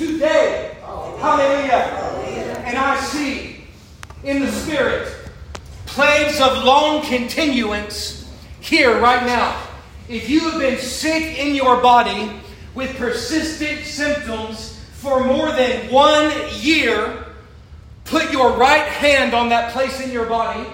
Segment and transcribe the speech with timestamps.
[0.00, 0.78] today.
[0.80, 2.62] Hallelujah.
[2.64, 3.64] And I see
[4.24, 5.14] in the Spirit
[5.84, 9.62] plagues of long continuance here right now.
[10.08, 12.32] If you have been sick in your body
[12.74, 17.26] with persistent symptoms for more than one year,
[18.06, 20.66] put your right hand on that place in your body.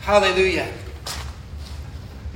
[0.00, 0.70] Hallelujah.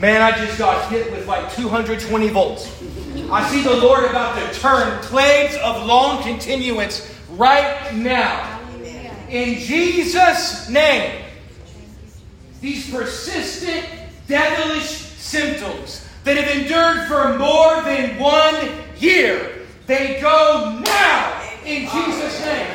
[0.01, 2.83] Man, I just got hit with like 220 volts.
[3.31, 8.61] I see the Lord about to turn plagues of long continuance right now.
[9.29, 11.23] In Jesus' name,
[12.63, 13.85] these persistent
[14.27, 18.57] devilish symptoms that have endured for more than one
[18.99, 22.71] year, they go now in Jesus' name.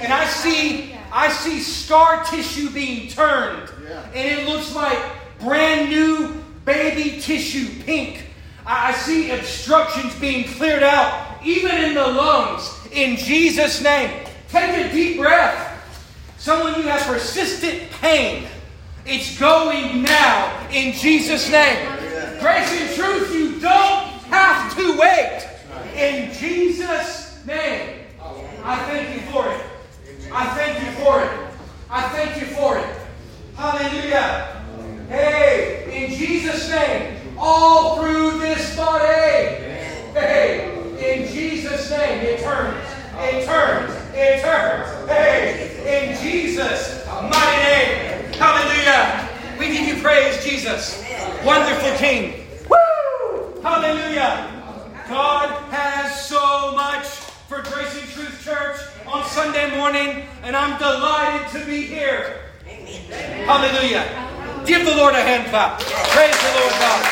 [0.00, 3.70] And I see, I see scar tissue being turned,
[4.14, 4.98] and it looks like
[5.40, 8.26] brand new baby tissue, pink.
[8.66, 14.26] I see obstructions being cleared out, even in the lungs, in Jesus' name.
[14.48, 15.72] Take a deep breath.
[16.38, 18.48] Someone you have persistent pain.
[19.04, 21.88] It's going now in Jesus' name.
[22.40, 25.48] Grace and truth, you don't have to wait.
[25.94, 28.00] In Jesus' name.
[28.64, 29.60] I thank you for it.
[30.32, 31.30] I thank you for it.
[31.88, 32.96] I thank you for it.
[33.54, 34.55] Hallelujah.
[35.08, 39.04] Hey, in Jesus' name, all through this body.
[40.14, 42.84] Hey, in Jesus' name, it turns.
[43.18, 43.92] It turns.
[44.14, 45.08] It turns.
[45.08, 48.32] Hey, in Jesus' mighty name.
[48.34, 49.28] Hallelujah.
[49.58, 51.04] We give you praise, Jesus.
[51.44, 52.44] Wonderful King.
[52.68, 53.60] Woo!
[53.62, 54.52] Hallelujah.
[55.08, 57.06] God has so much
[57.46, 62.40] for Grace and Truth Church on Sunday morning, and I'm delighted to be here.
[63.46, 64.32] Hallelujah.
[64.66, 65.78] Give the Lord a hand clap.
[65.78, 67.04] Praise the Lord God.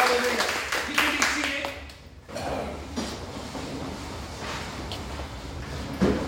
[0.00, 0.46] Hallelujah.
[1.36, 1.60] You.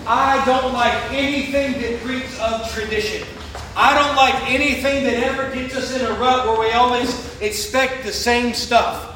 [0.05, 3.27] I don't like anything that creeps of tradition.
[3.75, 8.03] I don't like anything that ever gets us in a rut where we always expect
[8.03, 9.09] the same stuff.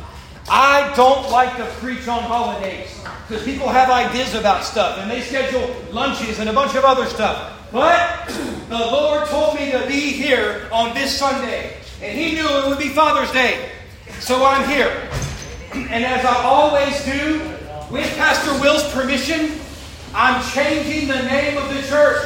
[0.50, 5.22] I don't like to preach on holidays because people have ideas about stuff and they
[5.22, 7.57] schedule lunches and a bunch of other stuff.
[7.72, 8.28] But
[8.70, 12.80] the Lord told me to be here on this Sunday, and He knew it would
[12.80, 13.70] be Father's Day.
[14.20, 15.10] So I'm here.
[15.74, 17.40] And as I always do,
[17.92, 19.60] with Pastor Will's permission,
[20.14, 22.26] I'm changing the name of the church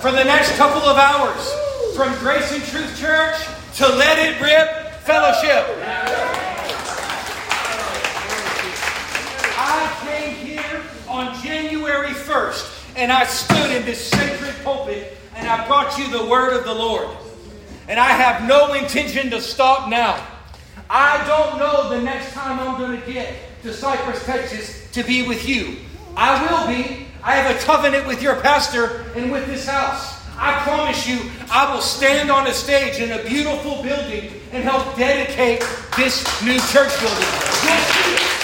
[0.00, 1.52] for the next couple of hours
[1.96, 3.36] from Grace and Truth Church
[3.78, 5.66] to Let It Rip Fellowship.
[9.60, 15.64] I came here on January 1st and I stood in this sacred pulpit and I
[15.68, 17.08] brought you the word of the Lord.
[17.88, 20.26] And I have no intention to stop now.
[20.90, 25.26] I don't know the next time I'm going to get to Cypress, Texas to be
[25.26, 25.76] with you.
[26.16, 27.06] I will be.
[27.22, 30.18] I have a covenant with your pastor and with this house.
[30.36, 34.96] I promise you, I will stand on a stage in a beautiful building and help
[34.96, 35.60] dedicate
[35.96, 38.37] this new church building.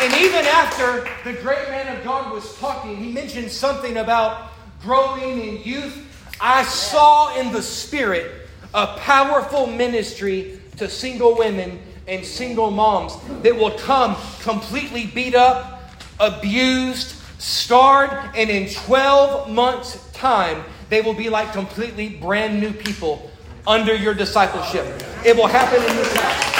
[0.00, 4.50] And even after the great man of God was talking, he mentioned something about
[4.80, 6.06] growing in youth.
[6.40, 13.54] I saw in the spirit a powerful ministry to single women and single moms that
[13.54, 15.82] will come completely beat up,
[16.18, 23.30] abused, scarred, and in 12 months' time, they will be like completely brand new people
[23.66, 24.86] under your discipleship.
[25.26, 26.59] It will happen in this house.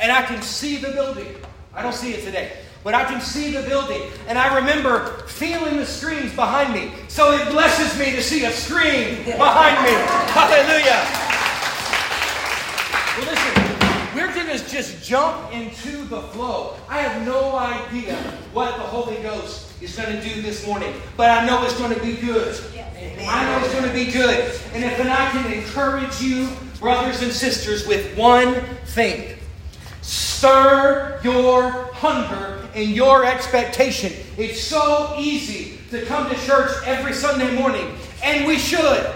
[0.00, 1.34] And I can see the building.
[1.74, 2.52] I don't see it today
[2.82, 4.02] but I can see the building.
[4.26, 6.92] And I remember feeling the screams behind me.
[7.08, 9.92] So it blesses me to see a scream behind me.
[10.32, 11.04] Hallelujah.
[13.18, 16.76] Well, listen, we're going to just jump into the flow.
[16.88, 18.16] I have no idea
[18.54, 21.94] what the Holy Ghost is going to do this morning, but I know it's going
[21.94, 22.58] to be good.
[23.22, 24.54] I know it's going to be good.
[24.72, 26.48] And if I can encourage you,
[26.78, 28.54] brothers and sisters, with one
[28.86, 29.36] thing
[30.02, 34.12] stir your hunger and your expectation.
[34.36, 39.10] It's so easy to come to church every Sunday morning, and we should.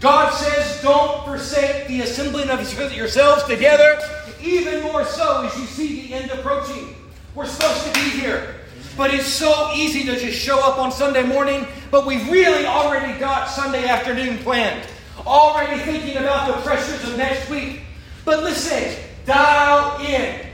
[0.00, 2.60] God says, don't forsake the assembling of
[2.94, 3.98] yourselves together,
[4.42, 6.94] even more so as you see the end approaching.
[7.34, 8.54] We're supposed to be here.
[8.96, 13.18] But it's so easy to just show up on Sunday morning, but we've really already
[13.18, 14.86] got Sunday afternoon planned.
[15.26, 17.80] Already thinking about the pressures of next week.
[18.24, 20.46] But listen, dial in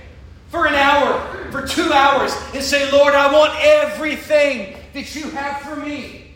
[0.48, 5.62] for an hour, for two hours, and say, Lord, I want everything that you have
[5.62, 6.34] for me.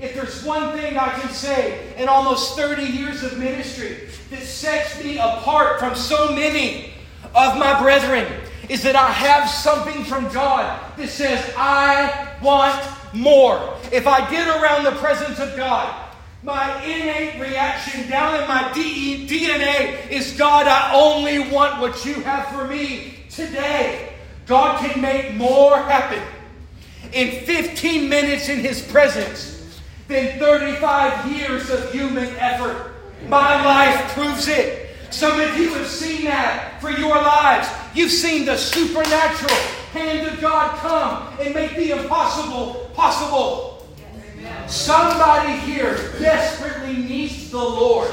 [0.00, 5.02] If there's one thing I can say in almost 30 years of ministry that sets
[5.02, 6.92] me apart from so many
[7.34, 8.26] of my brethren,
[8.68, 12.84] is that I have something from God that says, I want
[13.14, 13.76] more.
[13.92, 16.05] If I get around the presence of God,
[16.46, 22.46] my innate reaction down in my DNA is God, I only want what you have
[22.54, 24.12] for me today.
[24.46, 26.22] God can make more happen
[27.12, 32.92] in 15 minutes in His presence than 35 years of human effort.
[33.26, 34.90] My life proves it.
[35.10, 37.68] Some of you have seen that for your lives.
[37.92, 39.56] You've seen the supernatural
[39.92, 43.75] hand of God come and make the impossible possible.
[44.68, 48.12] Somebody here desperately needs the Lord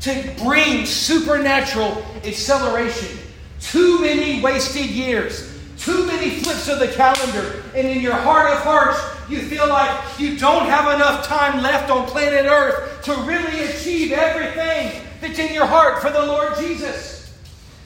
[0.00, 3.18] to bring supernatural acceleration.
[3.60, 8.58] Too many wasted years, too many flips of the calendar, and in your heart of
[8.58, 13.64] hearts, you feel like you don't have enough time left on planet Earth to really
[13.64, 17.36] achieve everything that's in your heart for the Lord Jesus.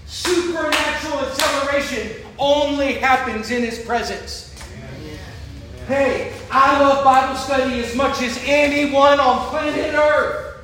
[0.07, 4.52] Supernatural acceleration only happens in His presence.
[5.89, 10.61] Hey, I love Bible study as much as anyone on planet Earth.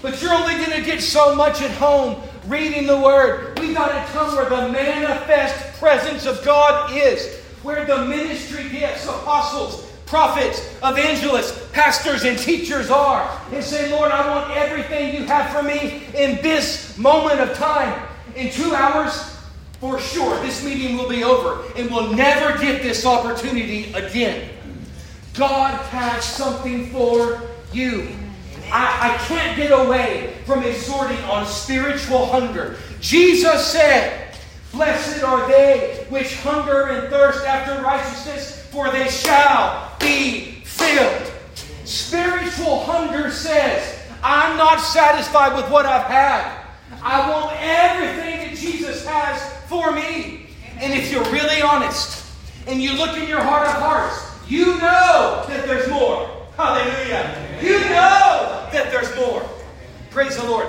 [0.00, 3.58] But you're only going to get so much at home reading the Word.
[3.58, 9.06] We got to come where the manifest presence of God is, where the ministry gifts,
[9.06, 15.50] apostles, prophets, evangelists, pastors, and teachers are, and say, Lord, I want everything you have
[15.52, 18.08] for me in this moment of time.
[18.34, 19.35] In two hours,
[19.80, 24.50] for sure, this meeting will be over, and we'll never get this opportunity again.
[25.34, 27.42] God has something for
[27.72, 28.08] you.
[28.72, 32.78] I, I can't get away from exhorting on spiritual hunger.
[33.00, 34.34] Jesus said,
[34.72, 41.32] Blessed are they which hunger and thirst after righteousness, for they shall be filled.
[41.84, 46.64] Spiritual hunger says, I'm not satisfied with what I've had.
[47.02, 47.55] I want
[49.68, 50.46] for me.
[50.78, 52.26] And if you're really honest
[52.66, 56.30] and you look in your heart of hearts, you know that there's more.
[56.56, 57.60] Hallelujah.
[57.62, 59.48] You know that there's more.
[60.10, 60.68] Praise the Lord.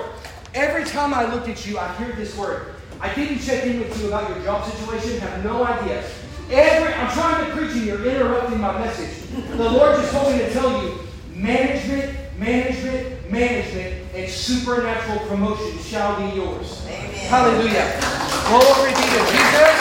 [0.54, 2.74] Every time I look at you, I hear this word.
[3.00, 6.04] I didn't check in with you about your job situation, have no idea.
[6.50, 9.30] Every I'm trying to preach and you're interrupting my message.
[9.56, 10.98] The Lord just told me to tell you
[11.34, 16.84] management, management, management, and supernatural promotion shall be yours.
[16.88, 17.10] Amen.
[17.28, 18.17] Hallelujah.
[18.48, 19.78] Glory be to Jesus.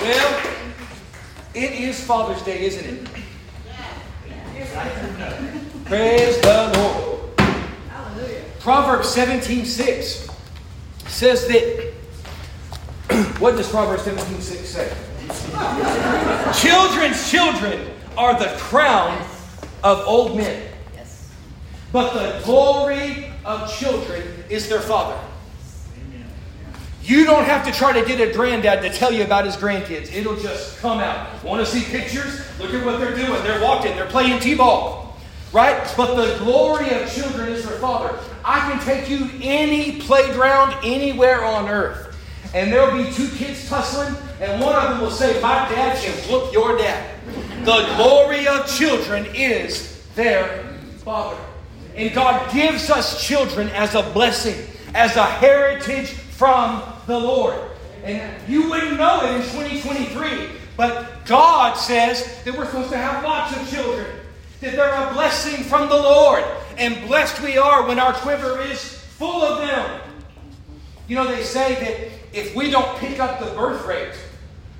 [0.00, 0.40] Well,
[1.52, 3.06] it is Father's Day, isn't it?
[5.84, 7.38] Praise the Lord.
[7.90, 8.44] Hallelujah.
[8.60, 10.30] Proverbs 17 6
[11.06, 11.92] says that.
[13.38, 14.96] what does Proverbs 17 6 say?
[16.58, 19.22] Children's children are the crown
[19.82, 20.66] of old men.
[20.94, 21.30] Yes.
[21.92, 25.20] But the glory of children is their father.
[27.04, 30.10] You don't have to try to get a granddad to tell you about his grandkids.
[30.10, 31.44] It'll just come out.
[31.44, 32.40] Want to see pictures?
[32.58, 33.42] Look at what they're doing.
[33.42, 35.14] They're walking, they're playing T ball.
[35.52, 35.92] Right?
[35.98, 38.18] But the glory of children is their father.
[38.42, 42.16] I can take you any playground anywhere on earth,
[42.54, 46.14] and there'll be two kids tussling, and one of them will say, My dad can
[46.30, 47.20] whoop your dad.
[47.66, 50.64] The glory of children is their
[51.04, 51.36] father.
[51.96, 54.56] And God gives us children as a blessing,
[54.94, 57.58] as a heritage from the Lord.
[58.04, 63.24] And you wouldn't know it in 2023, but God says that we're supposed to have
[63.24, 64.06] lots of children,
[64.60, 66.44] that they're a blessing from the Lord.
[66.76, 70.00] And blessed we are when our quiver is full of them.
[71.08, 74.12] You know, they say that if we don't pick up the birth rate,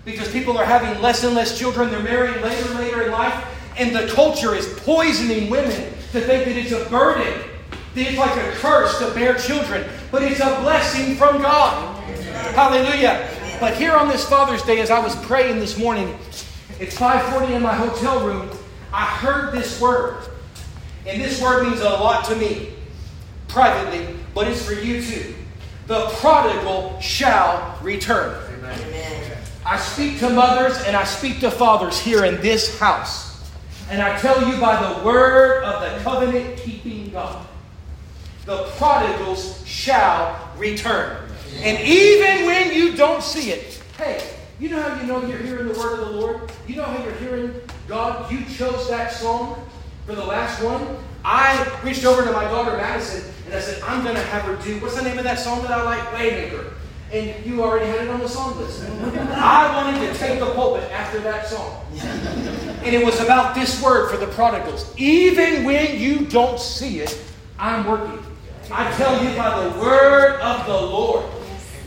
[0.04, 3.46] because people are having less and less children, they're marrying later and later in life,
[3.78, 5.70] and the culture is poisoning women
[6.12, 7.50] to think that it's a burden,
[7.94, 12.02] it's like a curse to bear children, but it's a blessing from God.
[12.54, 13.28] Hallelujah.
[13.60, 16.18] But here on this Father's Day, as I was praying this morning,
[16.80, 18.50] it's 5:40 in my hotel room,
[18.92, 20.16] I heard this word.
[21.06, 22.70] And this word means a lot to me
[23.48, 25.34] privately, but it's for you too.
[25.86, 28.36] The prodigal shall return.
[28.64, 29.36] Amen.
[29.66, 33.50] I speak to mothers and I speak to fathers here in this house.
[33.90, 37.46] And I tell you by the word of the covenant keeping God,
[38.44, 41.16] the prodigals shall return.
[41.62, 44.22] And even when you don't see it, hey,
[44.60, 46.52] you know how you know you're hearing the word of the Lord?
[46.66, 48.30] You know how you're hearing God?
[48.30, 49.66] You chose that song
[50.06, 50.96] for the last one.
[51.24, 54.56] I reached over to my daughter Madison and I said, I'm going to have her
[54.62, 56.00] do, what's the name of that song that I like?
[56.10, 56.72] Waymaker.
[57.12, 58.82] and you already had it on the song list.
[58.90, 61.84] I wanted to take the pulpit after that song.
[62.82, 64.92] And it was about this word for the prodigals.
[64.98, 67.18] Even when you don't see it,
[67.58, 68.18] I'm working.
[68.70, 71.24] I tell you by the word of the Lord.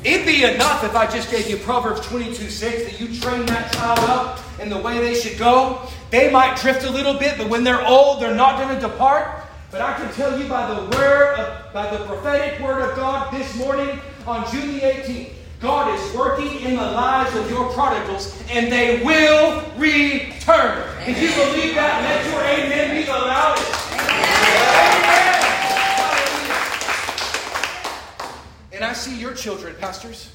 [0.04, 3.74] It'd be enough if I just gave you Proverbs 22 6 that you train that
[3.74, 5.82] child up in the way they should go.
[6.12, 9.44] They might drift a little bit, but when they're old, they're not going to depart.
[9.72, 13.34] But I can tell you by the word, of, by the prophetic word of God
[13.34, 18.40] this morning on June the 18th, God is working in the lives of your prodigals,
[18.52, 20.88] and they will return.
[21.08, 24.27] If you believe that, let your amen be the loudest.
[28.78, 30.32] And I see your children, pastors.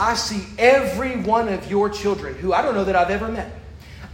[0.00, 3.52] I see every one of your children who I don't know that I've ever met.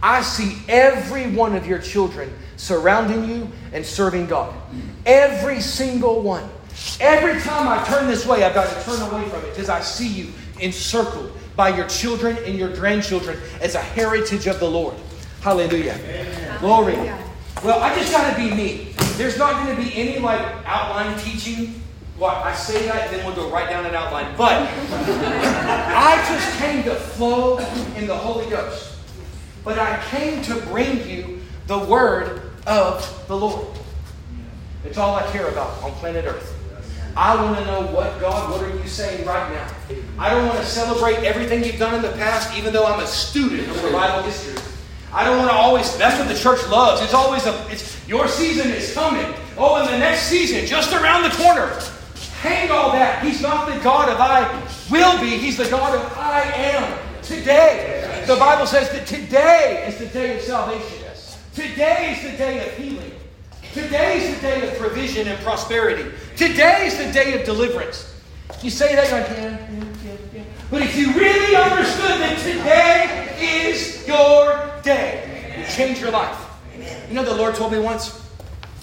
[0.03, 4.53] I see every one of your children surrounding you and serving God.
[5.07, 6.47] Every single one.
[6.99, 9.81] Every time I turn this way, I've got to turn away from it because I
[9.81, 14.93] see you encircled by your children and your grandchildren as a heritage of the Lord.
[15.41, 15.93] Hallelujah.
[15.93, 16.59] Amen.
[16.59, 16.95] Glory.
[17.63, 18.93] Well, I just got to be me.
[19.17, 21.80] There's not going to be any like outline teaching.
[22.21, 24.37] What I say that, and then we'll go right down an outline.
[24.37, 24.51] But
[24.91, 27.57] I just came to flow
[27.97, 28.95] in the Holy Ghost.
[29.63, 33.65] But I came to bring you the word of the Lord.
[34.85, 36.55] It's all I care about on planet Earth.
[37.17, 39.67] I want to know what, God, what are you saying right now?
[40.19, 43.07] I don't want to celebrate everything you've done in the past, even though I'm a
[43.07, 44.61] student of revival history.
[45.11, 47.01] I don't want to always, that's what the church loves.
[47.01, 49.25] It's always a, it's, your season is coming.
[49.57, 51.81] Oh, and the next season, just around the corner.
[52.41, 53.23] Hang all that.
[53.23, 54.49] He's not the God of I
[54.89, 58.23] will be, He's the God of I am today.
[58.27, 61.01] The Bible says that today is the day of salvation.
[61.53, 63.11] Today is the day of healing.
[63.73, 66.09] Today is the day of provision and prosperity.
[66.37, 68.15] Today is the day of deliverance.
[68.61, 69.57] You say that like, yeah,
[70.05, 70.43] yeah, yeah.
[70.69, 76.37] But if you really understood that today is your day, you change your life.
[77.09, 78.25] You know, the Lord told me once,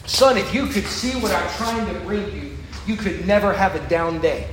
[0.04, 2.57] son, if you could see what I'm trying to bring you,
[2.88, 4.48] you could never have a down day.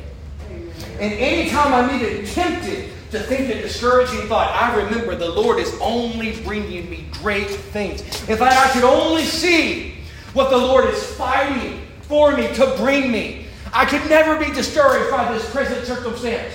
[0.99, 5.73] And anytime I'm even tempted to think a discouraging thought, I remember the Lord is
[5.79, 8.01] only bringing me great things.
[8.27, 9.95] If I, I could only see
[10.33, 15.09] what the Lord is fighting for me to bring me, I could never be discouraged
[15.11, 16.53] by this present circumstance.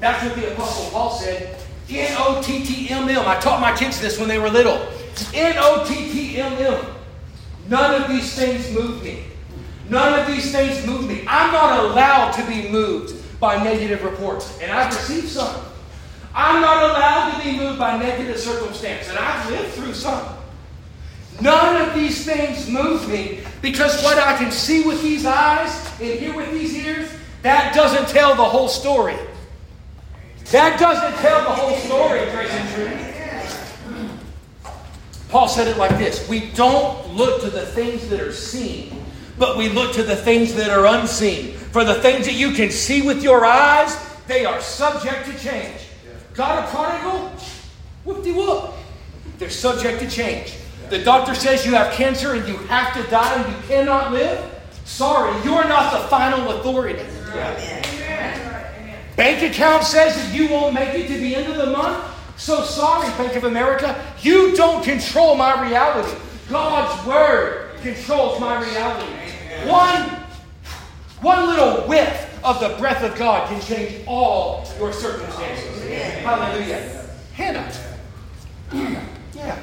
[0.00, 1.58] That's what the Apostle Paul said.
[1.90, 3.26] N O T T M M.
[3.26, 4.86] I taught my kids this when they were little.
[5.32, 6.84] N O T T M M.
[7.68, 9.24] None of these things move me.
[9.90, 11.24] None of these things move me.
[11.26, 14.58] I'm not allowed to be moved by negative reports.
[14.60, 15.64] And I've received some.
[16.34, 19.08] I'm not allowed to be moved by negative circumstance.
[19.08, 20.36] And I've lived through some.
[21.40, 26.18] None of these things move me because what I can see with these eyes and
[26.18, 27.10] hear with these ears,
[27.42, 29.16] that doesn't tell the whole story.
[30.50, 33.08] That doesn't tell the whole story, grace and truth.
[35.28, 39.04] Paul said it like this We don't look to the things that are seen,
[39.38, 41.52] but we look to the things that are unseen.
[41.54, 45.80] For the things that you can see with your eyes, they are subject to change.
[46.34, 47.30] Got a prodigal?
[48.04, 48.74] Whoop de whoop.
[49.38, 50.54] They're subject to change.
[50.90, 54.42] The doctor says you have cancer and you have to die and you cannot live.
[54.84, 57.04] Sorry, you're not the final authority.
[59.16, 62.04] Bank account says that you won't make it to the end of the month.
[62.36, 66.16] So sorry, Bank of America, you don't control my reality.
[66.48, 69.27] God's word controls my reality.
[69.66, 70.02] One,
[71.20, 75.82] one little whiff of the breath of God can change all your circumstances.
[76.22, 77.04] Hallelujah.
[77.34, 77.72] Hannah.
[78.70, 79.04] Hannah.
[79.34, 79.58] Yeah.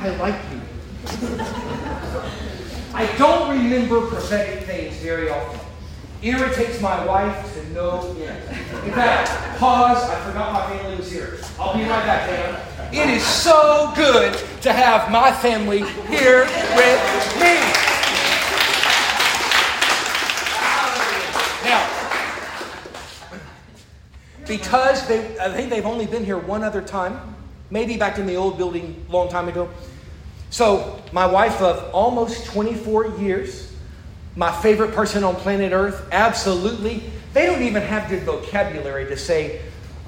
[0.00, 0.60] I like you.
[2.94, 5.60] I don't remember prophetic things very often.
[6.22, 8.42] Irritates my wife to no end.
[8.86, 10.02] In fact, pause.
[10.08, 11.38] I forgot my family was here.
[11.58, 12.62] I'll be right back, Hannah.
[12.92, 16.44] It is so good to have my family here
[16.74, 17.95] with me.
[24.46, 27.34] Because they, I think they've only been here one other time,
[27.70, 29.68] maybe back in the old building long time ago.
[30.50, 33.72] So, my wife of almost 24 years,
[34.36, 37.02] my favorite person on planet Earth, absolutely.
[37.32, 39.60] They don't even have good vocabulary to say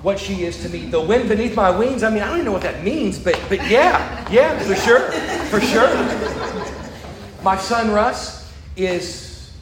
[0.03, 0.87] what she is to me.
[0.87, 3.41] The wind beneath my wings, I mean, I don't even know what that means, but,
[3.49, 5.11] but yeah, yeah, for sure,
[5.51, 5.89] for sure.
[7.43, 9.53] My son Russ is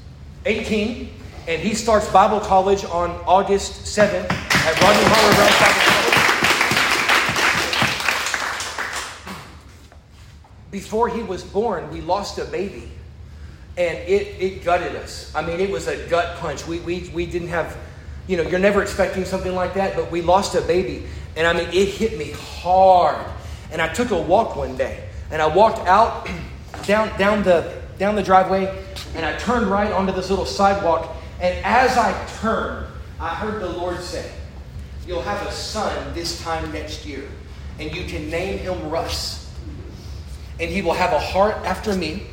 [0.45, 1.09] 18,
[1.49, 5.03] and he starts Bible college on August 7th Rodney
[10.71, 12.91] Before he was born, we lost a baby.
[13.79, 15.33] And it, it gutted us.
[15.35, 16.67] I mean, it was a gut punch.
[16.67, 17.77] We, we, we didn't have
[18.27, 21.07] you know, you're never expecting something like that, but we lost a baby.
[21.37, 23.25] And I mean, it hit me hard.
[23.71, 26.29] And I took a walk one day, and I walked out
[26.87, 31.15] down, down, the, down the driveway, and I turned right onto this little sidewalk.
[31.41, 32.87] And as I turned,
[33.21, 34.31] I heard the Lord say,
[35.07, 37.23] You'll have a son this time next year,
[37.79, 39.53] and you can name him Russ.
[40.59, 42.25] And he will have a heart after me.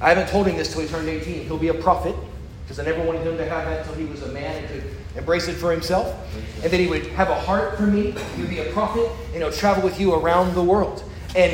[0.00, 1.44] I haven't told him this till he turned 18.
[1.44, 2.16] He'll be a prophet,
[2.64, 4.84] because I never wanted him to have that until he was a man and could
[5.16, 6.16] embrace it for himself.
[6.62, 8.14] And then he would have a heart for me.
[8.36, 11.04] He'd be a prophet, and he'll travel with you around the world.
[11.36, 11.52] And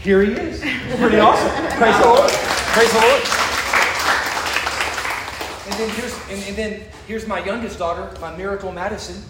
[0.00, 0.60] here he is.
[0.98, 1.50] Pretty awesome.
[1.78, 2.30] Praise the Lord.
[2.30, 3.22] Praise the Lord.
[5.66, 9.22] And then here's and, and then here's my youngest daughter, my miracle Madison.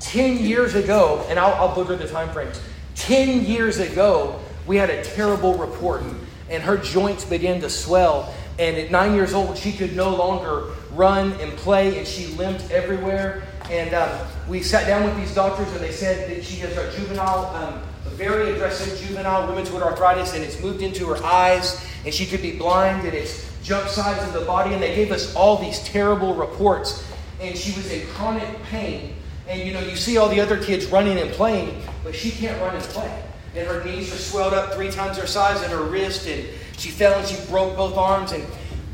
[0.00, 2.60] Ten years ago, and I'll, I'll booger the time frames.
[2.94, 6.02] Ten years ago, we had a terrible report,
[6.50, 8.32] and her joints began to swell.
[8.58, 12.70] And at nine years old, she could no longer run and play, and she limped
[12.70, 13.44] everywhere.
[13.70, 16.90] And um, we sat down with these doctors, and they said that she has a
[16.98, 22.12] juvenile, um, a very aggressive juvenile rheumatoid arthritis, and it's moved into her eyes, and
[22.12, 24.74] she could be blind, and it's jumped sides of the body.
[24.74, 27.04] And they gave us all these terrible reports,
[27.40, 29.14] and she was in chronic pain.
[29.48, 32.60] And you know, you see all the other kids running and playing, but she can't
[32.60, 33.22] run and play.
[33.56, 36.90] And her knees are swelled up three times her size, and her wrist, and she
[36.90, 38.32] fell and she broke both arms.
[38.32, 38.44] And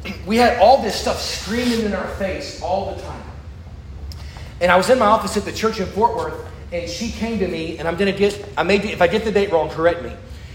[0.26, 3.23] we had all this stuff screaming in our face all the time.
[4.61, 7.38] And I was in my office at the church in Fort Worth, and she came
[7.40, 9.68] to me, and I'm going to get, I may, if I get the date wrong,
[9.68, 10.12] correct me.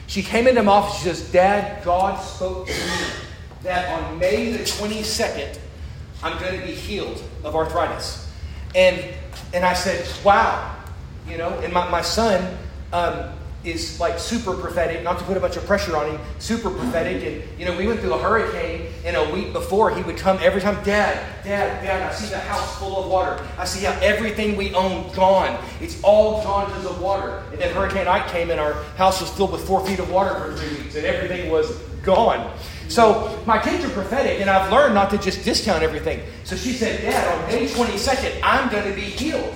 [0.08, 3.06] She came into my office, she says, Dad, God spoke to me
[3.64, 5.60] that on May the 22nd,
[6.24, 8.28] I'm going to be healed of arthritis.
[8.74, 9.04] And,
[9.54, 10.76] and I said, wow.
[11.28, 12.58] You know, and my, my son,
[12.92, 13.32] um,
[13.64, 17.24] is like super prophetic, not to put a bunch of pressure on him, super prophetic.
[17.24, 20.40] And, you know, we went through a hurricane, and a week before, he would come
[20.42, 23.46] every time, Dad, Dad, Dad, I see the house full of water.
[23.58, 25.62] I see how everything we own gone.
[25.82, 27.44] It's all gone to the water.
[27.52, 30.34] And then Hurricane Ike came, and our house was filled with four feet of water
[30.40, 31.70] for three weeks, and everything was
[32.02, 32.58] gone.
[32.90, 36.22] So my kids are prophetic, and I've learned not to just discount everything.
[36.44, 39.54] So she said, Dad, on May 22nd, I'm going to be healed.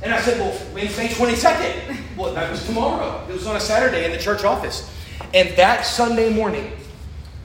[0.00, 2.16] And I said, Well, when's May 22nd?
[2.16, 3.26] Well, that was tomorrow.
[3.28, 4.88] It was on a Saturday in the church office.
[5.34, 6.72] And that Sunday morning,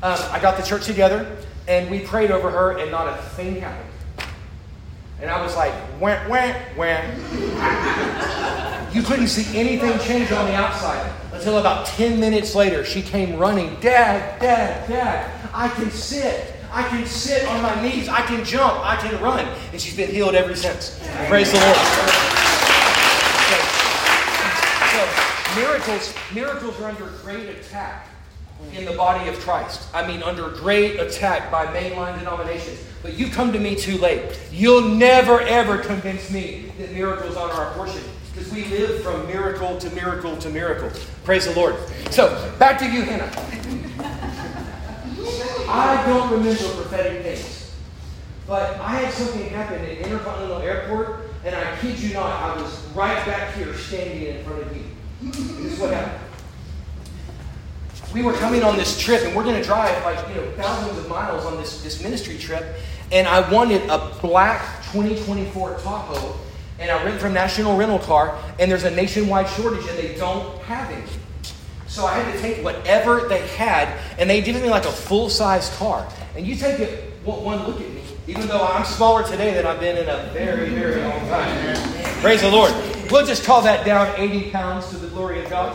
[0.04, 3.62] um, I got the church together and we prayed over her, and not a thing
[3.62, 3.90] happened.
[5.22, 7.02] And I was like, wah, wah, wah.
[8.92, 11.12] you couldn't see anything change on the outside
[11.44, 16.56] until about 10 minutes later, she came running, Dad, Dad, Dad, I can sit.
[16.72, 18.08] I can sit on my knees.
[18.08, 18.80] I can jump.
[18.80, 19.46] I can run.
[19.74, 20.98] And she's been healed ever since.
[21.28, 21.78] Praise the Lord.
[25.58, 28.08] miracles, miracles are under great attack
[28.72, 29.90] in the body of Christ.
[29.94, 32.80] I mean, under great attack by mainline denominations.
[33.02, 34.40] But you come to me too late.
[34.50, 38.02] You'll never, ever convince me that miracles are our portion.
[38.34, 40.90] Because we live from miracle to miracle to miracle.
[41.24, 41.76] Praise the Lord.
[42.10, 43.32] So, back to you, Hannah.
[45.70, 47.76] I don't remember prophetic things.
[48.48, 52.86] But I had something happen at Intercontinental Airport, and I kid you not, I was
[52.94, 54.84] right back here standing in front of you.
[55.32, 56.20] This is what happened.
[58.14, 60.98] We were coming on this trip, and we're going to drive like you know thousands
[61.00, 62.64] of miles on this, this ministry trip.
[63.12, 66.36] And I wanted a black 2024 Tahoe,
[66.84, 70.62] and I rent from National Rental Car, and there's a nationwide shortage, and they don't
[70.64, 71.10] have it.
[71.88, 73.88] So I had to take whatever they had,
[74.20, 76.06] and they gave me like a full size car.
[76.36, 79.80] And you take it one look at me, even though I'm smaller today than I've
[79.80, 81.78] been in a very, very long time.
[82.20, 82.74] Praise the Lord.
[83.10, 85.72] We'll just call that down 80 pounds to the glory of God.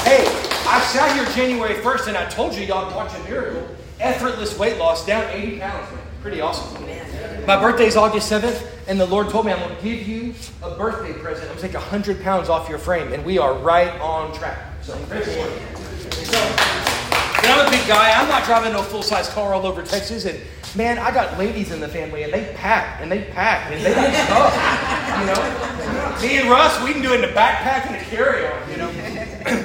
[0.00, 0.26] Hey,
[0.66, 3.64] I sat here January 1st and I told you y'all watch a miracle.
[4.00, 6.07] Effortless weight loss, down 80 pounds, man.
[6.28, 6.84] Pretty awesome.
[7.46, 10.34] My birthday is August 7th, and the Lord told me I'm going to give you
[10.62, 11.48] a birthday present.
[11.50, 14.58] I'm going to take 100 pounds off your frame, and we are right on track.
[14.82, 15.52] So, praise the Lord.
[16.12, 16.38] So,
[17.44, 18.12] I'm a big guy.
[18.20, 20.38] I'm not driving no full size car all over Texas, and
[20.76, 23.94] Man, I got ladies in the family, and they pack, and they pack, and they
[23.94, 24.52] got stuff.
[25.18, 28.70] You know, me and Russ, we can do it in the backpack and the carry-on.
[28.70, 29.64] You know.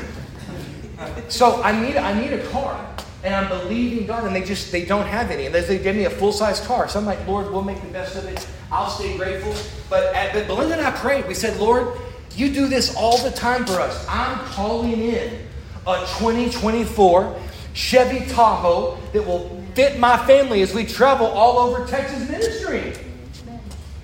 [1.27, 2.79] so I need, I need a car,
[3.23, 6.05] and I'm believing God, and they just, they don't have any, and they give me
[6.05, 6.89] a full-size car.
[6.89, 8.45] So I'm like, Lord, we'll make the best of it.
[8.71, 9.55] I'll stay grateful.
[9.89, 11.27] But, at, but Belinda and I prayed.
[11.27, 11.97] We said, Lord,
[12.35, 14.05] you do this all the time for us.
[14.09, 15.39] I'm calling in
[15.87, 17.39] a 2024
[17.73, 22.93] Chevy Tahoe that will fit my family as we travel all over Texas ministry.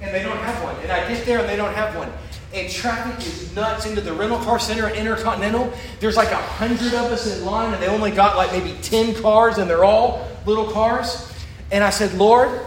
[0.02, 0.76] And they don't have one.
[0.78, 2.12] And I get there and they don't have one.
[2.54, 5.72] And traffic is nuts into the rental car center at Intercontinental.
[6.00, 9.22] There's like a hundred of us in line, and they only got like maybe 10
[9.22, 11.32] cars, and they're all little cars.
[11.72, 12.60] And I said, Lord,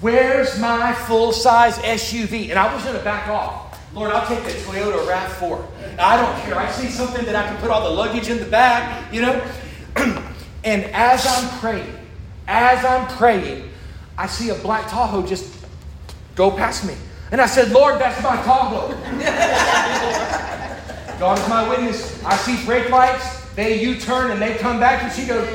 [0.00, 2.48] Where's my full size SUV?
[2.48, 3.78] And I was going to back off.
[3.94, 5.98] Lord, I'll take the Toyota RAV4.
[5.98, 6.56] I don't care.
[6.56, 9.46] I see something that I can put all the luggage in the back, you know?
[10.64, 11.94] and as I'm praying,
[12.48, 13.68] as I'm praying,
[14.16, 15.54] I see a black Tahoe just
[16.34, 16.94] go past me.
[17.32, 18.88] And I said, Lord, that's my Tahoe.
[21.18, 22.24] God is my witness.
[22.24, 25.46] I see brake lights, they U turn and they come back, and she goes,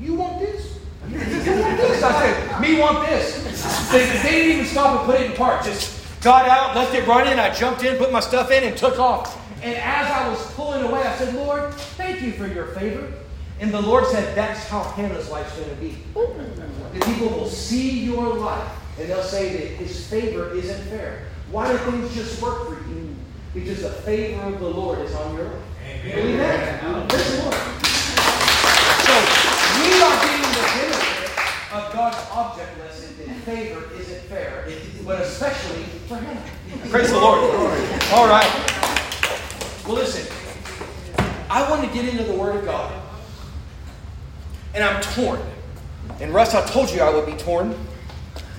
[0.00, 0.78] You want this?
[1.08, 2.02] You want this?
[2.02, 3.90] I said, Me want this.
[3.90, 5.64] They, they didn't even stop and put it in park.
[5.64, 7.38] Just got out, left it running.
[7.38, 9.42] I jumped in, put my stuff in, and took off.
[9.62, 13.12] And as I was pulling away, I said, Lord, thank you for your favor.
[13.60, 15.96] And the Lord said, That's how Hannah's life's going to be.
[16.14, 21.26] The people will see your life and they'll say that his favor isn't fair.
[21.50, 23.14] Why do things just work for you?
[23.54, 25.62] Because the favor of the Lord is on your life.
[25.86, 26.16] Amen.
[26.16, 27.08] Believe that?
[27.08, 27.54] Praise the Lord.
[29.06, 29.14] So
[29.78, 31.26] we are getting the benefit
[31.72, 34.68] of God's object lesson that favor isn't fair,
[35.04, 36.38] but especially for him.
[36.90, 37.40] Praise the Lord.
[38.12, 38.50] All right.
[39.86, 40.26] Well, listen.
[41.48, 42.92] I want to get into the Word of God.
[44.74, 45.40] And I'm torn.
[46.20, 47.74] And Russ, I told you I would be torn.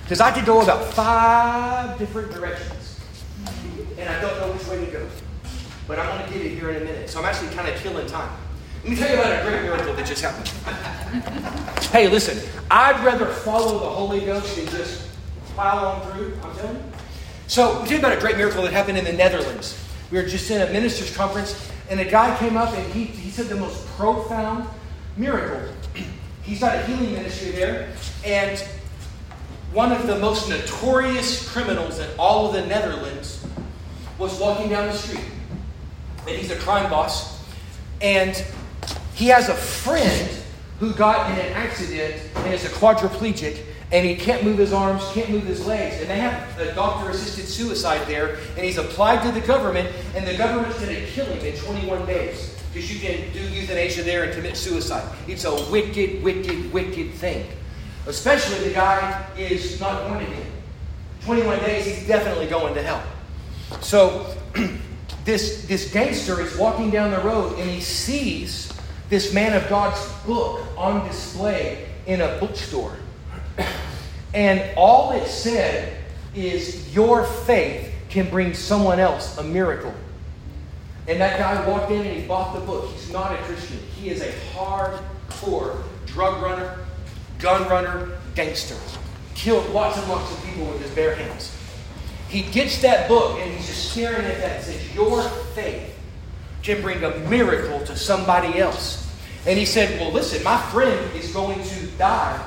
[0.08, 2.98] Because I could go about five different directions.
[3.98, 5.06] And I don't know which way to go.
[5.86, 7.10] But I'm going to get it here in a minute.
[7.10, 8.34] So I'm actually kind of killing time.
[8.84, 10.48] Let me tell you about a great miracle that just happened.
[11.92, 12.38] hey, listen,
[12.70, 15.06] I'd rather follow the Holy Ghost than just
[15.48, 16.38] plow on through.
[16.42, 16.82] I'm telling you.
[17.46, 19.78] So, let me tell you about a great miracle that happened in the Netherlands.
[20.10, 23.28] We were just in a ministers' conference, and a guy came up and he, he
[23.28, 24.66] said the most profound
[25.18, 25.70] miracle.
[26.44, 27.92] He's got a healing ministry there,
[28.24, 28.58] and
[29.72, 33.44] one of the most notorious criminals in all of the Netherlands
[34.18, 35.24] was walking down the street.
[36.26, 37.44] And he's a crime boss.
[38.00, 38.42] And
[39.14, 40.30] he has a friend
[40.80, 45.02] who got in an accident and is a quadriplegic and he can't move his arms,
[45.12, 46.00] can't move his legs.
[46.00, 50.26] And they have a doctor assisted suicide there, and he's applied to the government, and
[50.26, 54.24] the government's going to kill him in 21 days because you can do euthanasia there
[54.24, 55.10] and commit suicide.
[55.26, 57.46] It's a wicked, wicked, wicked thing.
[58.06, 60.46] Especially the guy is not born again.
[61.22, 63.02] 21 days, he's definitely going to hell.
[63.80, 64.34] So,
[65.24, 68.72] this, this gangster is walking down the road and he sees
[69.10, 72.96] this man of God's book on display in a bookstore.
[74.34, 75.96] And all it said
[76.34, 79.94] is, Your faith can bring someone else a miracle.
[81.06, 82.90] And that guy walked in and he bought the book.
[82.90, 86.78] He's not a Christian, he is a hardcore drug runner,
[87.38, 88.76] gun runner, gangster.
[89.34, 91.54] Killed lots and lots of people with his bare hands.
[92.28, 95.22] He gets that book and he's just staring at that and says, Your
[95.54, 95.96] faith
[96.62, 99.06] can bring a miracle to somebody else.
[99.46, 102.44] And he said, Well, listen, my friend is going to die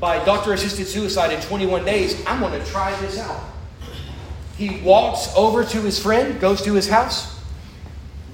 [0.00, 2.24] by doctor assisted suicide in 21 days.
[2.26, 3.44] I'm going to try this out.
[4.56, 7.38] He walks over to his friend, goes to his house,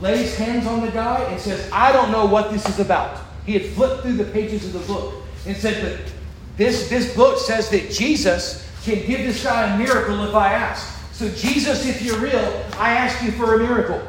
[0.00, 3.20] lays hands on the guy, and says, I don't know what this is about.
[3.44, 6.12] He had flipped through the pages of the book and said, But
[6.57, 11.12] this, this book says that Jesus can give this guy a miracle if I ask.
[11.12, 14.02] So, Jesus, if you're real, I ask you for a miracle.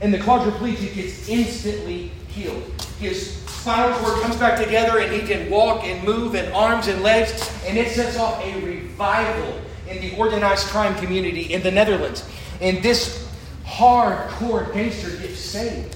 [0.00, 2.62] And the quadriplegic gets instantly healed.
[2.98, 7.02] His spinal cord comes back together and he can walk and move and arms and
[7.02, 7.32] legs.
[7.66, 12.28] And it sets off a revival in the organized crime community in the Netherlands.
[12.60, 13.28] And this
[13.64, 15.95] hardcore gangster gets saved.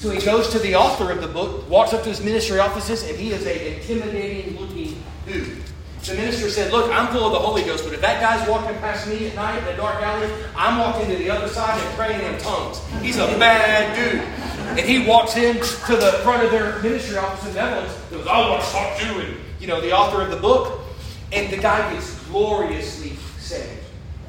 [0.00, 3.06] So he goes to the author of the book, walks up to his ministry offices,
[3.06, 5.58] and he is a intimidating looking dude.
[6.04, 8.78] The minister said, Look, I'm full of the Holy Ghost, but if that guy's walking
[8.78, 11.96] past me at night in a dark alley, I'm walking to the other side and
[11.98, 12.80] praying in tongues.
[13.02, 14.22] He's a bad dude.
[14.78, 17.94] And he walks in to the front of their ministry office in Netherlands.
[18.08, 20.38] He goes, I want to talk to you, and you know, the author of the
[20.38, 20.80] book.
[21.30, 23.84] And the guy gets gloriously saved.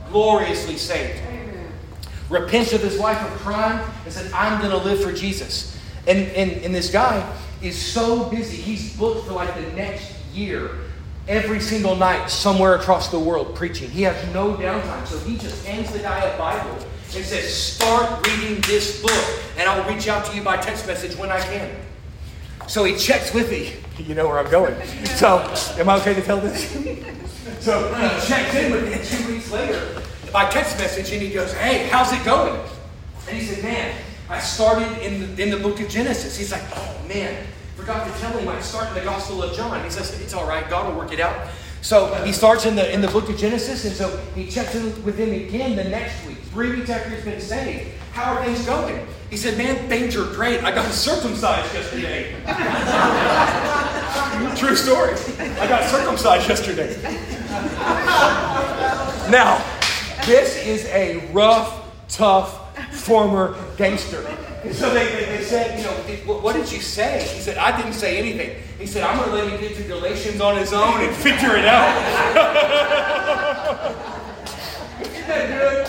[0.10, 1.30] Gloriously saved.
[2.31, 5.77] Repents of his life of crime and said, I'm going to live for Jesus.
[6.07, 7.29] And, and, and this guy
[7.61, 8.55] is so busy.
[8.55, 10.71] He's booked for like the next year
[11.27, 13.89] every single night somewhere across the world preaching.
[13.89, 15.05] He has no downtime.
[15.05, 16.73] So he just hands the guy a Bible
[17.13, 21.17] and says, Start reading this book, and I'll reach out to you by text message
[21.17, 21.69] when I can.
[22.67, 23.73] So he checks with me.
[24.01, 24.73] You know where I'm going.
[25.05, 25.37] So,
[25.77, 26.71] am I okay to tell this?
[27.59, 31.53] so he checks in with me two weeks later by text message, and he goes,
[31.53, 32.59] Hey, how's it going?
[33.27, 33.95] And he said, Man,
[34.29, 36.37] I started in the, in the book of Genesis.
[36.37, 39.83] He's like, Oh, man, forgot to tell him I start in the Gospel of John.
[39.83, 41.49] He says, It's all right, God will work it out.
[41.81, 45.03] So he starts in the in the book of Genesis, and so he checks in
[45.03, 46.37] with him again the next week.
[46.51, 47.89] Three weeks after he's been saved.
[48.11, 49.07] How are things going?
[49.31, 50.63] He said, Man, things are great.
[50.63, 52.35] I got circumcised yesterday.
[54.57, 55.13] True story.
[55.59, 57.01] I got circumcised yesterday.
[59.31, 59.63] Now,
[60.25, 62.57] this is a rough, tough
[62.93, 64.25] former gangster.
[64.63, 67.23] And so they, they, they said, you know, what did you say?
[67.34, 68.62] He said, I didn't say anything.
[68.77, 71.55] He said, I'm going to let him get to Galatians on his own and figure
[71.55, 71.97] it out.
[75.01, 75.88] Isn't that good?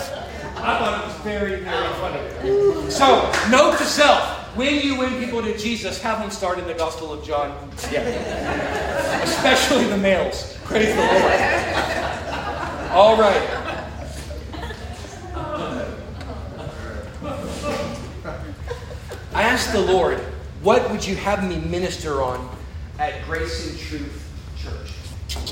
[0.57, 2.90] I thought it was very, very funny.
[2.90, 4.38] So, note to self.
[4.57, 7.68] When you win people to Jesus, have them start in the Gospel of John.
[7.90, 8.03] Yeah.
[9.23, 10.59] Especially the males.
[10.64, 11.33] Praise the Lord.
[12.92, 13.62] All right.
[19.35, 20.18] I asked the Lord,
[20.62, 22.55] what would you have me minister on
[22.99, 25.49] at Grace and Truth Church?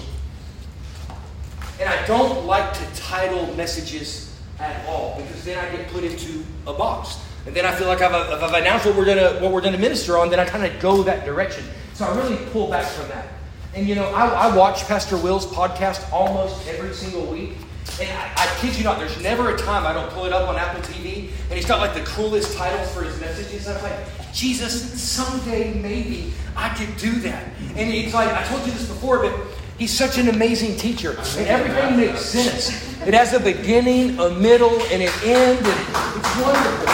[1.81, 6.45] And I don't like to title messages at all because then I get put into
[6.67, 7.19] a box.
[7.47, 10.19] And then I feel like I've, I've announced what we're gonna what we're gonna minister
[10.19, 11.65] on, then I kind of go that direction.
[11.95, 13.29] So I really pull back from that.
[13.75, 17.53] And you know, I, I watch Pastor Will's podcast almost every single week.
[18.01, 20.49] And I, I, kid you not, there's never a time I don't pull it up
[20.49, 23.67] on Apple TV and he's got like the coolest titles for his messages.
[23.67, 23.99] I'm like,
[24.33, 27.45] Jesus, someday maybe I could do that.
[27.75, 29.35] And he's like, I told you this before, but
[29.77, 31.17] he's such an amazing teacher.
[31.37, 32.71] And everything makes sense.
[33.07, 36.89] It has a beginning, a middle, and an end, and it's wonderful.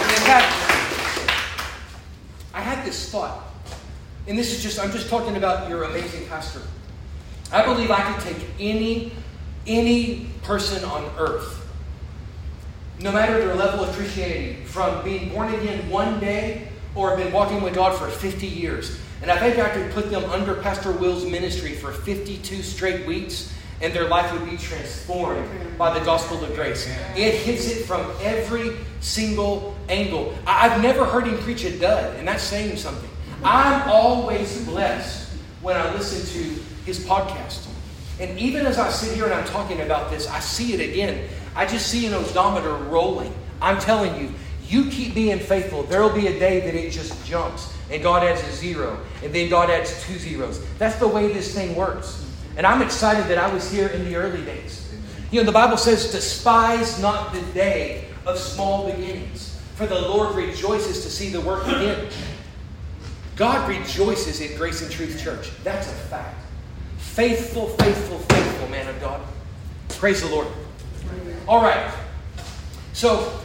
[0.00, 0.54] And in fact,
[2.54, 3.44] I had this thought,
[4.26, 6.62] and this is just, I'm just talking about your amazing pastor.
[7.52, 9.12] I believe I could take any,
[9.66, 11.66] any person on earth,
[13.00, 17.62] no matter their level of Christianity, from being born again one day or been walking
[17.62, 18.98] with God for 50 years.
[19.22, 23.52] And I think I could put them under Pastor Will's ministry for 52 straight weeks,
[23.80, 26.86] and their life would be transformed by the gospel of grace.
[27.16, 30.36] It hits it from every single angle.
[30.46, 33.10] I've never heard him preach a dud, and that's saying something.
[33.42, 35.30] I'm always blessed
[35.60, 37.66] when I listen to his podcast.
[38.20, 41.28] And even as I sit here and I'm talking about this, I see it again.
[41.56, 43.34] I just see an odometer rolling.
[43.60, 44.32] I'm telling you,
[44.66, 45.82] you keep being faithful.
[45.82, 49.32] There will be a day that it just jumps and God adds a zero, and
[49.32, 50.64] then God adds two zeros.
[50.78, 52.24] That's the way this thing works.
[52.56, 54.88] And I'm excited that I was here in the early days.
[55.30, 60.34] You know, the Bible says, despise not the day of small beginnings, for the Lord
[60.34, 62.08] rejoices to see the work begin.
[63.36, 65.50] God rejoices in Grace and Truth Church.
[65.64, 66.43] That's a fact.
[67.14, 69.20] Faithful, faithful, faithful man of God.
[69.90, 70.48] Praise the Lord.
[71.46, 71.94] All right.
[72.92, 73.40] So,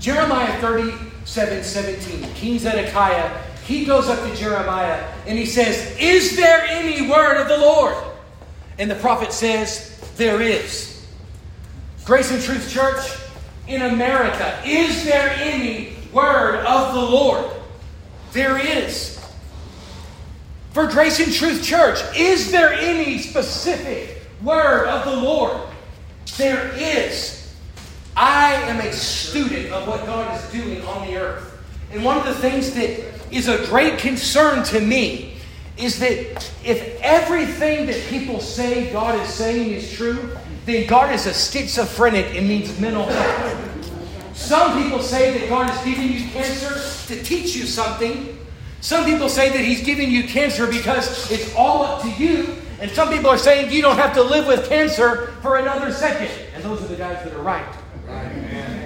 [0.00, 6.64] Jeremiah 37 17, King Zedekiah, he goes up to Jeremiah and he says, Is there
[6.64, 7.94] any word of the Lord?
[8.80, 11.06] And the prophet says, There is.
[12.04, 13.18] Grace and Truth Church
[13.68, 17.48] in America, is there any word of the Lord?
[18.32, 19.21] There is.
[20.72, 25.60] For Grace and Truth Church, is there any specific word of the Lord?
[26.38, 27.54] There is.
[28.16, 31.58] I am a student of what God is doing on the earth.
[31.90, 35.36] And one of the things that is a great concern to me
[35.76, 40.30] is that if everything that people say God is saying is true,
[40.64, 43.58] then God is a schizophrenic and needs mental help.
[44.34, 48.38] Some people say that God is giving you cancer to teach you something,
[48.82, 52.56] some people say that he's giving you cancer because it's all up to you.
[52.80, 56.28] And some people are saying you don't have to live with cancer for another second.
[56.52, 57.64] And those are the guys that are right.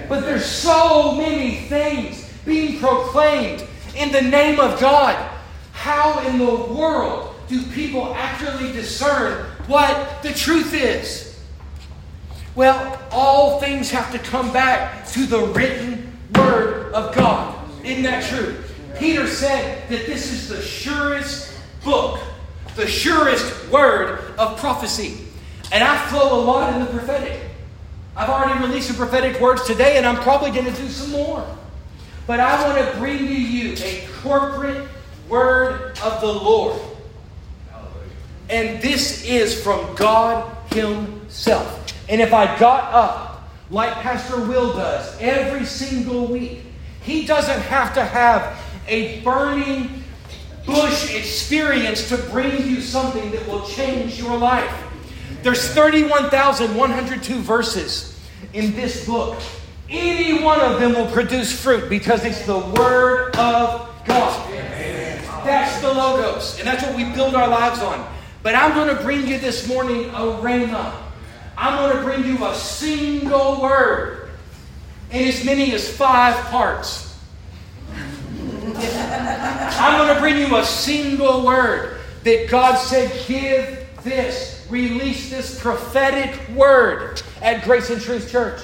[0.07, 5.15] But there's so many things being proclaimed in the name of God.
[5.71, 11.39] How in the world do people actually discern what the truth is?
[12.53, 17.67] Well, all things have to come back to the written word of God.
[17.83, 18.63] Isn't that true?
[18.99, 22.19] Peter said that this is the surest book,
[22.75, 25.25] the surest word of prophecy.
[25.71, 27.41] And I flow a lot in the prophetic.
[28.15, 31.45] I've already released some prophetic words today, and I'm probably going to do some more.
[32.25, 34.87] But I want to bring to you a corporate
[35.29, 36.81] word of the Lord.
[38.49, 41.93] And this is from God Himself.
[42.09, 46.61] And if I got up like Pastor Will does every single week,
[47.01, 48.57] he doesn't have to have
[48.87, 50.03] a burning
[50.65, 54.83] bush experience to bring you something that will change your life.
[55.43, 58.19] There's 31,102 verses
[58.53, 59.39] in this book.
[59.89, 64.49] Any one of them will produce fruit because it's the Word of God.
[65.45, 68.05] That's the Logos, and that's what we build our lives on.
[68.43, 70.93] But I'm going to bring you this morning a rhema.
[71.57, 74.29] I'm going to bring you a single word
[75.11, 77.06] in as many as five parts.
[78.79, 85.59] I'm going to bring you a single word that God said, give this release this
[85.59, 88.61] prophetic word at Grace and Truth Church.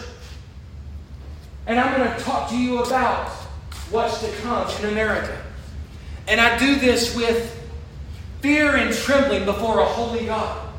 [1.66, 3.30] And I'm going to talk to you about
[3.90, 5.42] what's to come in America.
[6.28, 7.60] And I do this with
[8.42, 10.70] fear and trembling before a holy God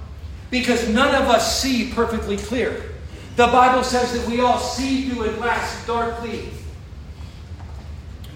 [0.51, 2.95] because none of us see perfectly clear.
[3.37, 6.51] The Bible says that we all see through a glass darkly.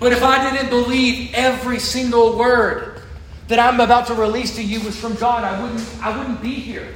[0.00, 3.02] But if I didn't believe every single word
[3.48, 6.54] that I'm about to release to you was from God, I wouldn't, I wouldn't be
[6.54, 6.94] here.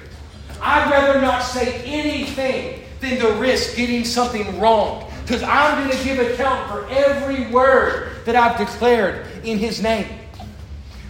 [0.60, 5.10] I'd rather not say anything than to risk getting something wrong.
[5.22, 10.06] Because I'm going to give account for every word that I've declared in His name.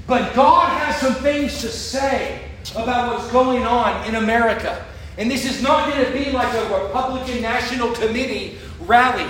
[0.07, 2.43] But God has some things to say
[2.75, 4.85] about what's going on in America.
[5.19, 9.29] And this is not going to be like a Republican National Committee rally.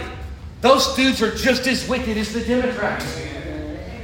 [0.62, 3.20] Those dudes are just as wicked as the Democrats.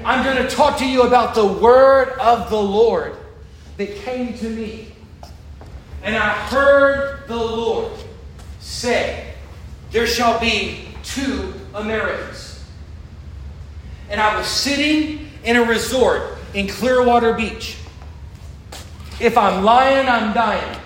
[0.04, 3.14] I'm going to talk to you about the word of the Lord
[3.76, 4.88] that came to me.
[6.02, 7.92] And I heard the Lord
[8.58, 9.34] say,
[9.92, 12.64] There shall be two Americas.
[14.10, 17.76] And I was sitting in a resort in Clearwater Beach.
[19.20, 20.80] If I'm lying, I'm dying.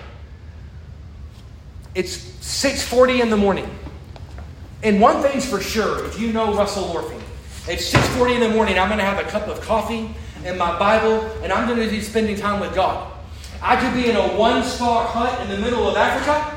[1.95, 3.69] It's 6:40 in the morning.
[4.83, 7.21] And one thing's for sure, if you know Russell Lorfing,
[7.69, 10.77] at 6:40 in the morning, I'm going to have a cup of coffee and my
[10.77, 13.09] Bible, and I'm going to be spending time with God.
[13.61, 16.53] I could be in a one-star hut in the middle of Africa,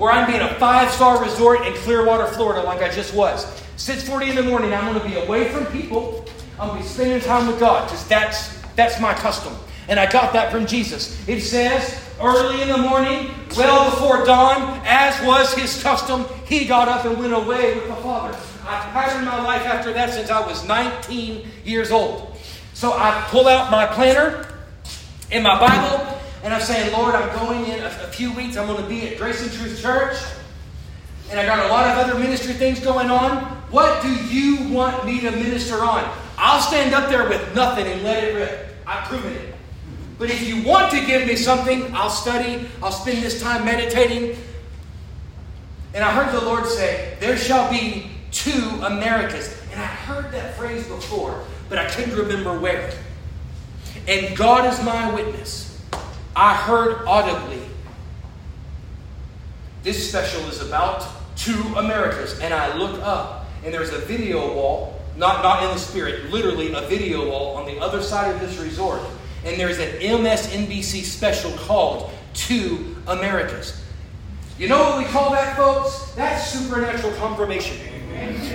[0.00, 3.46] or I'd be in a five-star resort in Clearwater, Florida, like I just was.
[3.76, 6.24] 6:40 in the morning, I'm going to be away from people.
[6.58, 9.54] I'm going to be spending time with God because that's that's my custom.
[9.88, 11.16] And I got that from Jesus.
[11.28, 16.88] It says, early in the morning, well before dawn, as was his custom, he got
[16.88, 18.36] up and went away with the Father.
[18.66, 22.36] I've patterned my life after that since I was 19 years old.
[22.74, 24.48] So I pull out my planner
[25.30, 28.56] and my Bible, and I'm saying, Lord, I'm going in a, a few weeks.
[28.56, 30.16] I'm going to be at Grace and Truth Church.
[31.30, 33.44] And I got a lot of other ministry things going on.
[33.70, 36.08] What do you want me to minister on?
[36.38, 38.76] I'll stand up there with nothing and let it rip.
[38.86, 39.55] I've proven it.
[40.18, 44.36] But if you want to give me something, I'll study, I'll spend this time meditating.
[45.92, 49.54] And I heard the Lord say, There shall be two Americas.
[49.72, 52.92] And I heard that phrase before, but I couldn't remember where.
[54.08, 55.82] And God is my witness.
[56.34, 57.62] I heard audibly,
[59.82, 62.38] This special is about two Americas.
[62.40, 66.72] And I look up, and there's a video wall, not, not in the spirit, literally
[66.72, 69.02] a video wall on the other side of this resort
[69.46, 73.80] and there's an MSNBC special called Two Americas.
[74.58, 76.12] You know what we call that, folks?
[76.16, 77.76] That's supernatural confirmation.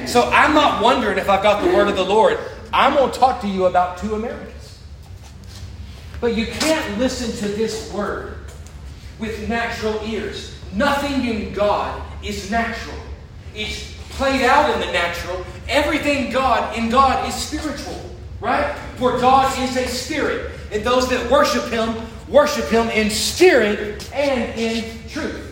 [0.05, 2.37] So I'm not wondering if I've got the word of the Lord.
[2.73, 4.79] I'm going to talk to you about two Americas.
[6.19, 8.37] But you can't listen to this word
[9.17, 10.55] with natural ears.
[10.73, 12.97] Nothing in God is natural.
[13.55, 15.45] It's played out in the natural.
[15.69, 17.99] Everything God in God is spiritual,
[18.39, 18.75] right?
[18.97, 21.95] For God is a spirit and those that worship him
[22.27, 25.47] worship him in spirit and in truth.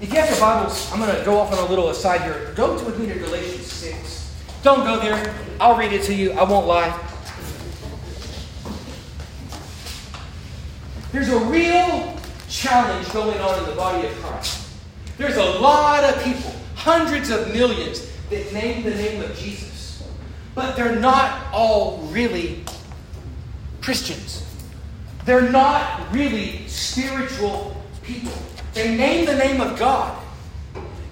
[0.00, 2.52] If you have your Bibles, I'm going to go off on a little aside here.
[2.56, 4.34] Go to with me to Galatians 6.
[4.62, 5.34] Don't go there.
[5.60, 6.32] I'll read it to you.
[6.32, 6.98] I won't lie.
[11.12, 12.16] There's a real
[12.48, 14.66] challenge going on in the body of Christ.
[15.18, 20.02] There's a lot of people, hundreds of millions, that name the name of Jesus.
[20.54, 22.64] But they're not all really
[23.82, 24.46] Christians.
[25.24, 28.32] They're not really spiritual people.
[28.74, 30.18] They name the name of God.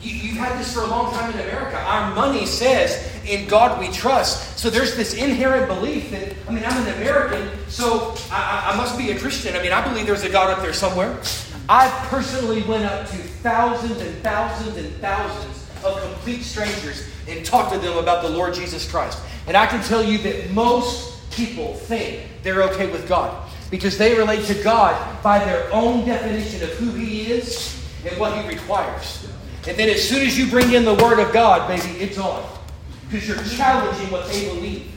[0.00, 1.76] You, have had this for a long time in America.
[1.76, 4.58] Our money says, in God we trust.
[4.58, 8.96] So there's this inherent belief that, I mean, I'm an American, so I, I must
[8.96, 9.54] be a Christian.
[9.54, 11.20] I mean, I believe there's a God up there somewhere.
[11.68, 17.72] I personally went up to thousands and thousands and thousands of complete strangers and talked
[17.72, 19.18] to them about the Lord Jesus Christ.
[19.46, 24.16] And I can tell you that most people think they're okay with God because they
[24.16, 29.26] relate to God by their own definition of who He is and what He requires.
[29.66, 32.46] And then as soon as you bring in the Word of God, baby, it's on
[33.08, 34.92] because you're challenging what they believe.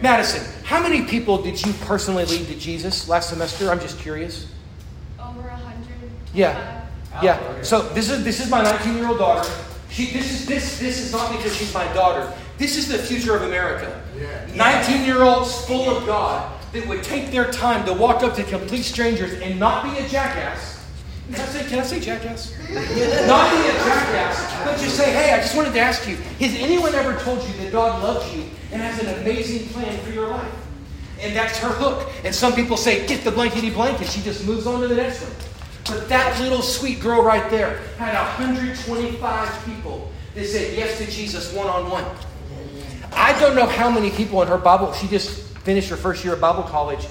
[0.00, 3.70] Madison, how many people did you personally lead to Jesus last semester?
[3.70, 4.48] I'm just curious.
[5.20, 6.10] Over a hundred.
[6.34, 6.86] Yeah,
[7.22, 7.62] yeah.
[7.62, 9.48] So this is this is my 19 year old daughter.
[9.90, 12.32] She this is this this is not because she's my daughter.
[12.58, 14.01] This is the future of America.
[14.54, 18.44] 19 year olds full of God that would take their time to walk up to
[18.44, 20.72] complete strangers and not be a jackass.
[21.30, 22.52] Can I say, can I say jackass?
[23.26, 26.54] not be a jackass, but just say, hey, I just wanted to ask you, has
[26.56, 30.28] anyone ever told you that God loves you and has an amazing plan for your
[30.28, 30.52] life?
[31.20, 32.10] And that's her hook.
[32.24, 34.96] And some people say, get the blankety blank, and she just moves on to the
[34.96, 35.32] next one.
[35.86, 41.52] But that little sweet girl right there had 125 people that said yes to Jesus
[41.52, 42.04] one on one.
[43.14, 46.34] I don't know how many people in her Bible, she just finished her first year
[46.34, 47.06] of Bible college.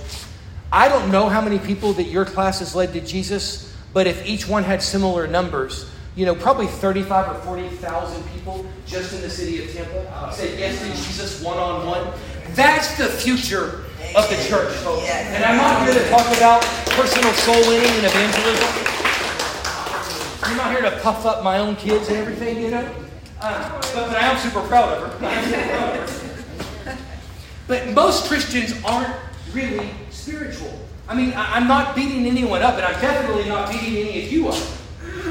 [0.72, 4.26] I don't know how many people that your class has led to Jesus, but if
[4.26, 9.30] each one had similar numbers, you know, probably 35 or 40,000 people just in the
[9.30, 12.08] city of Tampa uh, said yes to Jesus one on one.
[12.54, 13.84] That's the future
[14.16, 15.08] of the church, folks.
[15.10, 16.62] And I'm not here to talk about
[16.96, 19.02] personal soul winning and evangelism.
[20.44, 22.94] I'm not here to puff up my own kids and everything, you know.
[23.42, 26.98] But, but I am super proud of her.
[27.68, 29.16] but most Christians aren't
[29.52, 30.78] really spiritual.
[31.08, 34.32] I mean, I, I'm not beating anyone up, and I'm definitely not beating any of
[34.32, 34.64] you up.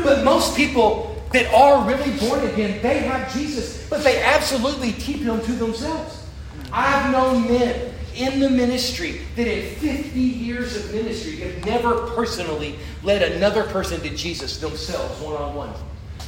[0.02, 5.20] But most people that are really born again, they have Jesus, but they absolutely keep
[5.20, 6.26] him to themselves.
[6.72, 12.76] I've known men in the ministry that in 50 years of ministry have never personally
[13.04, 15.72] led another person to Jesus themselves one on one.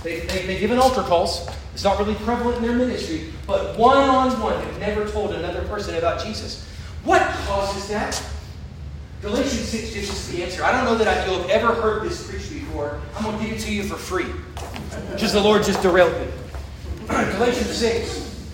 [0.03, 1.49] They, they, they give an altar calls.
[1.75, 5.63] It's not really prevalent in their ministry, but one on one have never told another
[5.69, 6.67] person about Jesus.
[7.05, 8.23] What causes that?
[9.23, 10.65] Galatians 6 gives us the answer.
[10.65, 13.01] I don't know that you'll have ever heard this preached before.
[13.17, 14.27] I'm going to give it to you for free.
[15.17, 16.27] Just the Lord just derailed me.
[17.07, 18.51] Galatians 6.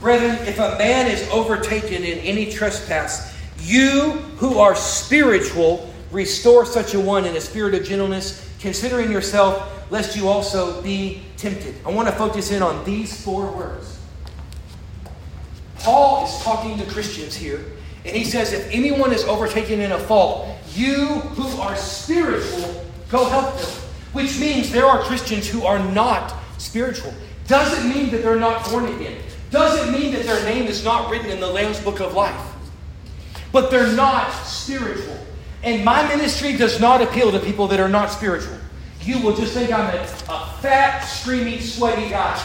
[0.00, 6.94] Brethren, if a man is overtaken in any trespass, you who are spiritual, restore such
[6.94, 11.74] a one in a spirit of gentleness, considering yourself, lest you also be tempted.
[11.84, 13.98] I want to focus in on these four words.
[15.78, 17.64] Paul is talking to Christians here,
[18.04, 23.24] and he says, if anyone is overtaken in a fault, you who are spiritual, go
[23.24, 23.70] help them.
[24.12, 27.14] Which means there are Christians who are not spiritual.
[27.46, 29.20] Doesn't mean that they're not born again.
[29.50, 32.40] Doesn't mean that their name is not written in the Lamb's Book of Life.
[33.52, 35.18] But they're not spiritual.
[35.62, 38.56] And my ministry does not appeal to people that are not spiritual.
[39.02, 42.42] You will just think I'm a, a fat, streamy, sweaty guy.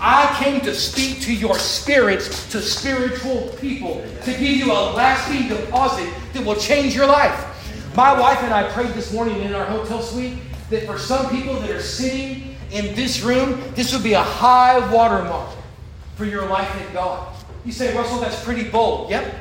[0.00, 5.48] I came to speak to your spirits, to spiritual people, to give you a lasting
[5.48, 7.44] deposit that will change your life.
[7.96, 10.38] My wife and I prayed this morning in our hotel suite
[10.70, 14.78] that for some people that are sitting in this room, this would be a high
[14.92, 15.50] watermark
[16.14, 17.34] for your life in God.
[17.64, 19.10] You say, Russell, that's pretty bold.
[19.10, 19.34] Yep,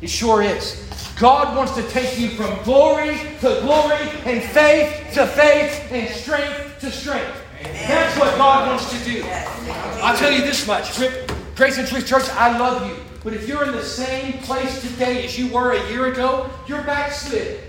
[0.00, 0.82] it sure is.
[1.18, 6.80] God wants to take you from glory to glory and faith to faith and strength
[6.80, 7.40] to strength.
[7.62, 9.24] That's what God wants to do.
[10.02, 10.98] I'll tell you this much
[11.54, 12.96] Grace and Truth Church, I love you.
[13.22, 16.82] But if you're in the same place today as you were a year ago, you're
[16.82, 17.60] backslid.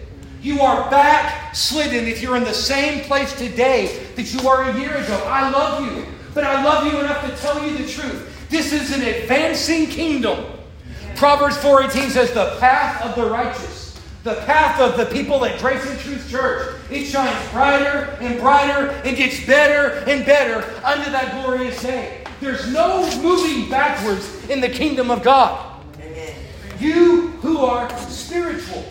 [0.42, 4.96] You are backslidden if you're in the same place today that you were a year
[4.96, 5.24] ago.
[5.28, 6.06] I love you.
[6.34, 8.48] But I love you enough to tell you the truth.
[8.50, 10.55] This is an advancing kingdom.
[11.16, 13.94] Proverbs 4:18 says, "The path of the righteous,
[14.24, 18.94] the path of the people at Grace and Truth Church, it shines brighter and brighter
[19.06, 22.22] and gets better and better under that glorious day.
[22.42, 25.58] There's no moving backwards in the kingdom of God.
[26.00, 26.34] Amen.
[26.80, 28.84] You who are spiritual.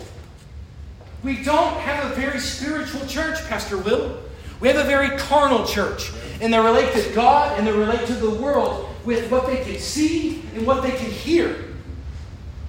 [1.23, 4.17] We don't have a very spiritual church, Pastor Will.
[4.59, 6.11] We have a very carnal church.
[6.41, 9.79] And they relate to God and they relate to the world with what they can
[9.79, 11.55] see and what they can hear.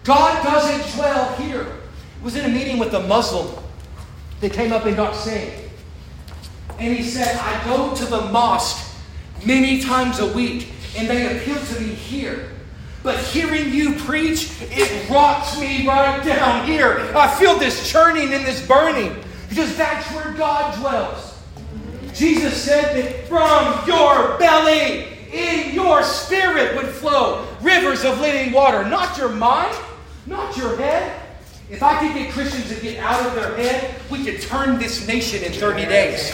[0.06, 1.66] God doesn't dwell here.
[2.20, 3.52] I was in a meeting with a Muslim
[4.40, 5.68] that came up and got saved.
[6.78, 8.96] And he said, I go to the mosque
[9.44, 12.50] many times a week, and they appeal to me here.
[13.02, 17.10] But hearing you preach, it rocks me right down here.
[17.16, 19.16] I feel this churning and this burning
[19.48, 21.36] because that's where God dwells.
[22.14, 28.88] Jesus said that from your belly in your spirit would flow rivers of living water,
[28.88, 29.76] not your mind,
[30.26, 31.22] not your head.
[31.68, 35.06] If I could get Christians to get out of their head, we could turn this
[35.06, 36.30] nation in 30 days.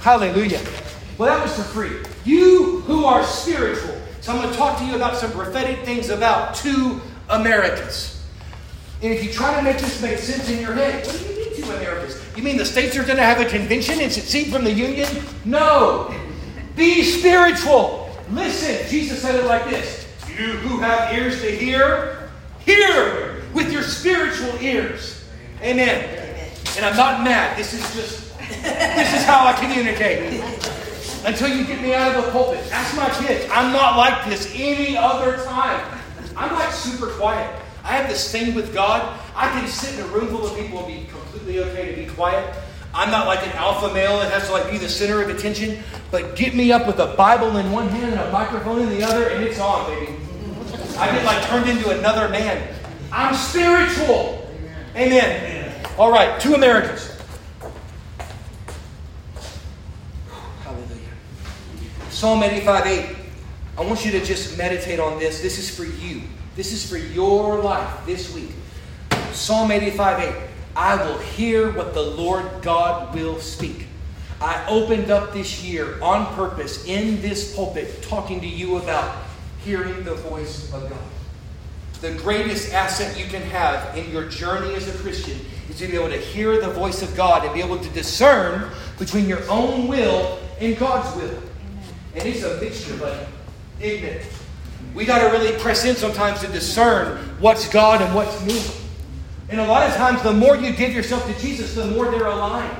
[0.00, 0.60] Hallelujah.
[1.18, 2.02] Well, that was for free.
[2.24, 4.00] You who are spiritual.
[4.20, 8.22] So I'm going to talk to you about some prophetic things about two Americas.
[9.02, 11.36] And if you try to make this make sense in your head, what do you
[11.36, 12.22] mean two Americas?
[12.36, 15.08] You mean the states are going to have a convention and secede from the Union?
[15.44, 16.14] No.
[16.76, 18.14] Be spiritual.
[18.30, 22.19] Listen, Jesus said it like this You who have ears to hear,
[22.70, 25.24] hear with your spiritual ears.
[25.62, 26.50] Amen.
[26.76, 27.58] And I'm not mad.
[27.58, 30.42] This is just, this is how I communicate.
[31.24, 32.64] Until you get me out of the pulpit.
[32.72, 33.46] Ask my kids.
[33.52, 36.00] I'm not like this any other time.
[36.36, 37.60] I'm like super quiet.
[37.84, 39.18] I have this thing with God.
[39.34, 42.06] I can sit in a room full of people and be completely okay to be
[42.14, 42.54] quiet.
[42.94, 45.82] I'm not like an alpha male that has to like be the center of attention,
[46.10, 49.02] but get me up with a Bible in one hand and a microphone in the
[49.02, 50.19] other, and it's on, baby.
[50.96, 52.74] I get like turned into another man.
[53.12, 54.48] I'm spiritual.
[54.94, 55.86] Amen.
[55.98, 57.16] All right, two Americans.
[60.62, 61.10] Hallelujah.
[62.10, 63.16] Psalm 85 8.
[63.78, 65.40] I want you to just meditate on this.
[65.40, 66.22] This is for you.
[66.56, 68.50] This is for your life this week.
[69.32, 70.34] Psalm 85 8.
[70.76, 73.86] I will hear what the Lord God will speak.
[74.40, 79.16] I opened up this year on purpose in this pulpit talking to you about
[79.64, 80.98] hearing the voice of God.
[82.00, 85.38] The greatest asset you can have in your journey as a Christian
[85.68, 88.70] is to be able to hear the voice of God and be able to discern
[88.98, 91.42] between your own will and God's will.
[92.14, 93.26] And it's a mixture, buddy.
[93.80, 94.26] Isn't it?
[94.94, 98.62] We got to really press in sometimes to discern what's God and what's me.
[99.50, 102.26] And a lot of times, the more you give yourself to Jesus, the more they're
[102.26, 102.76] aligned.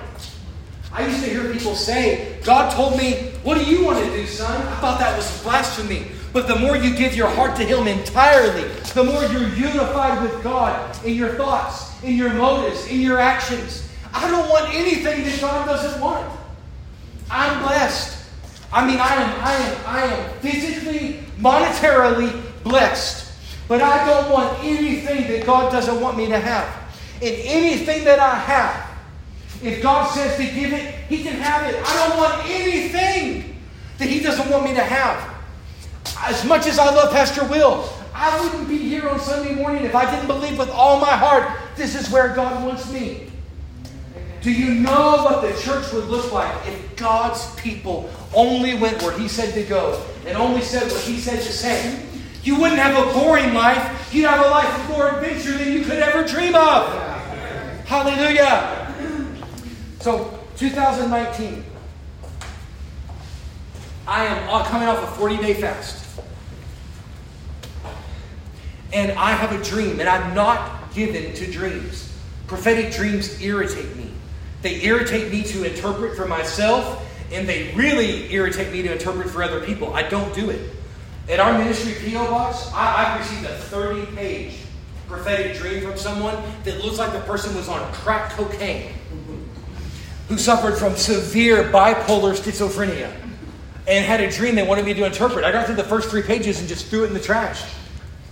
[0.92, 4.26] I used to hear people say, God told me, What do you want to do,
[4.26, 4.60] son?
[4.66, 6.06] I thought that was blasphemy.
[6.32, 10.42] But the more you give your heart to Him entirely, the more you're unified with
[10.42, 13.88] God in your thoughts, in your motives, in your actions.
[14.12, 16.30] I don't want anything that God doesn't want.
[17.30, 18.18] I'm blessed.
[18.72, 23.32] I mean, I am, I am, I am physically, monetarily blessed.
[23.66, 26.66] But I don't want anything that God doesn't want me to have.
[27.22, 28.90] And anything that I have,
[29.62, 31.80] if God says to give it, He can have it.
[31.84, 33.56] I don't want anything
[33.98, 35.29] that He doesn't want me to have.
[36.18, 39.94] As much as I love Pastor Will, I wouldn't be here on Sunday morning if
[39.94, 43.30] I didn't believe with all my heart this is where God wants me.
[44.42, 49.18] Do you know what the church would look like if God's people only went where
[49.18, 52.06] He said to go and only said what He said to say?
[52.42, 54.12] You wouldn't have a boring life.
[54.12, 56.88] You'd have a life of more adventure than you could ever dream of.
[57.86, 58.94] Hallelujah.
[60.00, 61.64] So, 2019.
[64.06, 66.06] I am coming off a 40 day fast.
[68.92, 72.12] And I have a dream, and I'm not given to dreams.
[72.48, 74.10] Prophetic dreams irritate me.
[74.62, 79.42] They irritate me to interpret for myself, and they really irritate me to interpret for
[79.42, 79.94] other people.
[79.94, 80.70] I don't do it.
[81.28, 82.28] At our ministry P.O.
[82.28, 84.58] Box, I, I received a 30 page
[85.06, 88.92] prophetic dream from someone that looks like the person was on crack cocaine,
[90.28, 93.12] who suffered from severe bipolar schizophrenia,
[93.86, 95.44] and had a dream they wanted me to interpret.
[95.44, 97.62] I got through the first three pages and just threw it in the trash.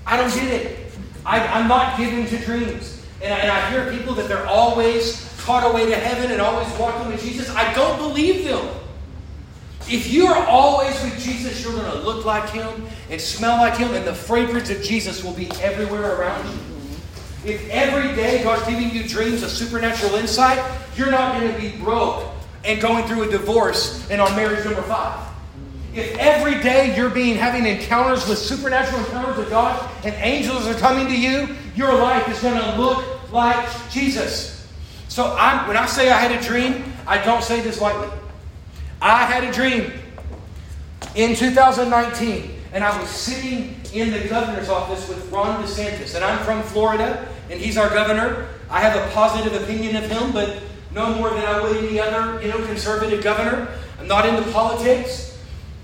[0.06, 0.92] I don't get it.
[1.24, 3.04] I, am not given to dreams.
[3.22, 6.68] And I, and I hear people that they're always taught away to heaven and always
[6.78, 7.50] walking with Jesus.
[7.50, 8.66] I don't believe them.
[9.90, 13.76] If you are always with Jesus, you're going to look like Him and smell like
[13.78, 16.58] Him, and the fragrance of Jesus will be everywhere around you.
[17.44, 20.62] If every day God's giving you dreams of supernatural insight,
[20.96, 22.24] you're not going to be broke
[22.64, 25.26] and going through a divorce and on marriage number five.
[25.98, 30.74] If every day you're being having encounters with supernatural encounters with God and angels are
[30.74, 34.64] coming to you, your life is going to look like Jesus.
[35.08, 38.06] So I'm, when I say I had a dream, I don't say this lightly.
[39.02, 39.90] I had a dream
[41.16, 46.38] in 2019, and I was sitting in the governor's office with Ron DeSantis, and I'm
[46.44, 48.46] from Florida, and he's our governor.
[48.70, 50.62] I have a positive opinion of him, but
[50.94, 53.66] no more than I would any other, you know, conservative governor.
[53.98, 55.27] I'm not into politics.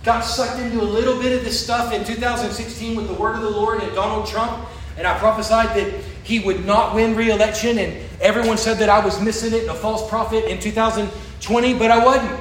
[0.04, 3.42] Got sucked into a little bit of this stuff in 2016 with the word of
[3.42, 5.92] the Lord and Donald Trump, and I prophesied that
[6.22, 10.08] he would not win re-election, and everyone said that I was missing it a false
[10.08, 12.40] prophet in 2020, but I wasn't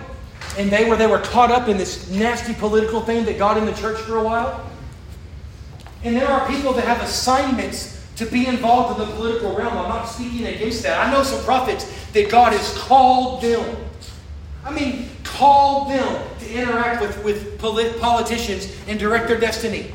[0.58, 3.66] and they were they were caught up in this nasty political thing that got in
[3.66, 4.70] the church for a while.
[6.04, 9.76] And there are people that have assignments to be involved in the political realm.
[9.76, 11.08] I'm not speaking against that.
[11.08, 13.78] I know some prophets that God has called them.
[14.66, 19.92] I mean, call them to interact with, with polit- politicians and direct their destiny.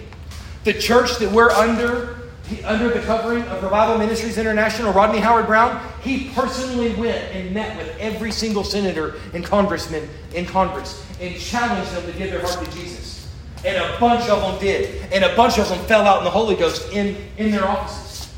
[0.64, 2.18] The church that we're under
[2.64, 7.94] under the covering of Revival Ministries International, Rodney Howard-Browne, he personally went and met with
[7.98, 12.72] every single senator and congressman in Congress and challenged them to give their heart to
[12.72, 13.28] Jesus.
[13.64, 15.12] And a bunch of them did.
[15.12, 18.32] And a bunch of them fell out in the Holy Ghost in, in their offices.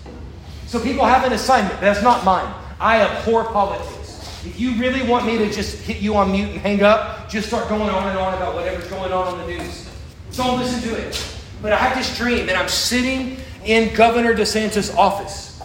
[0.67, 1.81] So people have an assignment.
[1.81, 2.53] That's not mine.
[2.81, 4.00] I abhor politics.
[4.45, 7.49] If you really want me to just hit you on mute and hang up, just
[7.49, 9.89] start going on and on about whatever's going on on the news.
[10.35, 11.37] Don't listen to it.
[11.61, 15.61] But I had this dream, and I'm sitting in Governor DeSantis' office.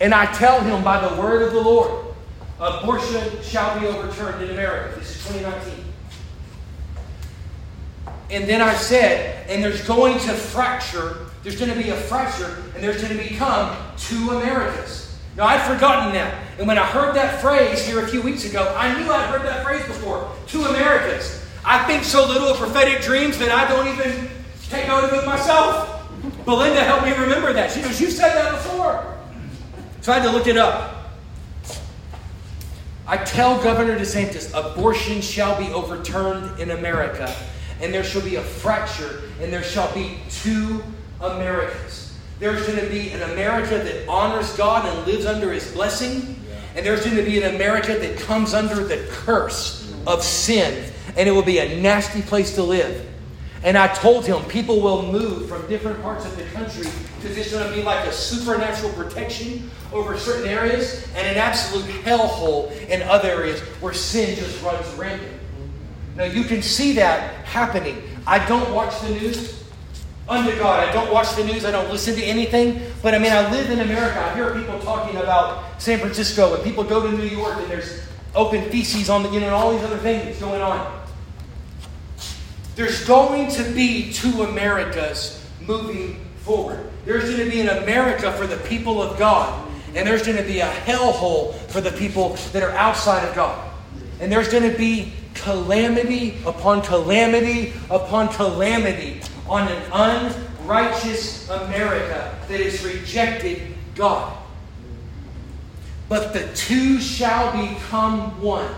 [0.00, 2.04] And I tell him by the word of the Lord,
[2.60, 4.98] abortion shall be overturned in America.
[4.98, 5.84] This is 2019.
[8.30, 12.62] And then I said, and there's going to fracture, there's going to be a fracture,
[12.74, 15.03] and there's going to become two Americas.
[15.36, 16.42] Now, I'd forgotten that.
[16.58, 19.42] And when I heard that phrase here a few weeks ago, I knew I'd heard
[19.42, 21.44] that phrase before two Americas.
[21.64, 24.28] I think so little of prophetic dreams that I don't even
[24.68, 25.90] take note of it myself.
[26.44, 27.72] Belinda helped me remember that.
[27.72, 29.16] She goes, You said that before.
[30.02, 30.94] So I had to look it up.
[33.06, 37.34] I tell Governor DeSantis, abortion shall be overturned in America,
[37.80, 40.82] and there shall be a fracture, and there shall be two
[41.20, 42.03] Americas.
[42.38, 46.40] There's going to be an America that honors God and lives under his blessing,
[46.74, 51.28] and there's going to be an America that comes under the curse of sin, and
[51.28, 53.06] it will be a nasty place to live.
[53.62, 57.50] And I told him people will move from different parts of the country because it's
[57.50, 63.00] going to be like a supernatural protection over certain areas and an absolute hellhole in
[63.02, 65.32] other areas where sin just runs rampant.
[66.14, 68.02] Now you can see that happening.
[68.26, 69.63] I don't watch the news.
[70.26, 71.64] Under God, I don't watch the news.
[71.66, 72.80] I don't listen to anything.
[73.02, 74.18] But I mean, I live in America.
[74.20, 78.00] I hear people talking about San Francisco, and people go to New York, and there's
[78.34, 81.02] open feces on the, you know, and all these other things going on.
[82.74, 86.80] There's going to be two Americas moving forward.
[87.04, 90.44] There's going to be an America for the people of God, and there's going to
[90.44, 93.70] be a hellhole for the people that are outside of God.
[94.20, 102.60] And there's going to be calamity upon calamity upon calamity on an unrighteous America that
[102.60, 103.62] has rejected
[103.94, 104.36] God.
[106.08, 108.74] But the two shall become one.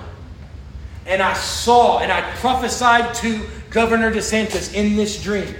[1.06, 5.54] And I saw and I prophesied to Governor DeSantis in this dream.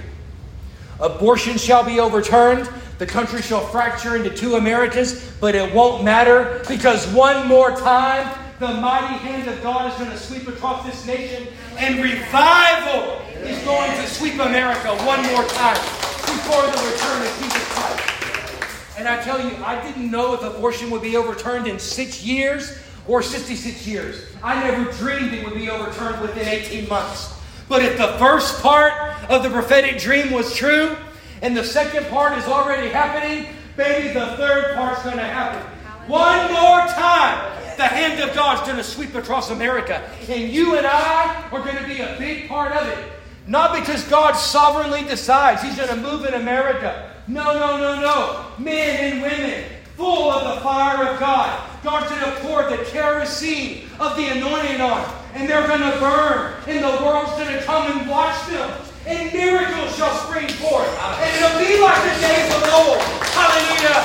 [0.99, 2.69] Abortion shall be overturned.
[2.97, 8.27] The country shall fracture into two Americas, but it won't matter because one more time,
[8.59, 11.47] the mighty hand of God is going to sweep across this nation,
[11.77, 15.77] and revival is going to sweep America one more time
[16.25, 18.97] before the return of Jesus Christ.
[18.97, 22.79] And I tell you, I didn't know if abortion would be overturned in six years
[23.07, 24.25] or 66 years.
[24.43, 27.33] I never dreamed it would be overturned within 18 months.
[27.69, 28.93] But if the first part
[29.29, 30.95] of the prophetic dream was true,
[31.43, 35.61] and the second part is already happening, baby, the third part's going to happen.
[36.07, 40.09] One more time, the hand of God's going to sweep across America.
[40.27, 43.11] And you and I are going to be a big part of it.
[43.47, 47.13] Not because God sovereignly decides He's going to move in America.
[47.27, 48.45] No, no, no, no.
[48.57, 49.63] Men and women
[49.95, 51.63] full of the fire of God.
[51.83, 56.53] God's going to pour the kerosene of the anointing on and they're going to burn,
[56.65, 61.29] and the world's going to come and watch them, and miracles shall spring forth, and
[61.37, 62.97] it'll be like the days of old.
[63.37, 64.01] Hallelujah!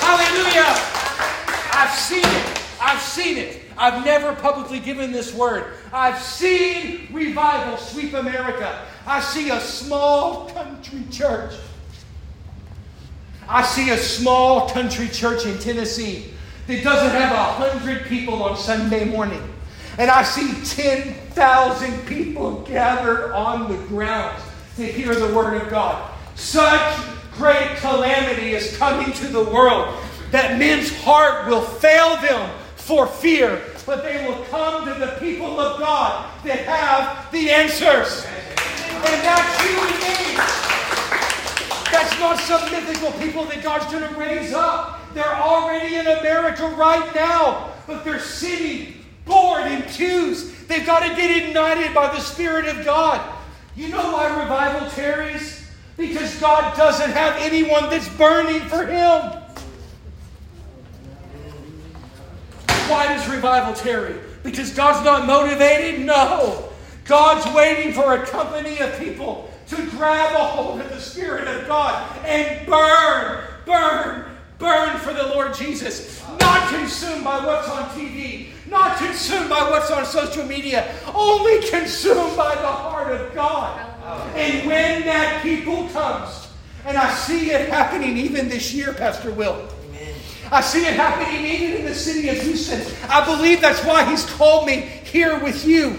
[0.00, 0.72] Hallelujah!
[1.70, 2.53] I've seen it.
[2.84, 3.62] I've seen it.
[3.78, 5.72] I've never publicly given this word.
[5.90, 8.86] I've seen revival sweep America.
[9.06, 11.54] I see a small country church.
[13.48, 16.34] I see a small country church in Tennessee
[16.66, 19.42] that doesn't have a hundred people on Sunday morning
[19.98, 24.42] and I see 10,000 people gathered on the grounds
[24.76, 26.10] to hear the word of God.
[26.34, 27.00] Such
[27.32, 29.96] great calamity is coming to the world
[30.32, 32.50] that men's heart will fail them
[32.84, 38.26] for fear, but they will come to the people of God that have the answers.
[38.26, 40.36] And that's you and me.
[41.90, 45.00] That's not some mythical people that God's going to raise up.
[45.14, 50.66] They're already in America right now, but they're sitting bored in pews.
[50.66, 53.34] They've got to get ignited by the Spirit of God.
[53.76, 55.70] You know why revival tarries?
[55.96, 59.43] Because God doesn't have anyone that's burning for Him.
[62.88, 64.14] Why does revival tarry?
[64.42, 66.04] Because God's not motivated?
[66.04, 66.68] No.
[67.04, 71.66] God's waiting for a company of people to grab a hold of the Spirit of
[71.66, 74.24] God and burn, burn,
[74.58, 76.22] burn for the Lord Jesus.
[76.40, 82.36] Not consumed by what's on TV, not consumed by what's on social media, only consumed
[82.36, 83.80] by the heart of God.
[84.36, 86.48] And when that people comes,
[86.84, 89.68] and I see it happening even this year, Pastor Will.
[90.50, 92.80] I see it happening even in the city of Houston.
[93.08, 95.98] I believe that's why he's called me here with you.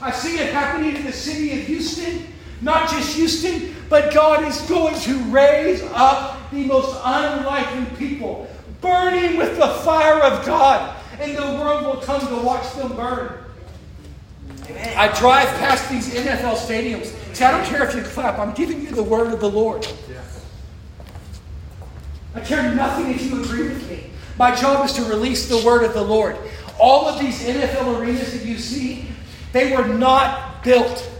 [0.00, 2.26] I see it happening in the city of Houston.
[2.60, 8.48] Not just Houston, but God is going to raise up the most unlikely people,
[8.80, 13.38] burning with the fire of God and the world will come to watch them burn.
[14.96, 17.06] I drive past these NFL stadiums.
[17.34, 19.86] See, I don't care if you clap, I'm giving you the word of the Lord.
[22.38, 24.10] I care nothing if you agree with me.
[24.38, 26.36] My job is to release the word of the Lord.
[26.78, 29.08] All of these NFL arenas that you see,
[29.52, 31.10] they were not built.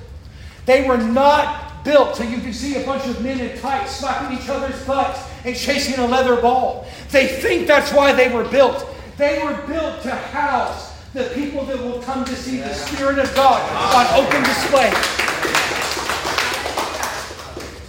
[0.64, 4.38] They were not built so you can see a bunch of men in tights smacking
[4.38, 6.86] each other's butts and chasing a leather ball.
[7.10, 8.86] They think that's why they were built.
[9.16, 13.34] They were built to house the people that will come to see the Spirit of
[13.34, 13.60] God
[13.92, 14.92] on open display.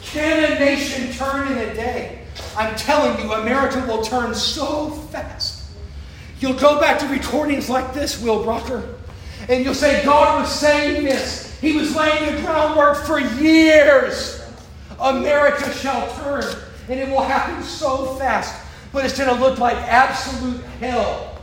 [0.01, 2.18] Can a nation turn in a day?
[2.59, 5.63] I'm telling you, America will turn so fast.
[6.41, 8.95] You'll go back to recordings like this, Will Brocker,
[9.47, 11.57] and you'll say, God was saying this.
[11.61, 14.45] He was laying the groundwork for years.
[14.99, 16.43] America shall turn,
[16.89, 18.53] and it will happen so fast.
[18.91, 21.39] But it's going to look like absolute hell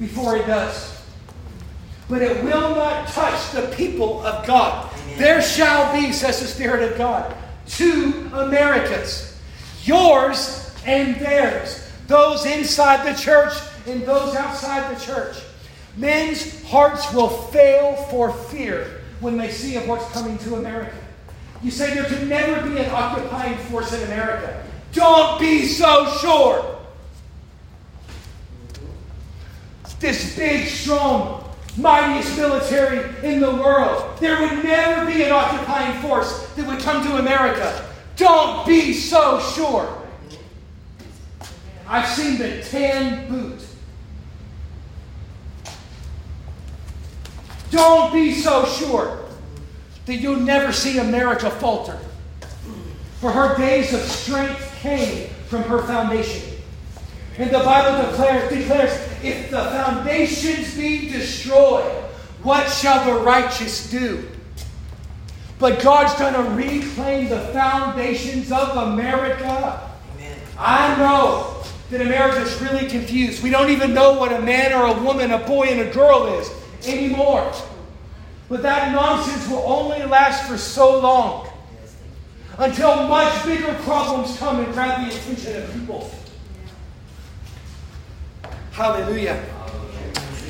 [0.00, 1.00] before it does.
[2.08, 4.92] But it will not touch the people of God.
[5.18, 7.32] There shall be, says the Spirit of God,
[7.66, 9.37] two Americas
[9.84, 11.90] yours and theirs.
[12.06, 13.52] Those inside the church
[13.86, 15.36] and those outside the church.
[15.96, 20.96] Men's hearts will fail for fear when they see of what's coming to America.
[21.62, 24.64] You say there can never be an occupying force in America.
[24.92, 26.76] Don't be so sure.
[29.98, 34.18] This big, strong, mightiest military in the world.
[34.20, 37.87] There would never be an occupying force that would come to America.
[38.18, 39.96] Don't be so sure.
[41.86, 43.64] I've seen the tan boot.
[47.70, 49.24] Don't be so sure
[50.06, 51.98] that you'll never see America falter.
[53.20, 56.56] For her days of strength came from her foundation.
[57.38, 58.90] And the Bible declares, declares
[59.22, 61.84] if the foundations be destroyed,
[62.42, 64.28] what shall the righteous do?
[65.58, 69.90] But God's going to reclaim the foundations of America.
[70.14, 70.38] Amen.
[70.56, 73.42] I know that America's really confused.
[73.42, 76.26] We don't even know what a man or a woman, a boy and a girl
[76.38, 76.50] is
[76.86, 77.52] anymore.
[78.48, 81.48] But that nonsense will only last for so long
[82.58, 86.10] until much bigger problems come and grab the attention of people.
[88.72, 89.44] Hallelujah.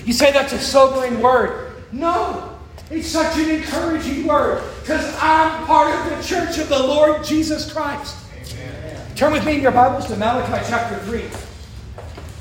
[0.04, 1.82] You say that's a sobering word.
[1.92, 2.57] No,
[2.90, 7.70] it's such an encouraging word because I'm part of the church of the Lord Jesus
[7.70, 8.16] Christ.
[8.54, 9.14] Amen.
[9.14, 11.24] Turn with me in your Bibles to Malachi chapter 3.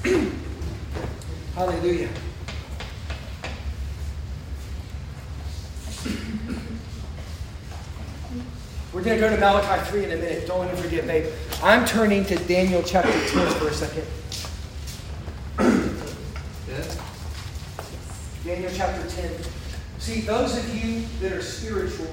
[1.56, 2.10] Hallelujah.
[8.94, 10.48] We're going to go to Malachi 3 in a minute.
[10.48, 11.30] Don't let me forget, babe.
[11.62, 14.06] I'm turning to Daniel chapter 10 for a second.
[18.46, 19.57] Daniel chapter 10.
[20.08, 22.08] See, those of you that are spiritual,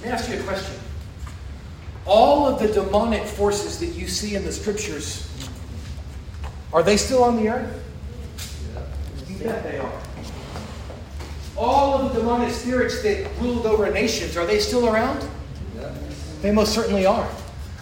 [0.00, 0.78] let me ask you a question.
[2.04, 5.26] All of the demonic forces that you see in the scriptures,
[6.70, 7.82] are they still on the earth?
[9.26, 10.02] You bet they are.
[11.56, 15.26] All of the demonic spirits that ruled over nations, are they still around?
[16.42, 17.26] They most certainly are.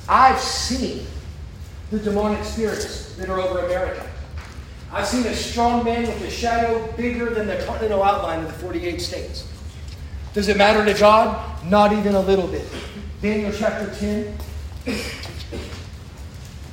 [0.09, 1.05] I've seen
[1.91, 4.09] the demonic spirits that are over America.
[4.93, 8.55] I've seen a strong man with a shadow bigger than the continental outline of the
[8.55, 9.47] 48 states.
[10.33, 11.65] Does it matter to God?
[11.65, 12.67] Not even a little bit.
[13.23, 14.37] Daniel chapter 10.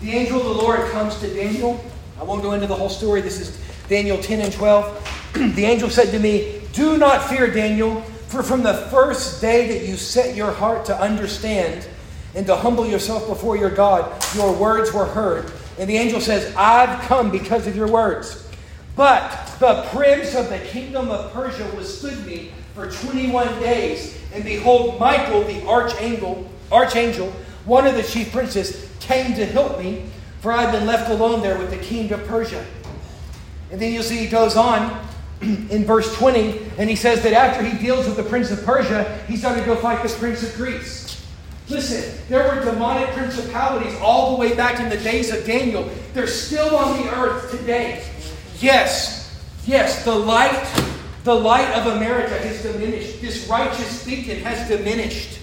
[0.01, 1.83] The angel of the Lord comes to Daniel.
[2.19, 3.21] I won't go into the whole story.
[3.21, 5.33] This is Daniel 10 and 12.
[5.55, 8.01] the angel said to me, Do not fear, Daniel.
[8.29, 11.87] For from the first day that you set your heart to understand
[12.35, 15.51] and to humble yourself before your God, your words were heard.
[15.77, 18.47] And the angel says, I've come because of your words.
[18.95, 24.19] But the prince of the kingdom of Persia withstood me for 21 days.
[24.33, 27.31] And behold, Michael, the archangel, archangel,
[27.65, 30.05] one of the chief princes, came to help me,
[30.41, 32.65] for I had been left alone there with the king of Persia.
[33.71, 35.07] And then you see he goes on
[35.41, 39.23] in verse 20, and he says that after he deals with the prince of Persia,
[39.27, 41.16] he's going to go fight the prince of Greece.
[41.69, 45.89] Listen, there were demonic principalities all the way back in the days of Daniel.
[46.13, 48.07] They're still on the earth today.
[48.59, 50.65] Yes, yes, the light,
[51.25, 53.21] the light of America has diminished.
[53.21, 55.39] This righteous beacon has diminished.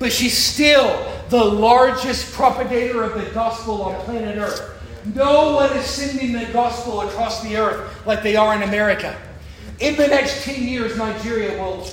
[0.00, 4.72] But she's still the largest propagator of the gospel on planet Earth.
[5.14, 9.16] No one is sending the gospel across the earth like they are in America.
[9.80, 11.86] In the next 10 years, Nigeria will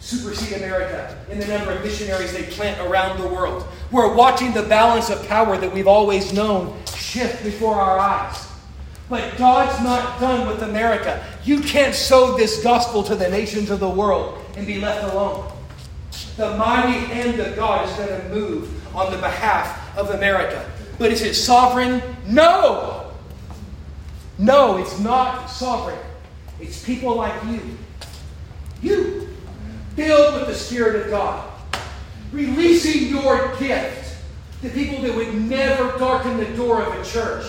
[0.00, 3.66] supersede America in the number of missionaries they plant around the world.
[3.90, 8.46] We're watching the balance of power that we've always known shift before our eyes.
[9.08, 11.24] But God's not done with America.
[11.44, 15.50] You can't sow this gospel to the nations of the world and be left alone.
[16.36, 20.70] The mighty hand of God is going to move on the behalf of America.
[20.98, 22.02] But is it sovereign?
[22.26, 23.12] No.
[24.36, 25.98] No, it's not sovereign.
[26.60, 27.60] It's people like you.
[28.82, 29.27] You,
[29.98, 31.50] filled with the Spirit of God,
[32.30, 34.16] releasing your gift
[34.62, 37.44] to people that would never darken the door of a church,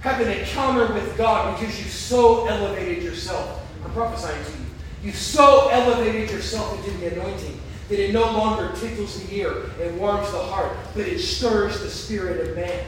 [0.00, 3.64] have an encounter with God because you so elevated yourself.
[3.84, 4.66] I'm prophesying to you.
[5.04, 9.96] You so elevated yourself into the anointing that it no longer tickles the ear and
[9.96, 12.84] warms the heart, but it stirs the spirit of man.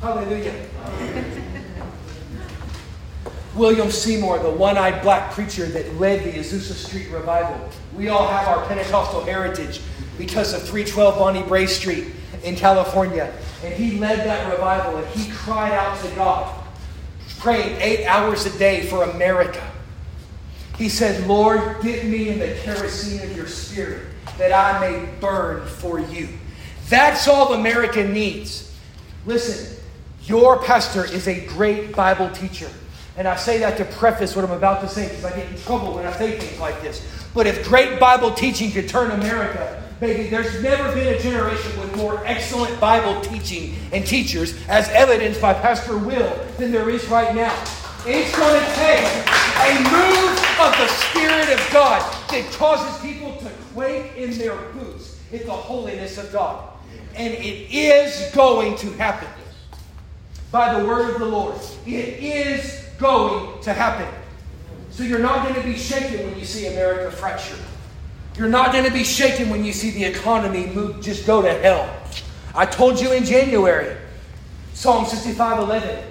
[0.00, 0.66] Hallelujah.
[3.54, 7.70] William Seymour, the one eyed black preacher that led the Azusa Street revival.
[7.96, 9.80] We all have our Pentecostal heritage
[10.18, 12.08] because of 312 Bonnie Brae Street
[12.44, 13.32] in California.
[13.64, 16.62] And he led that revival and he cried out to God,
[17.38, 19.66] praying eight hours a day for America.
[20.76, 24.02] He said, Lord, dip me in the kerosene of your spirit
[24.36, 26.28] that I may burn for you.
[26.90, 28.74] That's all America needs.
[29.24, 29.82] Listen,
[30.24, 32.68] your pastor is a great Bible teacher.
[33.16, 35.56] And I say that to preface what I'm about to say because I get in
[35.62, 37.00] trouble when I say things like this.
[37.36, 41.94] But if great Bible teaching could turn America, baby, there's never been a generation with
[41.94, 47.34] more excellent Bible teaching and teachers, as evidenced by Pastor Will, than there is right
[47.34, 47.54] now.
[48.06, 53.50] It's going to take a move of the Spirit of God that causes people to
[53.74, 56.70] quake in their boots at the holiness of God.
[57.16, 59.28] And it is going to happen
[60.50, 61.56] by the word of the Lord.
[61.84, 64.08] It is going to happen.
[64.96, 67.58] So you're not going to be shaken when you see America fractured.
[68.38, 71.52] You're not going to be shaken when you see the economy move, just go to
[71.52, 71.94] hell.
[72.54, 73.94] I told you in January,
[74.72, 76.02] Psalm 65 11,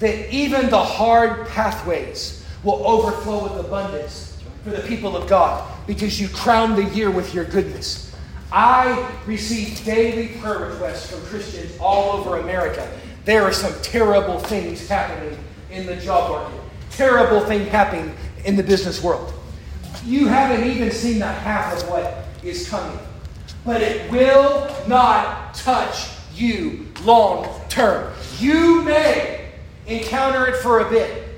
[0.00, 6.20] that even the hard pathways will overflow with abundance for the people of God because
[6.20, 8.12] you crown the year with your goodness.
[8.50, 12.90] I receive daily prayer requests from Christians all over America.
[13.24, 15.38] There are some terrible things happening
[15.70, 16.60] in the job market,
[16.92, 18.14] terrible thing happening
[18.44, 19.32] in the business world.
[20.04, 22.98] You haven't even seen the half of what is coming.
[23.64, 28.12] But it will not touch you long term.
[28.38, 29.50] You may
[29.86, 31.28] encounter it for a bit.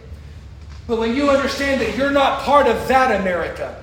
[0.86, 3.82] But when you understand that you're not part of that America,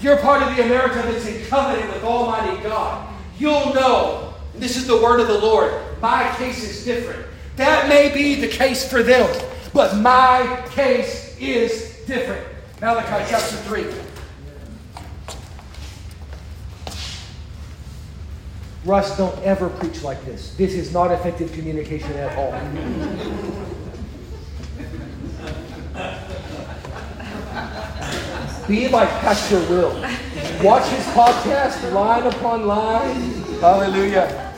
[0.00, 3.08] you're part of the America that's in covenant with Almighty God,
[3.38, 5.72] you'll know this is the word of the Lord.
[6.00, 7.26] My case is different.
[7.56, 9.28] That may be the case for them,
[9.72, 12.46] but my case is different.
[12.80, 13.86] Malachi chapter 3.
[18.84, 20.54] Russ, don't ever preach like this.
[20.56, 22.52] This is not effective communication at all.
[28.66, 29.92] Be like Pastor Will.
[30.62, 33.20] Watch his podcast line upon line.
[33.60, 34.50] Hallelujah.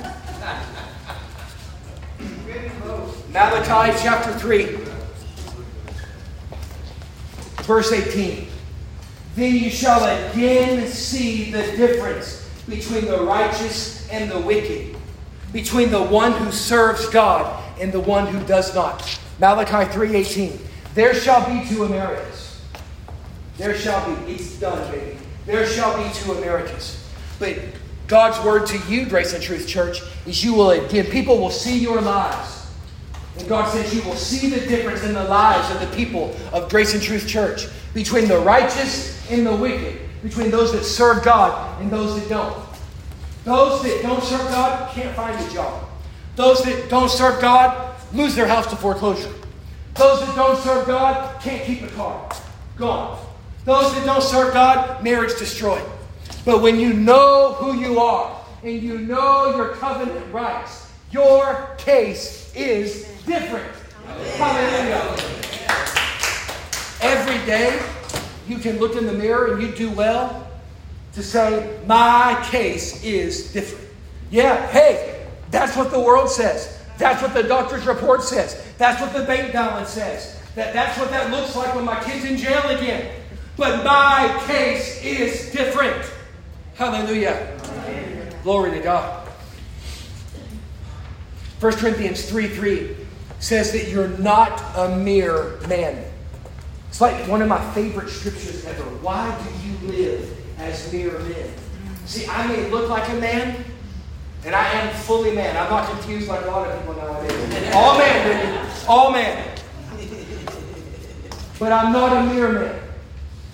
[3.32, 4.78] Malachi chapter 3,
[7.64, 8.48] verse 18.
[9.36, 14.96] Then you shall again see the difference between the righteous and the wicked,
[15.52, 19.18] between the one who serves God and the one who does not.
[19.40, 20.58] Malachi 3:18.
[20.94, 22.60] There shall be two Americas.
[23.58, 24.32] There shall be.
[24.34, 25.18] It's done, baby.
[25.46, 27.04] There shall be two Americas.
[27.38, 27.58] But
[28.06, 31.78] God's word to you, Grace and Truth Church, is you will again, people will see
[31.78, 32.53] your lives.
[33.38, 36.70] And God says you will see the difference in the lives of the people of
[36.70, 41.80] Grace and Truth Church between the righteous and the wicked, between those that serve God
[41.80, 42.64] and those that don't.
[43.44, 45.84] Those that don't serve God can't find a job.
[46.36, 49.32] Those that don't serve God lose their house to foreclosure.
[49.94, 52.30] Those that don't serve God can't keep a car.
[52.76, 53.24] Gone.
[53.64, 55.84] Those that don't serve God, marriage destroyed.
[56.44, 62.52] But when you know who you are and you know your covenant rights, your case
[62.56, 63.72] is different.
[64.36, 65.16] Hallelujah.
[67.00, 67.80] Every day,
[68.48, 70.48] you can look in the mirror and you do well
[71.14, 73.88] to say, My case is different.
[74.30, 76.80] Yeah, hey, that's what the world says.
[76.98, 78.60] That's what the doctor's report says.
[78.78, 80.40] That's what the bank balance says.
[80.54, 83.14] That, that's what that looks like when my kid's in jail again.
[83.56, 86.10] But my case is different.
[86.74, 87.56] Hallelujah.
[87.86, 88.34] Amen.
[88.42, 89.28] Glory to God.
[91.60, 92.96] 1 Corinthians 3 3
[93.38, 96.04] says that you're not a mere man.
[96.88, 98.82] It's like one of my favorite scriptures ever.
[98.82, 101.50] Why do you live as mere men?
[102.06, 103.64] See, I may look like a man,
[104.44, 105.56] and I am fully man.
[105.56, 107.74] I'm not confused like a lot of people nowadays.
[107.74, 108.68] All man, baby.
[108.86, 109.58] All man.
[111.58, 112.80] But I'm not a mere man.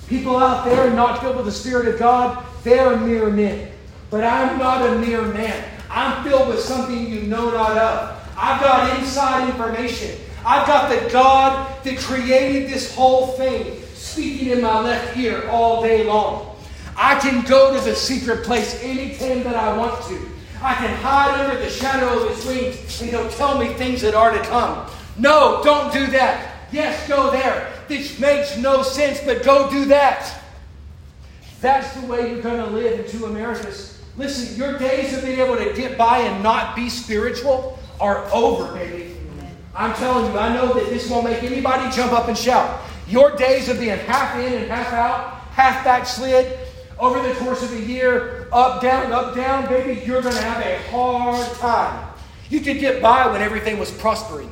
[0.08, 3.70] People out there not filled with the Spirit of God, they're mere men.
[4.10, 5.64] But I'm not a mere man.
[5.88, 8.19] I'm filled with something you know not of.
[8.40, 10.18] I've got inside information.
[10.46, 15.82] I've got the God that created this whole thing speaking in my left ear all
[15.82, 16.56] day long.
[16.96, 20.30] I can go to the secret place anytime that I want to.
[20.62, 24.14] I can hide under the shadow of his wings and he'll tell me things that
[24.14, 24.90] are to come.
[25.18, 26.54] No, don't do that.
[26.72, 27.70] Yes, go there.
[27.88, 30.40] This makes no sense, but go do that.
[31.60, 34.00] that's the way you're going to live in two Americas.
[34.16, 38.72] Listen, your days of being able to get by and not be spiritual are over,
[38.74, 39.16] baby.
[39.74, 42.80] I'm telling you, I know that this won't make anybody jump up and shout.
[43.06, 46.58] Your days of being half in and half out, half backslid,
[46.98, 50.64] over the course of a year, up, down, up, down, baby, you're going to have
[50.64, 52.08] a hard time.
[52.50, 54.50] You could get by when everything was prospering.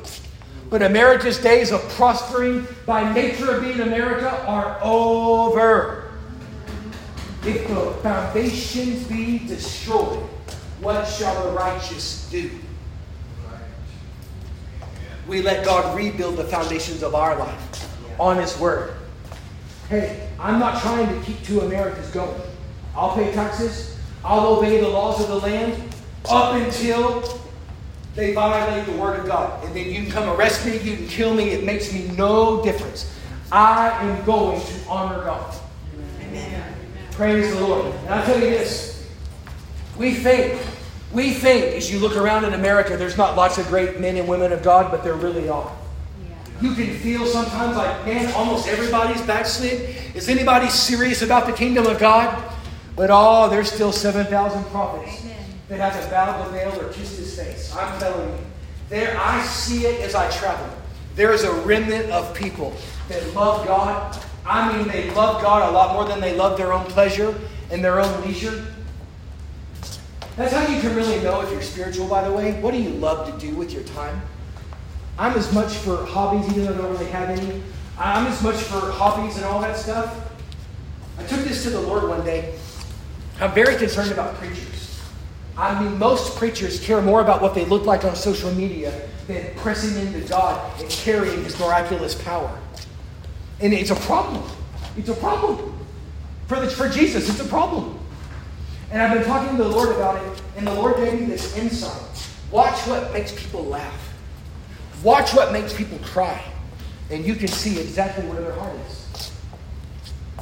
[0.69, 6.11] But America's days of prospering by nature of being America are over.
[7.45, 10.19] If the foundations be destroyed,
[10.79, 12.51] what shall the righteous do?
[15.29, 18.95] We let God rebuild the foundations of our life on His Word.
[19.87, 22.41] Hey, I'm not trying to keep two Americas going.
[22.95, 25.81] I'll pay taxes, I'll obey the laws of the land
[26.27, 27.39] up until
[28.15, 29.63] they violate the Word of God.
[29.63, 32.63] And then you can come arrest me, you can kill me, it makes me no
[32.63, 33.15] difference.
[33.51, 35.55] I am going to honor God.
[36.21, 36.73] Amen.
[37.11, 37.85] Praise the Lord.
[37.85, 38.89] And I'll tell you this
[39.95, 40.59] we think,
[41.11, 44.27] we think as you look around in America, there's not lots of great men and
[44.27, 45.71] women of God, but there really are.
[46.61, 49.95] You can feel sometimes like, man, almost everybody's backslid.
[50.13, 52.43] Is anybody serious about the kingdom of God?
[52.95, 55.37] But oh, there's still 7,000 prophets Amen.
[55.69, 57.73] that haven't bowed the Baal or kissed his face.
[57.73, 58.37] I'm telling you.
[58.89, 60.67] There, I see it as I travel.
[61.15, 62.75] There is a remnant of people
[63.07, 64.21] that love God.
[64.45, 67.39] I mean, they love God a lot more than they love their own pleasure
[67.71, 68.65] and their own leisure.
[70.39, 72.53] That's how you can really know if you're spiritual, by the way.
[72.61, 74.21] What do you love to do with your time?
[75.17, 77.61] I'm as much for hobbies, even though I don't really have any.
[77.97, 80.31] I'm as much for hobbies and all that stuff.
[81.17, 82.57] I took this to the Lord one day.
[83.41, 85.01] I'm very concerned about preachers.
[85.57, 89.53] I mean, most preachers care more about what they look like on social media than
[89.57, 92.57] pressing into God and carrying His miraculous power.
[93.59, 94.49] And it's a problem.
[94.95, 95.77] It's a problem.
[96.47, 97.98] For, the, for Jesus, it's a problem.
[98.91, 101.55] And I've been talking to the Lord about it, and the Lord gave me this
[101.57, 102.01] insight.
[102.51, 104.13] Watch what makes people laugh.
[105.03, 106.43] Watch what makes people cry,
[107.11, 109.31] and you can see exactly where their heart is.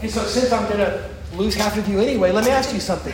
[0.02, 2.80] And so, since I'm going to lose half of you anyway, let me ask you
[2.80, 3.14] something.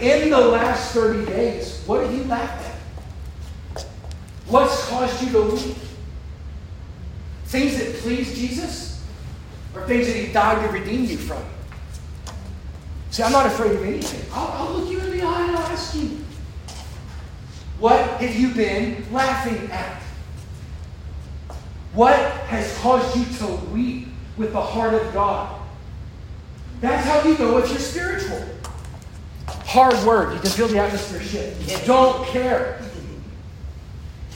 [0.00, 3.86] In the last 30 days, what have you laughed at?
[4.48, 5.76] What's caused you to weep?
[7.46, 9.04] Things that please Jesus?
[9.74, 11.42] Or things that He died to redeem you from?
[13.10, 14.30] See, I'm not afraid of anything.
[14.32, 16.18] I'll, I'll look you in the eye and I'll ask you.
[17.78, 20.02] What have you been laughing at?
[21.94, 25.60] What has caused you to weep with the heart of God?
[26.80, 28.44] That's how you know if you're spiritual.
[29.46, 30.34] Hard word.
[30.34, 31.86] You can feel the atmosphere shift.
[31.86, 32.80] Don't care.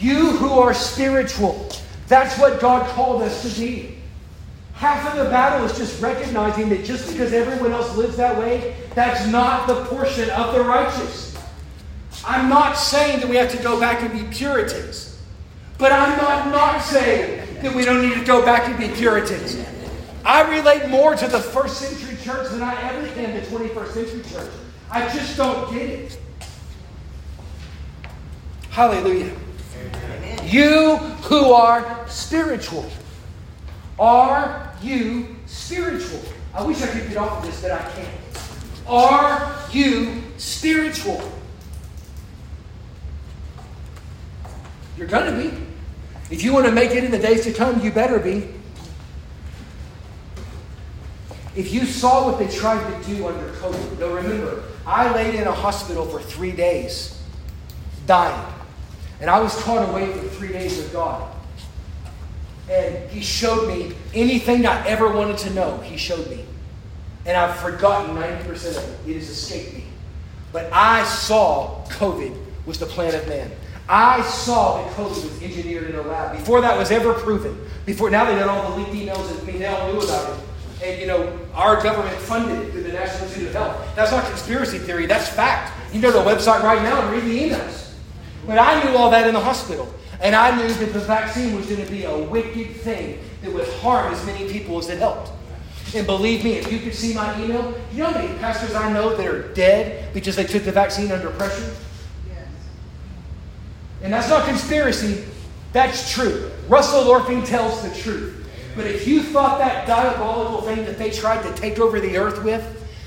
[0.00, 1.68] You who are spiritual,
[2.08, 3.91] that's what God called us to be.
[4.82, 8.74] Half of the battle is just recognizing that just because everyone else lives that way,
[8.96, 11.38] that's not the portion of the righteous.
[12.26, 15.22] I'm not saying that we have to go back and be Puritans,
[15.78, 19.64] but I'm not not saying that we don't need to go back and be Puritans.
[20.24, 23.92] I relate more to the first century church than I ever can to the 21st
[23.92, 24.50] century church.
[24.90, 26.18] I just don't get it.
[28.70, 29.32] Hallelujah.
[29.94, 30.40] Amen.
[30.42, 32.90] You who are spiritual.
[34.02, 36.20] Are you spiritual?
[36.52, 38.08] I wish I could get off of this, but I can't.
[38.84, 41.22] Are you spiritual?
[44.98, 45.56] You're going to be.
[46.34, 48.48] If you want to make it in the days to come, you better be.
[51.54, 55.46] If you saw what they tried to do under COVID, now remember, I laid in
[55.46, 57.22] a hospital for three days,
[58.08, 58.52] dying.
[59.20, 61.31] And I was taught away for three days with God.
[62.70, 66.44] And He showed me anything I ever wanted to know, He showed me.
[67.24, 69.10] And I've forgotten 90% of it.
[69.10, 69.84] It has escaped me.
[70.52, 72.36] But I saw COVID
[72.66, 73.50] was the plan of man.
[73.88, 77.58] I saw that COVID was engineered in a lab before that was ever proven.
[77.84, 80.44] Before now they got all the leaked emails and they all knew about it.
[80.84, 83.96] And you know, our government funded it through the National Institute of Health.
[83.96, 85.72] That's not conspiracy theory, that's fact.
[85.92, 87.92] You go to the website right now and read the emails.
[88.46, 89.92] But I knew all that in the hospital.
[90.22, 93.66] And I knew that the vaccine was going to be a wicked thing that would
[93.80, 95.32] harm as many people as it helped.
[95.94, 98.90] And believe me, if you could see my email, you know how many pastors I
[98.92, 101.74] know that are dead because they took the vaccine under pressure?
[102.28, 102.46] Yes.
[104.02, 105.24] And that's not conspiracy,
[105.72, 106.50] that's true.
[106.68, 108.48] Russell Lorfing tells the truth.
[108.76, 112.42] But if you thought that diabolical thing that they tried to take over the earth
[112.44, 112.64] with,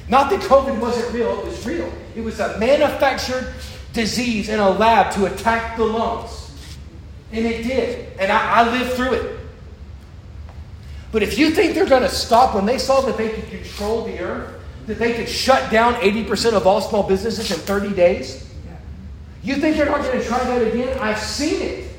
[0.10, 1.92] not that COVID wasn't real, it was real.
[2.16, 3.52] It was a manufactured
[3.94, 6.45] disease in a lab to attack the lungs.
[7.36, 8.18] And it did.
[8.18, 9.40] And I, I lived through it.
[11.12, 14.06] But if you think they're going to stop when they saw that they could control
[14.06, 18.50] the earth, that they could shut down 80% of all small businesses in 30 days?
[19.44, 20.98] You think they're not going to try that again?
[21.00, 21.90] I've seen it.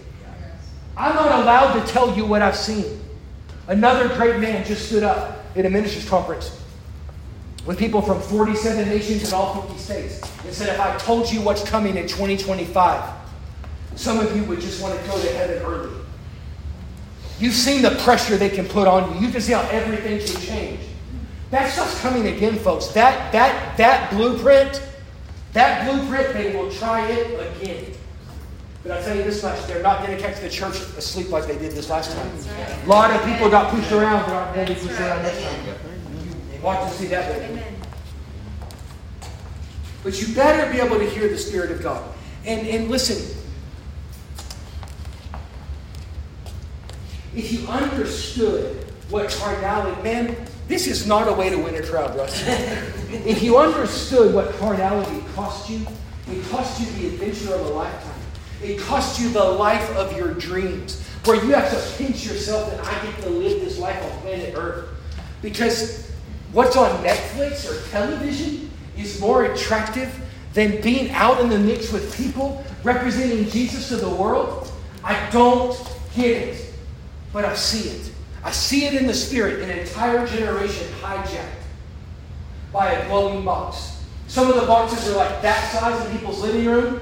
[0.96, 3.00] I'm not allowed to tell you what I've seen.
[3.68, 6.58] Another great man just stood up at a ministers' conference
[7.66, 11.40] with people from 47 nations in all 50 states and said, If I told you
[11.40, 13.25] what's coming in 2025,
[13.96, 15.96] some of you would just want to go to heaven early.
[17.38, 19.26] You've seen the pressure they can put on you.
[19.26, 20.80] You can see how everything can change.
[21.50, 22.88] That stuff's coming again, folks.
[22.88, 24.82] That, that, that blueprint,
[25.52, 27.92] that blueprint, they will try it again.
[28.82, 31.46] But I'll tell you this much, they're not going to catch the church asleep like
[31.46, 32.30] they did this last time.
[32.84, 35.42] A lot of people got pushed around, but aren't going to be pushed around this
[35.42, 35.74] time.
[36.62, 37.62] Watch and see that baby.
[40.02, 42.12] But you better be able to hear the Spirit of God.
[42.44, 43.35] And, and listen,
[47.36, 50.36] if you understood what carnality, man,
[50.68, 52.42] this is not a way to win a crowd, Russ.
[52.46, 55.86] if you understood what carnality cost you,
[56.28, 58.20] it cost you the adventure of a lifetime.
[58.62, 62.84] It cost you the life of your dreams, where you have to pinch yourself that
[62.84, 64.88] I get to live this life on planet Earth.
[65.42, 66.10] Because
[66.52, 70.20] what's on Netflix or television is more attractive
[70.54, 74.72] than being out in the mix with people representing Jesus to the world.
[75.04, 75.76] I don't
[76.14, 76.65] get it,
[77.36, 78.12] but I see it.
[78.42, 81.66] I see it in the spirit, an entire generation hijacked
[82.72, 84.02] by a glowing box.
[84.26, 86.98] Some of the boxes are like that size in people's living room,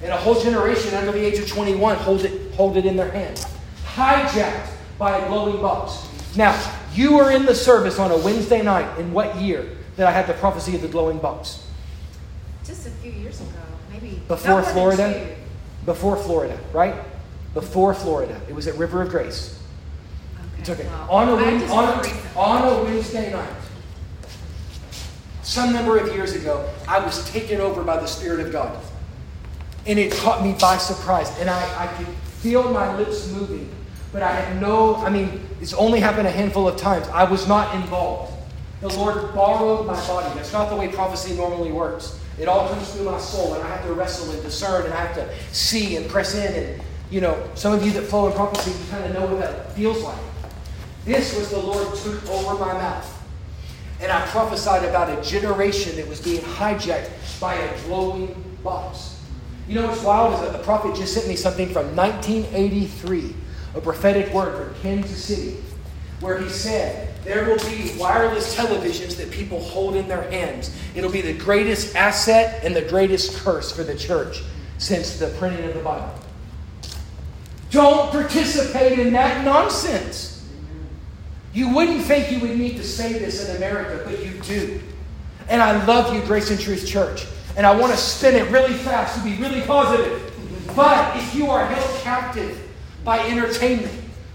[0.00, 3.10] and a whole generation under the age of 21 hold it, hold it in their
[3.10, 3.44] hand.
[3.84, 6.06] Hijacked by a glowing box.
[6.36, 6.56] Now,
[6.94, 10.28] you were in the service on a Wednesday night in what year that I had
[10.28, 11.66] the prophecy of the glowing box?
[12.64, 13.50] Just a few years ago,
[13.92, 14.22] maybe.
[14.28, 15.36] Before Florida?
[15.84, 16.94] Before Florida, right?
[17.52, 18.40] Before Florida.
[18.48, 19.58] It was at River of Grace.
[20.62, 20.86] It's okay.
[21.10, 21.32] On a,
[21.72, 23.52] on, a, on a Wednesday night,
[25.42, 28.80] some number of years ago, I was taken over by the Spirit of God.
[29.86, 31.36] And it caught me by surprise.
[31.40, 33.74] And I, I could feel my lips moving.
[34.12, 37.08] But I had no, I mean, it's only happened a handful of times.
[37.08, 38.32] I was not involved.
[38.82, 40.32] The Lord borrowed my body.
[40.36, 42.20] That's not the way prophecy normally works.
[42.38, 45.06] It all comes through my soul, and I have to wrestle and discern, and I
[45.06, 46.54] have to see and press in.
[46.54, 49.40] And, you know, some of you that flow in prophecy, you kind of know what
[49.40, 50.18] that feels like.
[51.04, 53.18] This was the Lord took over my mouth.
[54.00, 59.20] And I prophesied about a generation that was being hijacked by a glowing box.
[59.68, 63.34] You know what's wild is that the prophet just sent me something from 1983,
[63.74, 65.56] a prophetic word from Kansas City,
[66.20, 70.76] where he said, There will be wireless televisions that people hold in their hands.
[70.96, 74.42] It'll be the greatest asset and the greatest curse for the church
[74.78, 76.12] since the printing of the Bible.
[77.70, 80.31] Don't participate in that nonsense.
[81.52, 84.80] You wouldn't think you would need to say this in America, but you do.
[85.48, 87.26] And I love you, Grace and Truth Church.
[87.56, 90.32] And I want to spin it really fast to be really positive.
[90.74, 92.58] But if you are held captive
[93.04, 93.92] by entertainment,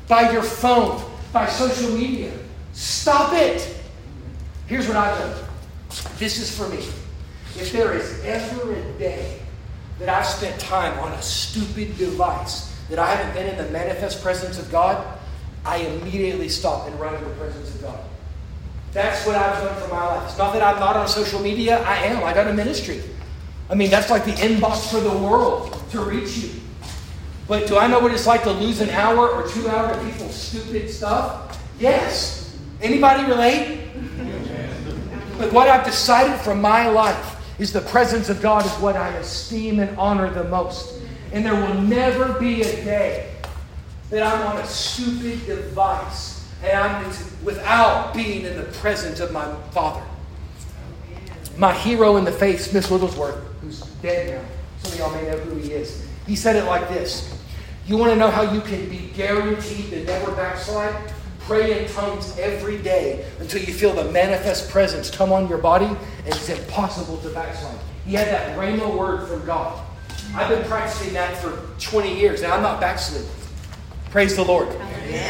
[0.07, 1.03] by your phone,
[1.34, 2.32] by social media,
[2.74, 3.76] stop it.
[4.68, 5.47] Here's what I've.
[6.20, 6.78] This is for me.
[7.59, 9.39] If there is ever a day
[9.97, 14.22] that I've spent time on a stupid device that I haven't been in the manifest
[14.22, 15.16] presence of God,
[15.68, 17.99] I immediately stop and run in the presence of God.
[18.93, 20.30] That's what I've done for my life.
[20.30, 21.84] It's not that I'm not on social media.
[21.84, 22.24] I am.
[22.24, 23.03] I got a ministry.
[23.70, 26.52] I mean, that's like the inbox for the world to reach you.
[27.49, 30.03] But do I know what it's like to lose an hour or two hours of
[30.03, 31.61] people's stupid stuff?
[31.80, 32.57] Yes.
[32.81, 33.89] Anybody relate?
[35.38, 39.10] But what I've decided for my life is the presence of God is what I
[39.18, 41.02] esteem and honor the most.
[41.34, 43.36] And there will never be a day
[44.10, 47.06] that I'm on a stupid device and I'm
[47.44, 50.04] without being in the presence of my Father.
[51.58, 54.50] My hero in the faith, Smith Wigglesworth, who's dead now.
[54.82, 56.06] Some of y'all may know who he is.
[56.26, 57.34] He said it like this
[57.86, 60.96] You want to know how you can be guaranteed to never backslide?
[61.40, 65.86] Pray in tongues every day until you feel the manifest presence come on your body,
[65.86, 67.80] and it's impossible to backslide.
[68.06, 69.82] He had that rhema word from God.
[70.36, 73.30] I've been practicing that for 20 years, and I'm not backsliding.
[74.10, 74.70] Praise the Lord.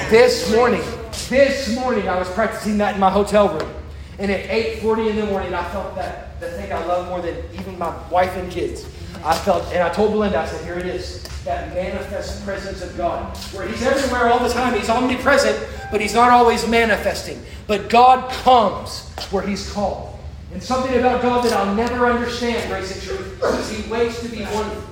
[0.10, 0.84] This morning,
[1.30, 3.74] this morning, I was practicing that in my hotel room.
[4.20, 7.36] And at 8.40 in the morning, I felt that the thing I love more than
[7.60, 8.86] even my wife and kids.
[9.24, 11.24] I felt, and I told Belinda, I said, here it is.
[11.44, 13.36] That manifest presence of God.
[13.54, 14.78] Where He's everywhere all the time.
[14.78, 17.41] He's omnipresent, but He's not always manifesting.
[17.66, 20.20] But God comes where He's called.
[20.54, 24.30] And something about God that I'll never understand, grace and truth, is He waits to
[24.30, 24.84] be wondered.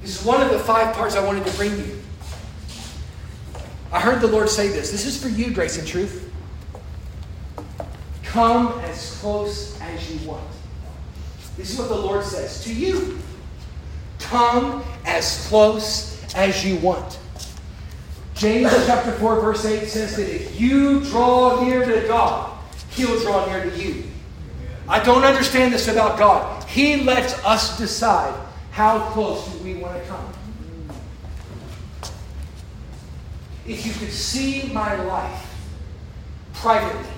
[0.00, 1.99] This is one of the five parts I wanted to bring you.
[3.92, 4.90] I heard the Lord say this.
[4.90, 6.32] This is for you, grace and truth.
[8.22, 10.46] Come as close as you want.
[11.56, 13.18] This is what the Lord says to you.
[14.20, 17.18] Come as close as you want.
[18.34, 22.56] James chapter 4, verse 8 says that if you draw near to God,
[22.90, 24.04] He'll draw near to you.
[24.88, 26.64] I don't understand this about God.
[26.68, 28.34] He lets us decide
[28.70, 30.29] how close we want to come.
[33.66, 35.46] If you could see my life
[36.54, 37.10] privately,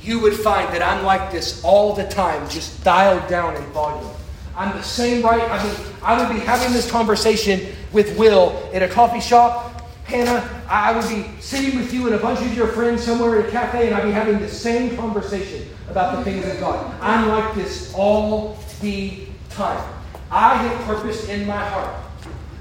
[0.00, 4.10] you would find that I'm like this all the time, just dialed down in volume.
[4.56, 5.42] I'm the same right.
[5.50, 9.82] I mean, I would be having this conversation with Will at a coffee shop.
[10.04, 13.46] Hannah, I would be sitting with you and a bunch of your friends somewhere in
[13.46, 16.94] a cafe, and I'd be having the same conversation about the things of God.
[17.00, 19.84] I'm like this all the time.
[20.30, 22.05] I have purpose in my heart.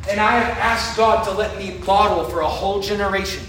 [0.07, 3.43] And I have asked God to let me model for a whole generation.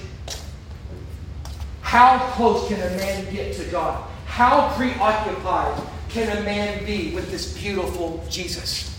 [1.82, 4.08] How close can a man get to God?
[4.24, 8.98] How preoccupied can a man be with this beautiful Jesus?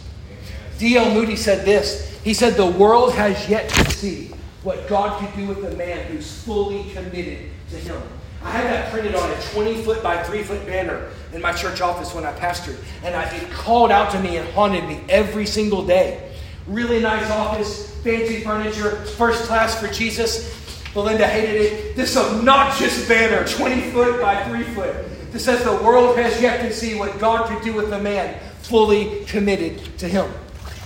[0.78, 1.14] D.L.
[1.14, 2.20] Moody said this.
[2.24, 4.32] He said, The world has yet to see
[4.64, 8.02] what God can do with a man who's fully committed to Him.
[8.44, 11.82] I had that printed on a 20 foot by 3 foot banner in my church
[11.82, 15.86] office when I pastored, and it called out to me and haunted me every single
[15.86, 16.27] day.
[16.68, 20.54] Really nice office, fancy furniture, first class for Jesus.
[20.94, 21.96] Belinda hated it.
[21.96, 26.74] This obnoxious banner, 20 foot by 3 foot, that says the world has yet to
[26.74, 30.30] see what God could do with a man fully committed to Him.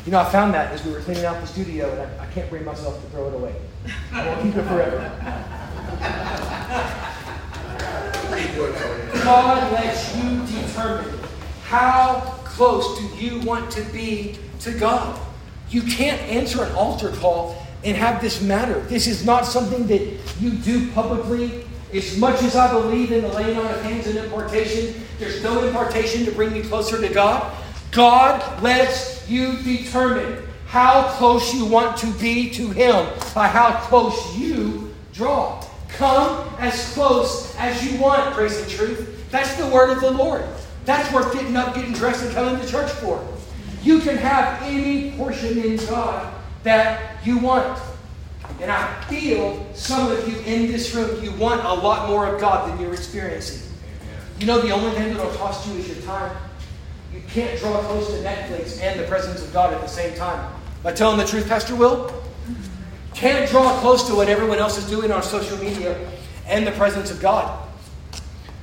[0.06, 2.28] You know, I found that as we were cleaning out the studio, and I, I
[2.28, 3.56] can't bring myself to throw it away.
[4.12, 4.98] I will keep it forever.
[9.24, 11.20] God lets you determine
[11.64, 15.20] how close do you want to be to God.
[15.72, 18.82] You can't answer an altar call and have this matter.
[18.82, 20.02] This is not something that
[20.40, 21.66] you do publicly.
[21.94, 25.66] As much as I believe in the laying on of hands and impartation, there's no
[25.66, 27.52] impartation to bring me closer to God.
[27.92, 34.38] God lets you determine how close you want to be to Him by how close
[34.38, 35.66] you draw.
[35.90, 39.30] Come as close as you want, grace and truth.
[39.32, 40.44] That's the word of the Lord.
[40.86, 43.26] That's worth getting up, getting dressed, and coming to church for.
[43.84, 46.34] You can have any portion in God
[46.64, 47.80] that you want.
[48.60, 52.40] And I feel some of you in this room, you want a lot more of
[52.40, 53.72] God than you're experiencing.
[54.40, 56.36] You know, the only thing that'll cost you is your time.
[57.14, 60.54] You can't draw close to Netflix and the presence of God at the same time.
[60.84, 62.12] I telling the truth, Pastor Will?
[63.14, 65.98] Can't draw close to what everyone else is doing on social media
[66.48, 67.68] and the presence of God.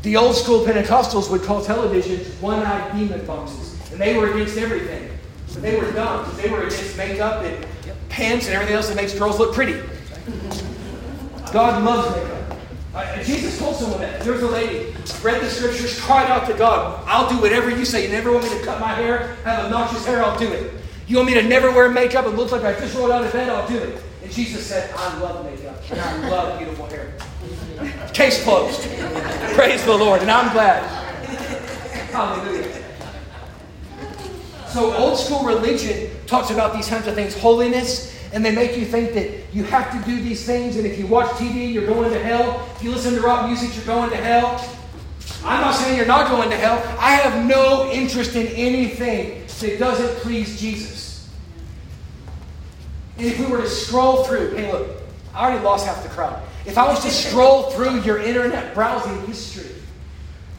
[0.03, 4.57] The old school Pentecostals would call televisions one eyed demon boxes, and they were against
[4.57, 5.11] everything.
[5.53, 7.67] But they were dumb they were against makeup and
[8.09, 9.81] pants and everything else that makes girls look pretty.
[11.53, 12.59] God loves makeup.
[12.95, 14.21] Uh, Jesus told someone that.
[14.21, 17.85] There was a lady, read the scriptures, cried out to God, I'll do whatever you
[17.85, 18.05] say.
[18.05, 20.73] You never want me to cut my hair, have obnoxious hair, I'll do it.
[21.07, 23.33] You want me to never wear makeup and look like I just rolled out of
[23.33, 24.03] bed, I'll do it.
[24.23, 27.13] And Jesus said, I love makeup and I love beautiful hair.
[28.13, 28.83] Case closed.
[29.55, 30.23] Praise the Lord.
[30.23, 30.83] And I'm glad.
[32.11, 32.88] Hallelujah.
[34.71, 38.85] So, old school religion talks about these kinds of things holiness, and they make you
[38.85, 42.13] think that you have to do these things, and if you watch TV, you're going
[42.13, 42.69] to hell.
[42.77, 44.63] If you listen to rock music, you're going to hell.
[45.45, 46.77] I'm not saying you're not going to hell.
[46.99, 51.31] I have no interest in anything that doesn't please Jesus.
[53.17, 54.91] And if we were to scroll through, hey, look,
[55.35, 56.43] I already lost half the crowd.
[56.67, 59.75] If I was to scroll through your internet browsing history,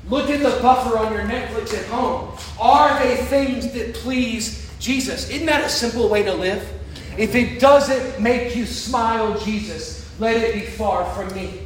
[0.10, 2.36] look at the buffer on your Netflix at home.
[2.60, 5.30] Are they things that please Jesus?
[5.30, 6.68] Isn't that a simple way to live?
[7.18, 11.62] If it doesn't make you smile, Jesus, let it be far from me.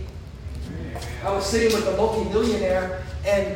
[1.24, 3.56] I was sitting with a multimillionaire, and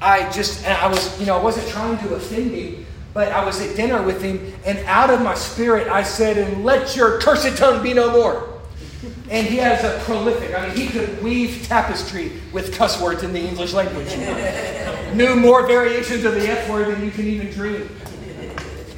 [0.00, 3.44] I just, and I was, you know, I wasn't trying to offend him, but I
[3.44, 7.20] was at dinner with him, and out of my spirit, I said, and let your
[7.20, 8.53] cursed tongue be no more.
[9.30, 13.32] And he has a prolific, I mean, he could weave tapestry with cuss words in
[13.32, 14.14] the English language.
[15.14, 17.88] Knew more variations of the F word than you can even dream.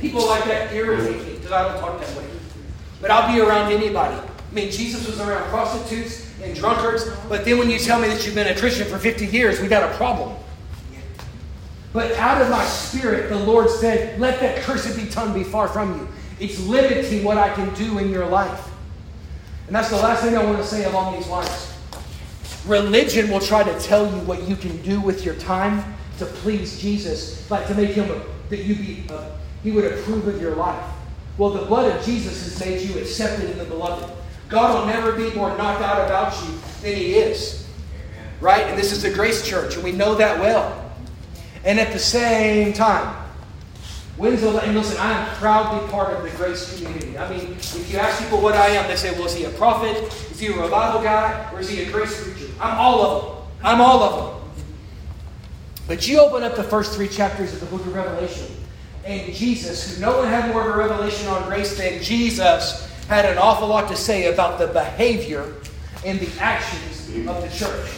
[0.01, 2.27] People like that irritate me because I don't talk that way.
[3.01, 4.17] But I'll be around anybody.
[4.17, 8.27] I mean, Jesus was around prostitutes and drunkards, but then when you tell me that
[8.27, 10.37] you've been a Christian for 50 years, we got a problem.
[11.93, 15.69] But out of my spirit, the Lord said, Let that cursed be tongue be far
[15.69, 16.09] from you.
[16.39, 18.69] It's limiting what I can do in your life.
[19.67, 21.73] And that's the last thing I want to say along these lines.
[22.67, 26.81] Religion will try to tell you what you can do with your time to please
[26.81, 28.09] Jesus, like to make him
[28.49, 30.85] that you be a, he would approve of your life.
[31.39, 34.11] Well, the blood of Jesus has made you accepted in the beloved.
[34.49, 37.67] God will never be more knocked out about you than he is.
[38.41, 38.63] right?
[38.67, 40.93] And this is the Grace Church, and we know that well.
[41.65, 43.26] And at the same time,
[44.19, 47.19] the and listen, I am proudly part of the Grace community.
[47.19, 49.51] I mean, if you ask people what I am, they say, well, is he a
[49.51, 49.97] prophet?
[50.31, 51.51] Is he a revival guy?
[51.53, 52.51] Or is he a grace preacher?
[52.61, 53.49] I'm all of them.
[53.63, 54.51] I'm all of them.
[55.87, 58.47] But you open up the first three chapters of the book of Revelation,
[59.05, 63.25] and Jesus, who no one had more of a revelation on grace than Jesus, had
[63.25, 65.55] an awful lot to say about the behavior
[66.05, 67.89] and the actions of the church.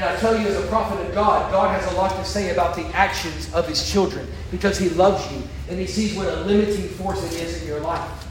[0.00, 2.52] And I tell you, as a prophet of God, God has a lot to say
[2.52, 6.36] about the actions of his children because he loves you and he sees what a
[6.36, 8.26] limiting force it is in your life.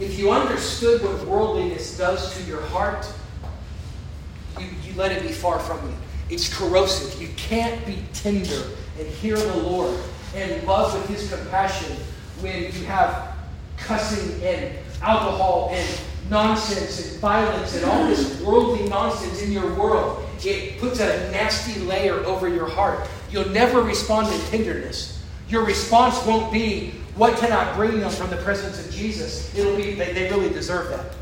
[0.00, 3.06] If you understood what worldliness does to your heart,
[4.58, 5.96] you, you let it be far from you.
[6.30, 7.20] It's corrosive.
[7.20, 9.94] You can't be tender and hear the Lord
[10.34, 11.94] and love with his compassion
[12.40, 13.36] when you have
[13.76, 16.00] cussing and alcohol and
[16.30, 20.22] nonsense and violence and all this worldly nonsense in your world.
[20.44, 23.08] It puts a nasty layer over your heart.
[23.30, 25.22] You'll never respond in tenderness.
[25.48, 29.54] Your response won't be, What can I bring them from the presence of Jesus?
[29.56, 31.14] It'll be, They, they really deserve that.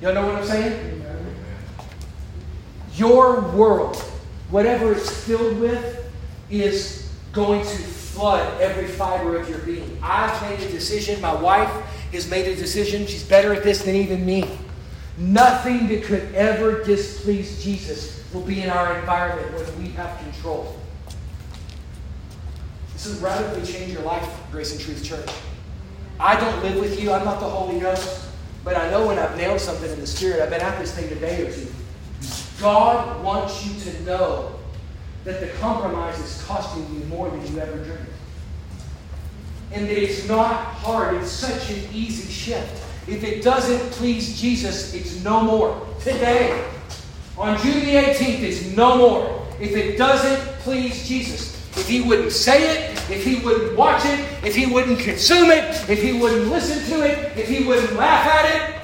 [0.00, 1.04] Y'all know what I'm saying?
[2.94, 3.96] Your world,
[4.50, 6.10] whatever it's filled with,
[6.48, 7.76] is going to
[8.16, 9.98] flood every fiber of your being.
[10.02, 11.20] I've made a decision.
[11.20, 11.70] My wife
[12.16, 13.06] has made a decision.
[13.06, 14.44] She's better at this than even me.
[15.16, 20.78] Nothing that could ever displease Jesus will be in our environment when we have control.
[22.92, 25.30] This will radically change your life, Grace and Truth Church.
[26.18, 27.12] I don't live with you.
[27.12, 28.26] I'm not the Holy Ghost.
[28.64, 31.10] But I know when I've nailed something in the Spirit, I've been at this thing
[31.12, 31.68] a day or two.
[32.60, 34.58] God wants you to know
[35.24, 38.06] that the compromise is costing you more than you ever dreamed.
[39.72, 42.84] And that it's not hard, it's such an easy shift.
[43.08, 45.86] If it doesn't please Jesus, it's no more.
[46.00, 46.64] Today,
[47.38, 49.46] on June the 18th, it's no more.
[49.60, 54.18] If it doesn't please Jesus, if he wouldn't say it, if he wouldn't watch it,
[54.42, 58.26] if he wouldn't consume it, if he wouldn't listen to it, if he wouldn't laugh
[58.26, 58.80] at it,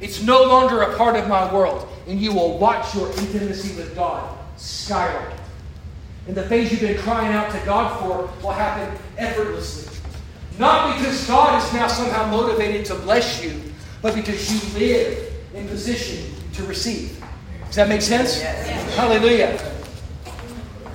[0.00, 1.88] it's no longer a part of my world.
[2.06, 5.40] And you will watch your intimacy with God skyrocket.
[6.26, 9.93] And the things you've been crying out to God for will happen effortlessly.
[10.58, 13.60] Not because God is now somehow motivated to bless you,
[14.02, 17.22] but because you live in position to receive.
[17.66, 18.38] Does that make sense?
[18.38, 18.94] Yes.
[18.94, 19.58] Hallelujah.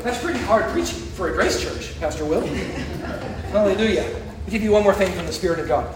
[0.03, 2.45] That's pretty hard preaching for a grace church, Pastor Will.
[3.51, 4.03] Hallelujah.
[4.45, 5.95] I'll give you one more thing from the Spirit of God.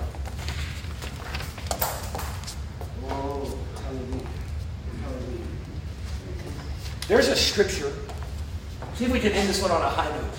[7.07, 7.93] There's a scripture
[8.95, 10.31] See if we can end this one on a high note.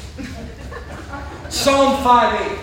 [1.53, 2.59] Psalm 5 8.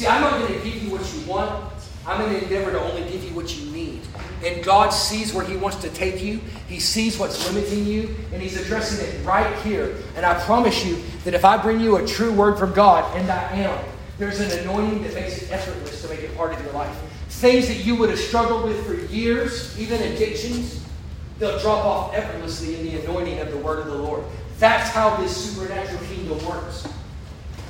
[0.00, 1.70] See, I'm not going to give you what you want.
[2.06, 4.00] I'm going to endeavor to only give you what you need.
[4.42, 6.40] And God sees where He wants to take you.
[6.68, 9.94] He sees what's limiting you, and He's addressing it right here.
[10.16, 13.30] And I promise you that if I bring you a true word from God, and
[13.30, 13.78] I am,
[14.16, 16.96] there's an anointing that makes it effortless to make it part of your life.
[17.28, 20.82] Things that you would have struggled with for years, even addictions,
[21.38, 24.24] they'll drop off effortlessly in the anointing of the word of the Lord.
[24.58, 26.88] That's how this supernatural kingdom works.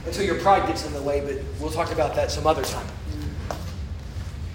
[0.07, 2.87] Until your pride gets in the way, but we'll talk about that some other time.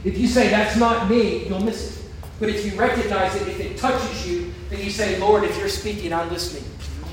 [0.04, 2.06] If you say, that's not me, you'll miss it.
[2.40, 5.70] But if you recognize it, if it touches you, then you say, Lord, if you're
[5.70, 6.64] speaking, I'm listening.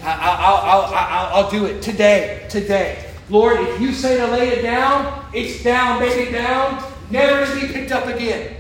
[0.03, 3.11] I, will do it today, today.
[3.29, 7.73] Lord, if you say to lay it down, it's down, baby, down, never to be
[7.73, 8.57] picked up again.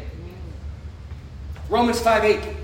[1.68, 2.56] Romans 5 8.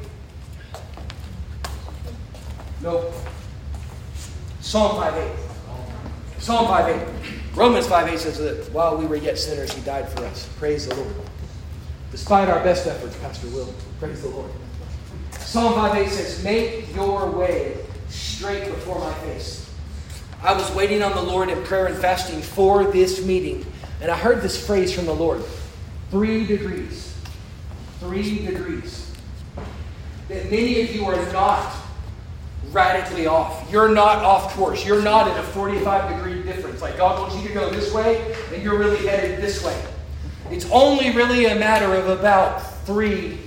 [2.83, 3.13] Nope.
[4.61, 5.48] Psalm 5.8.
[6.39, 7.57] Psalm 5.8.
[7.57, 10.49] Romans 5.8 says that while we were yet sinners, he died for us.
[10.59, 11.15] Praise the Lord.
[12.11, 14.51] Despite our best efforts, Pastor Will, praise the Lord.
[15.33, 17.77] Psalm 5.8 says, Make your way
[18.09, 19.69] straight before my face.
[20.43, 23.67] I was waiting on the Lord in prayer and fasting for this meeting,
[24.01, 25.43] and I heard this phrase from the Lord
[26.11, 27.15] three degrees.
[27.99, 29.13] Three degrees.
[30.29, 31.75] That many of you are not
[32.71, 33.71] radically off.
[33.71, 34.85] You're not off course.
[34.87, 36.83] You're not at a 45 degree difference.
[36.83, 39.81] Like God wants you to go this way, and you're really headed this way.
[40.51, 43.39] It's only really a matter of about three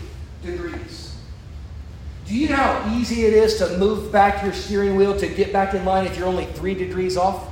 [0.43, 1.15] degrees.
[2.25, 5.51] Do you know how easy it is to move back your steering wheel to get
[5.51, 7.51] back in line if you're only three degrees off?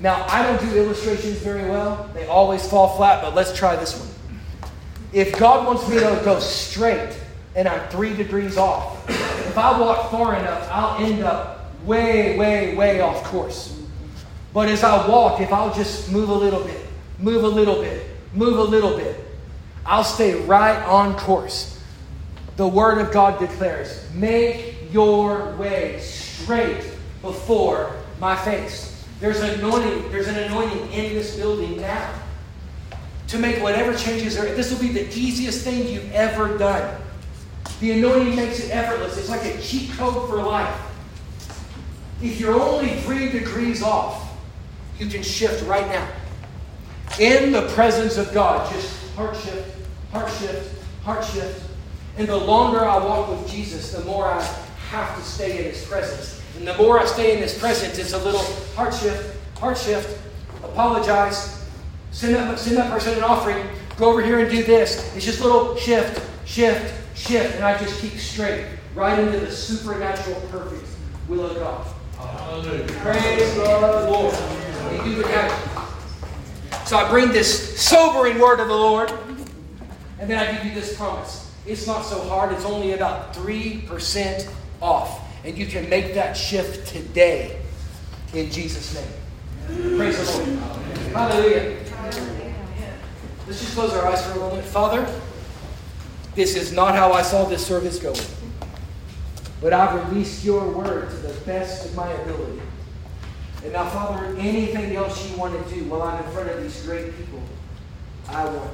[0.00, 2.10] Now, I don't do illustrations very well.
[2.14, 4.08] They always fall flat, but let's try this one.
[5.12, 7.18] If God wants me to go straight
[7.54, 9.04] and I'm three degrees off,
[9.56, 13.74] if I walk far enough, I'll end up way, way, way off course.
[14.52, 16.78] But as I walk, if I'll just move a little bit,
[17.18, 18.04] move a little bit,
[18.34, 19.18] move a little bit,
[19.86, 21.80] I'll stay right on course.
[22.56, 26.84] the Word of God declares, Make your way straight
[27.22, 29.06] before my face.
[29.20, 32.12] There's an anointing, there's an anointing in this building now
[33.28, 34.44] to make whatever changes are.
[34.44, 37.05] This will be the easiest thing you've ever done.
[37.80, 39.18] The anointing makes it effortless.
[39.18, 40.74] It's like a cheat code for life.
[42.22, 44.34] If you're only three degrees off,
[44.98, 46.08] you can shift right now.
[47.20, 49.76] In the presence of God, just heart shift,
[50.10, 51.62] heart shift, heart shift.
[52.16, 54.42] And the longer I walk with Jesus, the more I
[54.90, 56.42] have to stay in His presence.
[56.56, 58.42] And the more I stay in His presence, it's a little
[58.74, 60.18] heart shift, heart shift,
[60.62, 61.62] apologize,
[62.10, 63.66] send that, send that person an offering,
[63.98, 65.14] go over here and do this.
[65.14, 67.56] It's just little shift, shift, shift.
[67.56, 70.86] And I just keep straight, right into the supernatural, perfect
[71.28, 71.86] will of God.
[72.16, 72.86] Hallelujah.
[72.86, 74.34] Praise the Lord.
[75.16, 79.12] Would have So I bring this sobering word of the Lord,
[80.18, 81.52] and then I give you this promise.
[81.66, 84.48] It's not so hard, it's only about 3%
[84.82, 85.20] off.
[85.44, 87.58] And you can make that shift today
[88.34, 89.96] in Jesus' name.
[89.96, 90.58] Praise the Lord.
[91.12, 91.78] Hallelujah.
[93.46, 94.66] Let's just close our eyes for a moment.
[94.66, 95.06] Father,
[96.36, 98.20] this is not how I saw this service going.
[99.60, 102.60] But I've released your word to the best of my ability.
[103.64, 106.80] And now, Father, anything else you want to do while I'm in front of these
[106.84, 107.42] great people,
[108.28, 108.70] I want.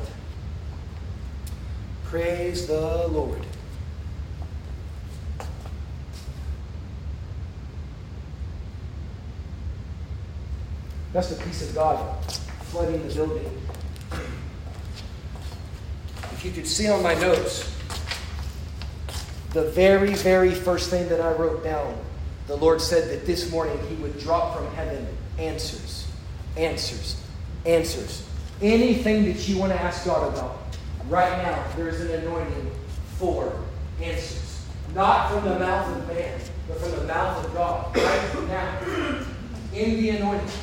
[2.05, 3.47] Praise the Lord.
[11.13, 12.25] That's the peace of God
[12.65, 13.63] flooding the building.
[16.43, 17.73] If you could see on my notes,
[19.53, 21.97] the very, very first thing that I wrote down,
[22.49, 25.07] the Lord said that this morning He would drop from heaven
[25.39, 26.09] answers,
[26.57, 27.23] answers,
[27.65, 28.27] answers.
[28.61, 30.59] Anything that you want to ask God about,
[31.07, 32.73] right now, there is an anointing
[33.19, 33.57] for
[34.01, 34.67] answers.
[34.97, 37.97] Not from the mouth of man, but from the mouth of God.
[37.97, 39.25] Right now,
[39.73, 40.59] in the anointing,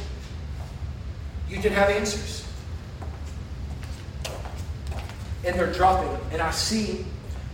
[1.47, 2.48] you can have answers.
[5.45, 6.18] And they're dropping.
[6.32, 7.06] And I see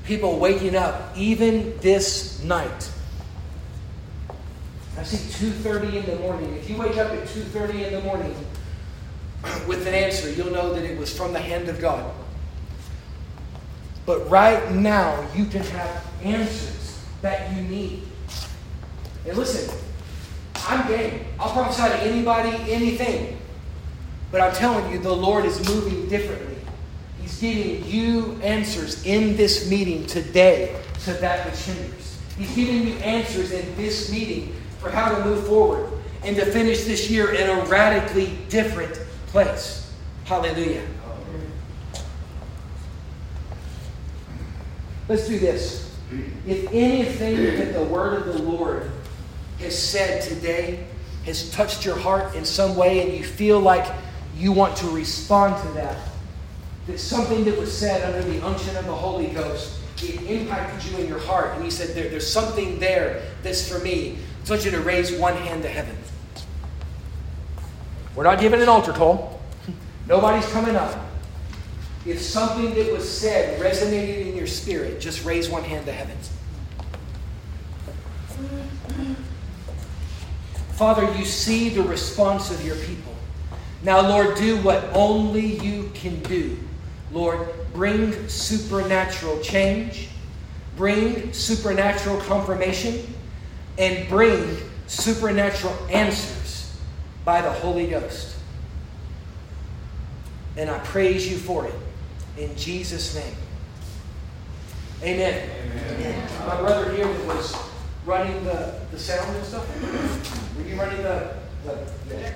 [0.06, 2.92] people waking up even this night.
[4.98, 6.56] I see 2:30 in the morning.
[6.56, 8.34] If you wake up at 2:30 in the morning
[9.68, 12.12] with an answer, you'll know that it was from the hand of God.
[14.06, 18.04] But right now, you can have answers that you need.
[19.28, 19.76] And listen,
[20.68, 21.26] I'm game.
[21.40, 23.38] I'll prophesy to anybody, anything.
[24.32, 26.55] But I'm telling you, the Lord is moving differently.
[27.26, 32.20] He's giving you answers in this meeting today to that which hinders.
[32.38, 35.90] He's giving you answers in this meeting for how to move forward
[36.22, 38.94] and to finish this year in a radically different
[39.26, 39.92] place.
[40.26, 40.86] Hallelujah.
[45.10, 45.98] Let's do this.
[46.46, 48.92] If anything that the word of the Lord
[49.58, 50.86] has said today
[51.26, 53.92] has touched your heart in some way and you feel like
[54.38, 55.98] you want to respond to that,
[56.88, 60.98] that something that was said under the unction of the Holy Ghost, it impacted you
[61.00, 61.56] in your heart.
[61.56, 64.18] And he said, there, There's something there that's for me.
[64.46, 65.98] I want you to raise one hand to heaven.
[68.16, 69.42] We're not giving an altar call.
[70.08, 71.04] Nobody's coming up.
[72.06, 76.16] If something that was said resonated in your spirit, just raise one hand to heaven.
[80.74, 83.14] Father, you see the response of your people.
[83.82, 86.58] Now, Lord, do what only you can do.
[87.16, 90.10] Lord, bring supernatural change,
[90.76, 93.16] bring supernatural confirmation,
[93.78, 96.78] and bring supernatural answers
[97.24, 98.36] by the Holy Ghost.
[100.58, 101.74] And I praise you for it.
[102.38, 103.36] In Jesus' name.
[105.02, 105.50] Amen.
[105.92, 106.30] Amen.
[106.46, 107.56] My brother here was
[108.06, 109.66] running the, the sound and stuff.
[110.58, 111.34] Were you running the,
[111.64, 111.78] the,
[112.10, 112.34] the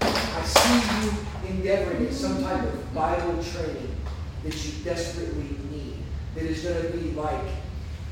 [0.00, 3.94] I see you endeavoring in some type of Bible training
[4.44, 5.96] that you desperately need,
[6.34, 7.44] that is going to be like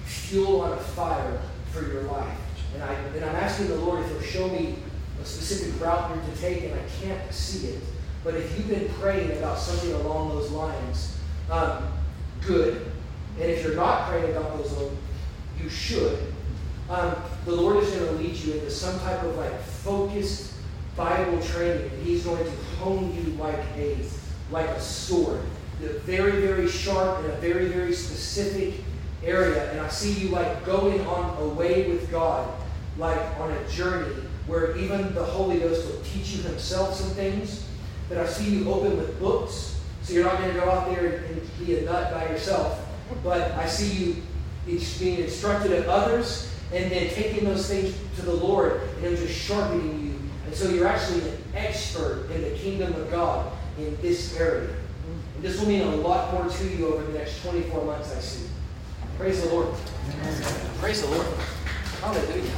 [0.04, 1.40] fuel on a fire
[1.72, 2.38] for your life.
[2.74, 4.76] And, I, and I'm asking the Lord if He'll show me
[5.20, 7.82] a specific route to take, and I can't see it.
[8.24, 11.18] But if you've been praying about something along those lines,
[11.50, 11.88] um,
[12.40, 12.90] good.
[13.40, 14.90] And if you're not praying about those,
[15.62, 16.18] you should.
[16.88, 20.53] Um, the Lord is going to lead you into some type of like focused
[20.96, 23.98] Bible training, and He's going to hone you like a
[24.50, 25.40] like a sword,
[25.80, 28.74] the very very sharp in a very very specific
[29.24, 29.70] area.
[29.72, 32.52] And I see you like going on a way with God,
[32.98, 34.14] like on a journey
[34.46, 37.66] where even the Holy Ghost will teach you Himself some things.
[38.10, 41.24] That I see you open with books So you're not going to go out there
[41.24, 42.78] and be a nut by yourself.
[43.22, 44.16] But I see you
[44.98, 49.32] being instructed of others and then taking those things to the Lord and Him just
[49.32, 50.13] sharpening you.
[50.54, 54.70] And so you're actually an expert in the kingdom of God in this area.
[55.34, 58.20] And this will mean a lot more to you over the next 24 months, I
[58.20, 58.46] see.
[59.18, 59.74] Praise the Lord.
[60.78, 61.26] Praise the Lord.
[62.00, 62.52] Hallelujah.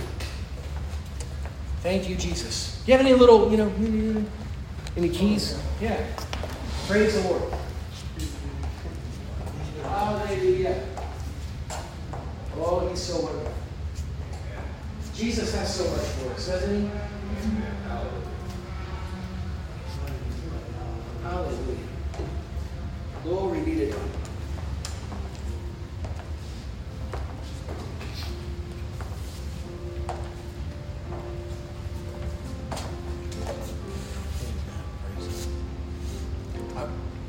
[1.80, 2.82] Thank you, Jesus.
[2.84, 4.26] Do you have any little, you know,
[4.94, 5.58] any keys?
[5.80, 6.04] Yeah.
[6.88, 7.44] Praise the Lord.
[9.84, 10.84] Hallelujah.
[12.58, 13.54] Oh, he's so wonderful.
[15.14, 16.90] Jesus has so much for us, doesn't he?
[21.22, 21.76] Hallelujah.
[23.22, 24.00] Glory be to God.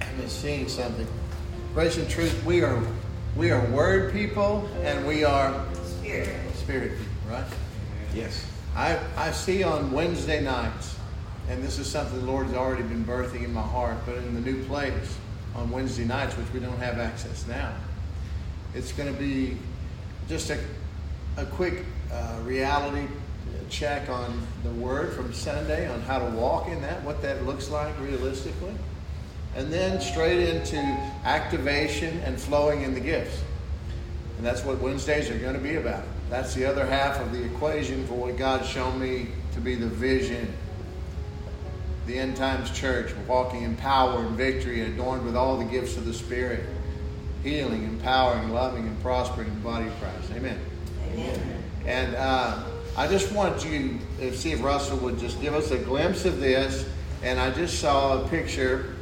[0.01, 1.07] I'm seeing something.
[1.73, 2.81] Grace and truth, we are
[3.35, 7.45] we are word people and we are spirit spirit people, right?
[8.13, 8.45] Yes.
[8.77, 10.95] I, I see on Wednesday nights,
[11.49, 14.35] and this is something the Lord has already been birthing in my heart, but in
[14.35, 15.17] the new place
[15.55, 17.73] on Wednesday nights, which we don't have access now,
[18.75, 19.57] it's going to be
[20.29, 20.59] just a,
[21.37, 23.07] a quick uh, reality
[23.67, 27.71] check on the Word from Sunday on how to walk in that, what that looks
[27.71, 28.75] like realistically,
[29.55, 30.77] and then straight into
[31.25, 33.41] activation and flowing in the gifts.
[34.37, 36.03] And that's what Wednesdays are going to be about.
[36.29, 39.87] That's the other half of the equation for what God's shown me to be the
[39.87, 40.53] vision.
[42.05, 46.05] The end times church, walking in power and victory, adorned with all the gifts of
[46.05, 46.63] the Spirit,
[47.43, 50.31] healing, empowering, loving, and prospering in the body of Christ.
[50.33, 50.59] Amen.
[51.13, 51.63] Amen.
[51.85, 52.63] And uh,
[52.97, 56.39] I just want you to see if Russell would just give us a glimpse of
[56.39, 56.87] this.
[57.23, 58.95] And I just saw a picture.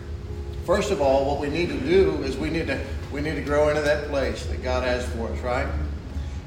[0.66, 3.42] First of all, what we need to do is we need to we need to
[3.42, 5.68] grow into that place that God has for us, right?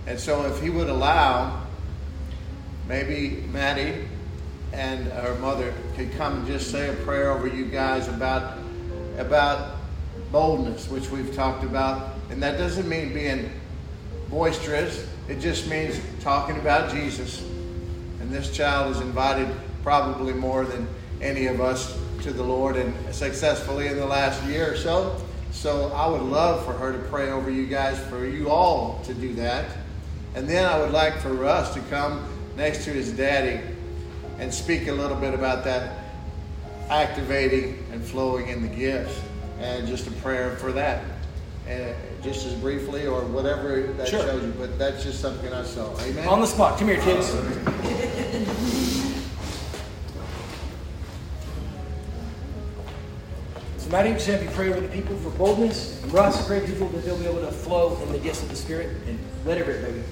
[0.08, 1.66] And so if he would allow,
[2.88, 4.08] maybe Maddie
[4.72, 8.56] and her mother could come and just say a prayer over you guys about
[9.18, 9.76] about
[10.32, 12.14] boldness, which we've talked about.
[12.30, 13.50] And that doesn't mean being
[14.30, 15.06] boisterous.
[15.28, 17.42] It just means talking about Jesus.
[18.20, 20.88] And this child is invited probably more than
[21.20, 25.20] any of us to the Lord and successfully in the last year or so.
[25.50, 29.12] So I would love for her to pray over you guys, for you all to
[29.12, 29.66] do that.
[30.38, 32.24] And then I would like for Russ to come
[32.56, 33.60] next to his daddy
[34.38, 35.98] and speak a little bit about that
[36.88, 39.20] activating and flowing in the gifts
[39.58, 41.02] and just a prayer for that.
[41.66, 41.92] And
[42.22, 44.20] just as briefly or whatever that sure.
[44.20, 45.98] shows you, but that's just something I saw.
[46.02, 46.28] Amen.
[46.28, 46.78] On the spot.
[46.78, 47.34] Come here, kids.
[53.78, 56.02] So Maddie, just have you pray over the people for boldness.
[56.02, 58.56] And Russ, pray people that they'll be able to flow in the gifts of the
[58.56, 60.02] Spirit and let it rip, baby.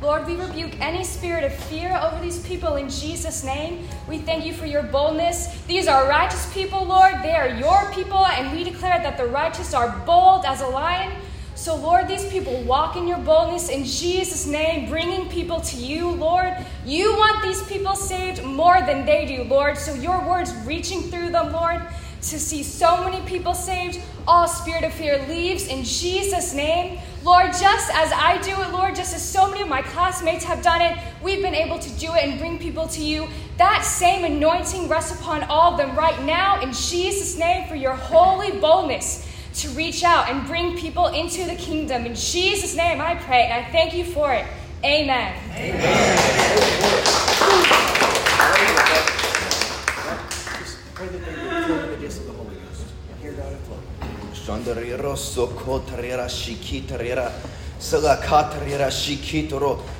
[0.00, 3.88] Lord, we rebuke any spirit of fear over these people in Jesus' name.
[4.08, 5.60] We thank you for your boldness.
[5.62, 7.14] These are righteous people, Lord.
[7.24, 11.12] They are your people, and we declare that the righteous are bold as a lion.
[11.56, 16.08] So, Lord, these people walk in your boldness in Jesus' name, bringing people to you,
[16.08, 16.54] Lord.
[16.86, 19.76] You want these people saved more than they do, Lord.
[19.76, 21.82] So, your words reaching through them, Lord
[22.22, 27.00] to see so many people saved, all spirit of fear leaves in Jesus' name.
[27.24, 30.62] Lord, just as I do it, Lord, just as so many of my classmates have
[30.62, 33.28] done it, we've been able to do it and bring people to you.
[33.58, 37.94] That same anointing rests upon all of them right now in Jesus' name for your
[37.94, 42.06] holy boldness to reach out and bring people into the kingdom.
[42.06, 44.46] In Jesus' name, I pray and I thank you for it.
[44.84, 45.34] Amen.
[45.54, 46.42] Amen.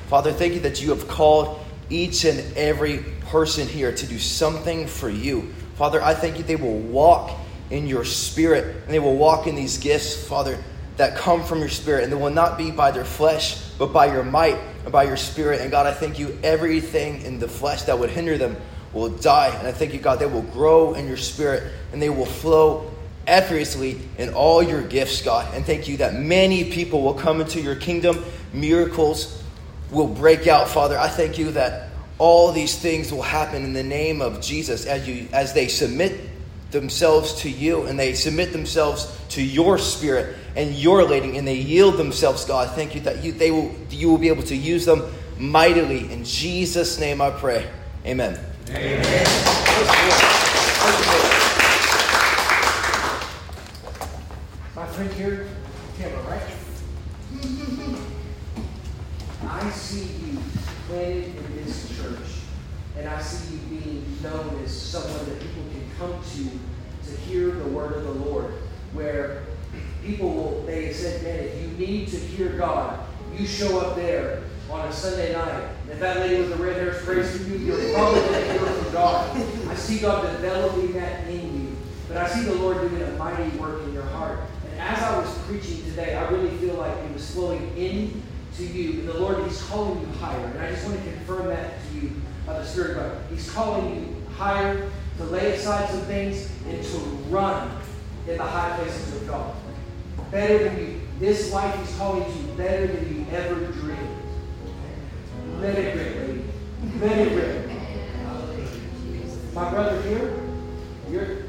[0.07, 1.59] Father, thank you that you have called
[1.89, 5.51] each and every person here to do something for you.
[5.75, 7.31] Father, I thank you they will walk
[7.71, 10.57] in your spirit and they will walk in these gifts, Father,
[10.97, 12.03] that come from your spirit.
[12.03, 15.17] And they will not be by their flesh, but by your might and by your
[15.17, 15.61] spirit.
[15.61, 18.55] And God, I thank you everything in the flesh that would hinder them
[18.93, 19.47] will die.
[19.57, 22.91] And I thank you, God, they will grow in your spirit and they will flow
[23.27, 25.53] effortlessly in all your gifts, God.
[25.53, 28.23] And thank you that many people will come into your kingdom.
[28.53, 29.41] Miracles
[29.91, 30.97] will break out, Father.
[30.97, 35.07] I thank you that all these things will happen in the name of Jesus as
[35.07, 36.29] you as they submit
[36.71, 41.55] themselves to you and they submit themselves to your spirit and your leading and they
[41.55, 42.69] yield themselves, God.
[42.75, 45.03] Thank you that you they will you will be able to use them
[45.37, 46.11] mightily.
[46.11, 47.69] In Jesus' name I pray.
[48.05, 48.39] Amen.
[48.69, 50.29] Amen.
[54.93, 55.47] Friend here,
[55.97, 56.43] camera, right?
[59.49, 60.37] I see you
[60.87, 62.41] planted in this church,
[62.95, 66.43] and I see you being known as someone that people can come to
[67.09, 68.53] to hear the word of the Lord.
[68.93, 69.45] Where
[70.05, 72.99] people will, they said, man, if you need to hear God,
[73.35, 75.69] you show up there on a Sunday night.
[75.81, 78.43] And if that lady with the red hair is praising you, you're probably going to
[78.43, 79.37] hear from God.
[79.69, 81.75] I see God developing that in you.
[82.07, 84.39] But I see the Lord doing a mighty work in your heart.
[84.83, 88.21] As I was preaching today, I really feel like it was flowing in
[88.57, 88.99] to you.
[88.99, 90.45] And the Lord, He's calling you higher.
[90.45, 92.11] And I just want to confirm that to you
[92.45, 93.17] by the Spirit of God.
[93.29, 96.97] He's calling you higher to lay aside some things and to
[97.29, 97.71] run
[98.27, 99.55] in the high places of God.
[100.31, 101.01] Better than you.
[101.17, 104.17] This life He's calling you better than you ever dreamed.
[105.61, 106.43] Let it rip, lady.
[106.99, 107.69] Let it rip.
[109.53, 110.43] My brother here,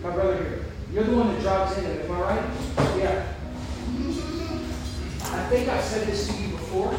[0.03, 0.65] my brother here.
[0.95, 2.51] You're the one that drives in, am I right?
[2.97, 3.27] Yeah.
[5.25, 6.95] I think I've said this to you before.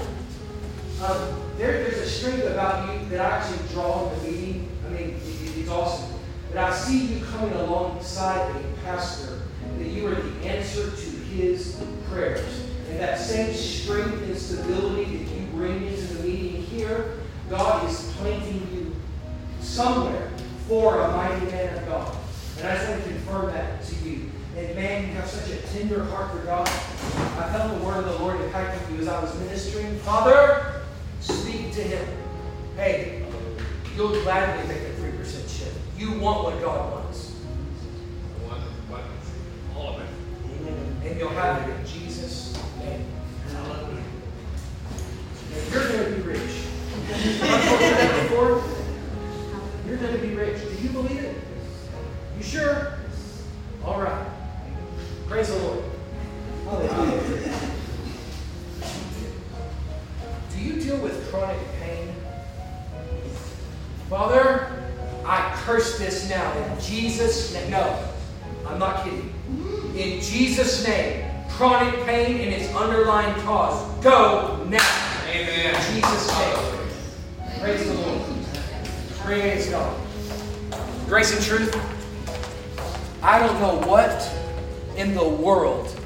[1.01, 4.69] Um, there, there's a strength about you that I actually draw in the meeting.
[4.85, 6.19] I mean, it, it's awesome.
[6.49, 9.43] But I see you coming alongside a pastor
[9.77, 12.65] that you are the answer to his prayers.
[12.89, 17.13] And that same strength and stability that you bring into the meeting here,
[17.49, 18.93] God is planting you
[19.61, 20.29] somewhere
[20.67, 22.17] for a mighty man of God.
[22.57, 24.29] And I just want to confirm that to you.
[24.57, 26.67] And man, you have such a tender heart for God.
[26.67, 29.97] I felt the word of the Lord impacting you as I was ministering.
[29.99, 30.81] Father,
[31.19, 32.07] speak to him.
[32.77, 33.25] Hey,
[33.95, 35.77] you'll gladly make a 3% shift.
[35.97, 37.33] You want what God wants.
[39.75, 40.07] All of it.
[41.05, 43.05] And you'll have it in Jesus' name.
[43.49, 44.03] And
[45.73, 46.41] you're going to be rich.
[49.85, 50.61] You're going to be rich.
[50.61, 51.37] Do you believe it?
[52.37, 52.93] You sure?
[53.83, 54.27] All right.
[55.27, 55.83] Praise the Lord.
[56.65, 57.59] Hallelujah.
[60.51, 62.13] Do you deal with chronic pain?
[64.09, 64.83] Father,
[65.25, 67.71] I curse this now in Jesus' name.
[67.71, 68.07] No,
[68.67, 69.33] I'm not kidding.
[69.95, 74.79] In Jesus' name, chronic pain and its underlying cause, go now.
[75.29, 75.75] Amen.
[75.75, 77.59] In Jesus' name.
[77.59, 78.21] Praise the Lord.
[79.19, 80.01] Praise God.
[81.07, 81.94] Grace and truth.
[83.25, 84.31] I don't know what
[84.95, 85.99] in the world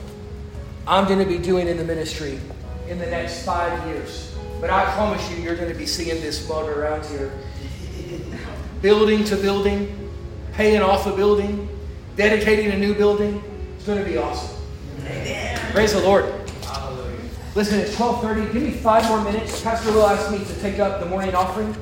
[0.87, 2.39] I'm going to be doing in the ministry
[2.87, 4.33] in the next five years.
[4.61, 7.33] But I promise you, you're going to be seeing this bug around here.
[8.81, 10.09] Building to building,
[10.53, 11.67] paying off a building,
[12.15, 13.43] dedicating a new building.
[13.75, 14.55] It's going to be awesome.
[15.73, 16.23] Praise the Lord.
[17.53, 18.53] Listen, it's 12:30.
[18.53, 19.61] Give me five more minutes.
[19.61, 21.75] Pastor Will asked me to take up the morning offering.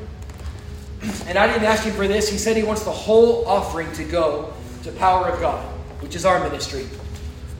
[1.28, 2.28] And I didn't ask him for this.
[2.28, 4.57] He said he wants the whole offering to go
[4.88, 5.64] to Power of God,
[6.02, 6.88] which is our ministry.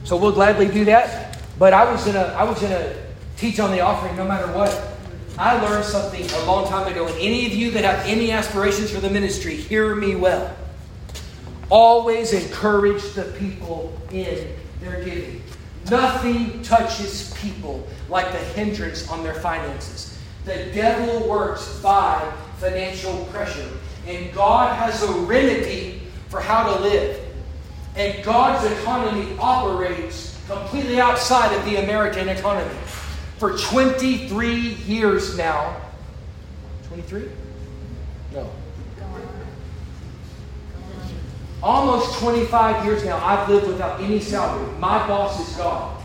[0.04, 1.38] So we'll gladly do that.
[1.58, 2.94] But I was gonna I was gonna
[3.36, 4.96] teach on the offering no matter what.
[5.38, 8.90] I learned something a long time ago, and any of you that have any aspirations
[8.90, 10.56] for the ministry, hear me well.
[11.70, 15.42] Always encourage the people in their giving.
[15.90, 20.18] Nothing touches people like the hindrance on their finances.
[20.44, 23.70] The devil works by financial pressure,
[24.06, 25.97] and God has a remedy
[26.28, 27.20] for how to live.
[27.96, 32.74] And God's economy operates completely outside of the American economy.
[33.38, 35.76] For 23 years now,
[36.88, 37.28] 23?
[38.32, 38.50] No.
[41.62, 44.70] Almost 25 years now, I've lived without any salary.
[44.78, 46.02] My boss is God.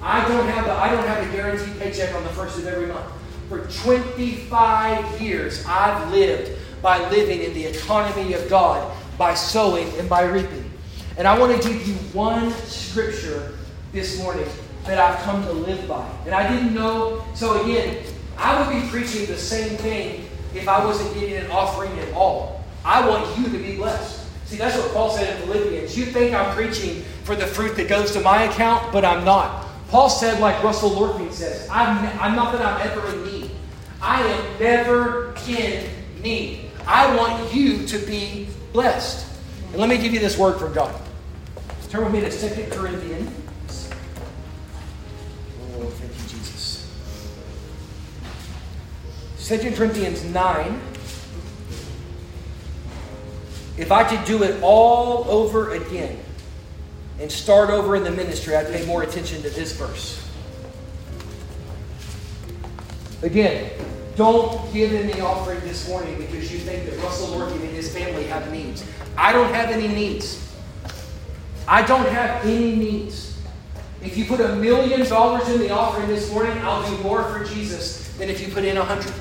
[0.00, 2.86] I don't have the, I don't have a guaranteed paycheck on the first of every
[2.86, 3.06] month.
[3.48, 10.08] For 25 years, I've lived by living in the economy of God, by sowing and
[10.08, 10.70] by reaping.
[11.16, 13.56] And I want to give you one scripture
[13.92, 14.48] this morning
[14.84, 16.08] that I've come to live by.
[16.26, 18.04] And I didn't know, so again,
[18.36, 22.64] I would be preaching the same thing if I wasn't getting an offering at all.
[22.84, 24.26] I want you to be blessed.
[24.46, 25.96] See, that's what Paul said in Philippians.
[25.96, 29.66] You think I'm preaching for the fruit that goes to my account, but I'm not.
[29.88, 33.50] Paul said, like Russell Lorfing says, I'm, I'm not that I'm ever in need.
[34.02, 35.88] I am never in
[36.20, 36.70] need.
[36.86, 39.24] I want you to be blessed.
[39.70, 40.94] And let me give you this word from God.
[41.88, 43.90] Turn with me to 2 Corinthians.
[45.76, 46.90] Oh, thank you, Jesus.
[49.38, 50.80] 2 Corinthians 9.
[53.78, 56.18] If I could do it all over again
[57.20, 60.20] and start over in the ministry, I'd pay more attention to this verse.
[63.22, 63.70] Again,
[64.16, 67.92] don't give in the offering this morning because you think that Russell Lorfing and his
[67.92, 68.84] family have needs.
[69.16, 70.40] I don't have any needs.
[71.66, 73.40] I don't have any needs.
[74.02, 77.44] If you put a million dollars in the offering this morning, I'll do more for
[77.44, 79.14] Jesus than if you put in a hundred.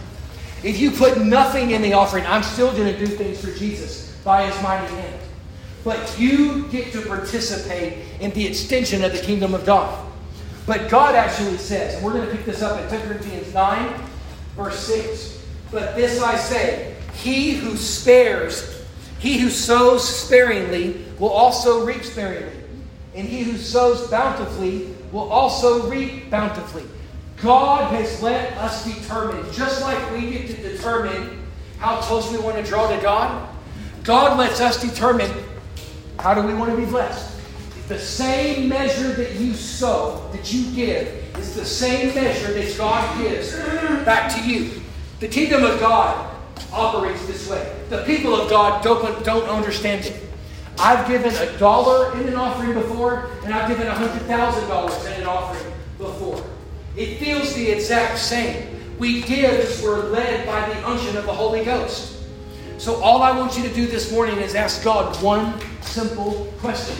[0.63, 4.15] If you put nothing in the offering, I'm still going to do things for Jesus
[4.23, 5.19] by his mighty hand.
[5.83, 10.11] But you get to participate in the extension of the kingdom of God.
[10.65, 14.01] But God actually says, and we're going to pick this up in 2 Corinthians 9,
[14.55, 15.45] verse 6.
[15.71, 18.83] But this I say, he who spares,
[19.19, 22.59] he who sows sparingly will also reap sparingly.
[23.15, 26.83] And he who sows bountifully will also reap bountifully.
[27.41, 31.43] God has let us determine, just like we get to determine
[31.77, 33.49] how close we want to draw to God,
[34.03, 35.31] God lets us determine
[36.19, 37.39] how do we want to be blessed.
[37.87, 43.17] The same measure that you sow, that you give, is the same measure that God
[43.17, 43.55] gives
[44.05, 44.81] back to you.
[45.19, 46.35] The kingdom of God
[46.71, 47.75] operates this way.
[47.89, 50.19] The people of God don't, don't understand it.
[50.79, 55.27] I've given a dollar in an offering before, and I've given a $100,000 in an
[55.27, 56.43] offering before.
[56.95, 58.69] It feels the exact same.
[58.97, 62.12] We give as we're led by the unction of the Holy Ghost.
[62.83, 66.97] So, all I want you to do this morning is ask God one simple question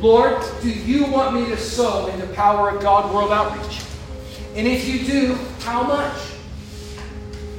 [0.00, 3.82] Lord, do you want me to sow in the power of God World Outreach?
[4.54, 6.16] And if you do, how much?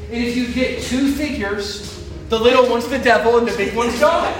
[0.09, 3.99] And if you get two figures, the little one's the devil and the big one's
[3.99, 4.33] God.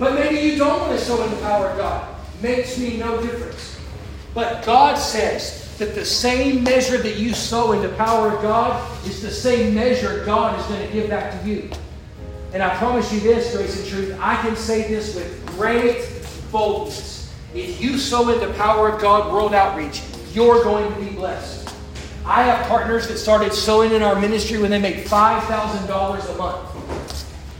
[0.00, 2.12] But maybe you don't want to sow in the power of God.
[2.42, 3.78] Makes me no difference.
[4.34, 9.06] But God says that the same measure that you sow in the power of God
[9.06, 11.70] is the same measure God is going to give back to you.
[12.52, 16.08] And I promise you this, grace and truth, I can say this with great
[16.50, 17.32] boldness.
[17.54, 21.74] If you sow in the power of God World Outreach, you're going to be blessed.
[22.24, 26.68] I have partners that started sowing in our ministry when they made $5,000 a month.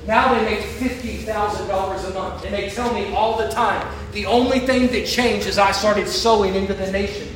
[0.06, 2.44] Now they make $50,000 a month.
[2.44, 6.06] And they tell me all the time the only thing that changed is I started
[6.06, 7.31] sowing into the nations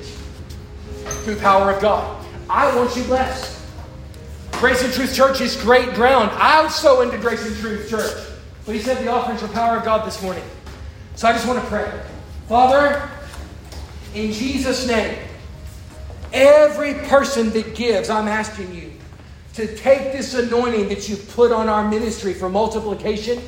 [1.27, 2.24] through power of God.
[2.48, 3.61] I want you blessed.
[4.53, 6.31] Grace and Truth Church is great ground.
[6.35, 8.28] I sow into Grace and Truth Church.
[8.65, 10.44] But he said the offerings for power of God this morning.
[11.16, 12.01] So I just want to pray.
[12.48, 13.11] Father,
[14.15, 15.19] in Jesus' name,
[16.32, 18.93] every person that gives, I'm asking you
[19.55, 23.43] to take this anointing that you've put on our ministry for multiplication,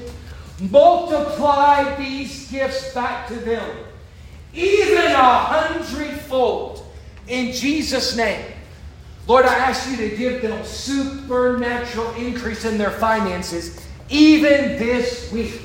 [0.69, 3.71] multiply these gifts back to them,
[4.53, 6.88] even a hundredfold,
[7.29, 8.45] in Jesus' name.
[9.27, 15.61] Lord, I ask you to give them supernatural increase in their finances, even this week.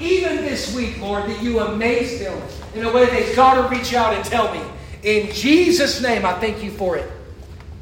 [0.00, 2.40] Even this week, Lord, that you amaze them
[2.74, 4.60] in a way they've got to reach out and tell me.
[5.02, 7.10] In Jesus' name, I thank you for it.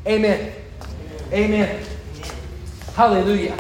[0.07, 0.53] Amen.
[1.33, 1.85] Amen.
[2.95, 3.57] Hallelujah.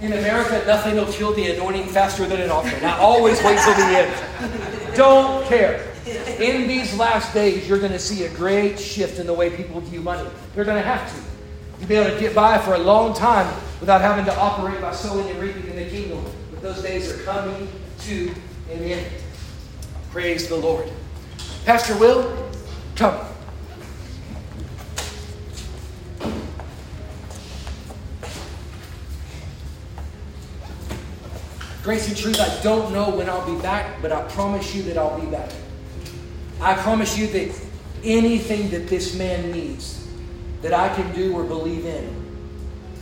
[0.00, 2.84] In America, nothing will kill the anointing faster than an offering.
[2.84, 4.96] I always wait till the end.
[4.96, 5.87] Don't care.
[6.08, 9.80] In these last days, you're going to see a great shift in the way people
[9.80, 10.28] view money.
[10.54, 11.22] They're going to have to.
[11.78, 14.92] You'll be able to get by for a long time without having to operate by
[14.92, 16.24] sowing and reaping in the kingdom.
[16.50, 17.68] But those days are coming
[18.00, 18.34] to
[18.72, 19.06] an end.
[20.10, 20.90] Praise the Lord.
[21.64, 22.50] Pastor Will,
[22.96, 23.18] come.
[31.82, 34.98] Grace and truth, I don't know when I'll be back, but I promise you that
[34.98, 35.50] I'll be back.
[36.60, 37.54] I promise you that
[38.02, 40.06] anything that this man needs
[40.62, 42.14] that I can do or believe in,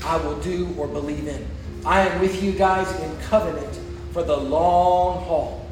[0.05, 1.47] I will do or believe in.
[1.85, 3.81] I am with you guys in covenant
[4.13, 5.67] for the long haul.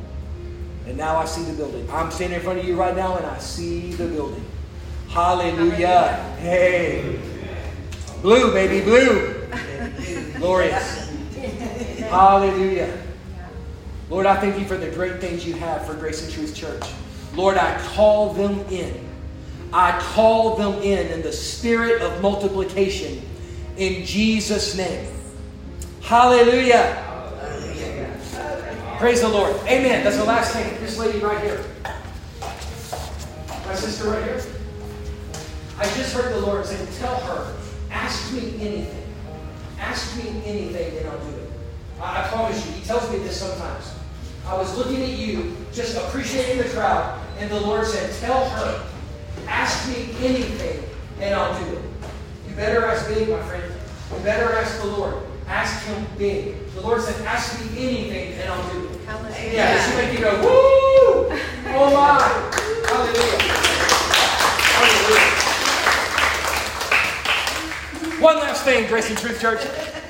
[0.86, 1.88] And now I see the building.
[1.90, 4.44] I'm standing in front of you right now and I see the building.
[5.08, 6.36] Hallelujah.
[6.38, 7.20] Hey.
[8.22, 9.46] Blue, baby, blue.
[10.38, 11.10] Glorious.
[12.00, 12.98] Hallelujah.
[14.10, 16.84] Lord, I thank you for the great things you have for Grace and Truth Church.
[17.36, 19.00] Lord, I call them in.
[19.72, 23.20] I call them in in the spirit of multiplication
[23.76, 25.08] in Jesus' name.
[26.00, 27.00] Hallelujah.
[28.98, 29.56] Praise the Lord.
[29.66, 30.04] Amen.
[30.04, 30.80] That's the last thing.
[30.80, 31.64] This lady right here.
[33.66, 34.42] My sister right here.
[35.76, 37.56] I just heard the Lord say, Tell her,
[37.90, 39.04] ask me anything.
[39.78, 41.50] Ask me anything and I'll do it.
[42.00, 43.92] I, I promise you, He tells me this sometimes.
[44.46, 48.86] I was looking at you, just appreciating the crowd, and the Lord said, Tell her,
[49.46, 50.82] ask me anything,
[51.20, 51.82] and I'll do it.
[52.48, 53.64] You better ask big, my friend.
[54.12, 55.14] You better ask the Lord.
[55.46, 56.54] Ask him big.
[56.74, 59.00] The Lord said, Ask me anything, and I'll do it.
[59.06, 59.52] Hallelujah.
[59.52, 61.38] Yeah, this will make you go, Woo!
[61.76, 62.20] Oh my!
[62.88, 63.38] Hallelujah.
[64.78, 65.44] Hallelujah.
[68.22, 69.60] One last thing, Grace and Truth Church.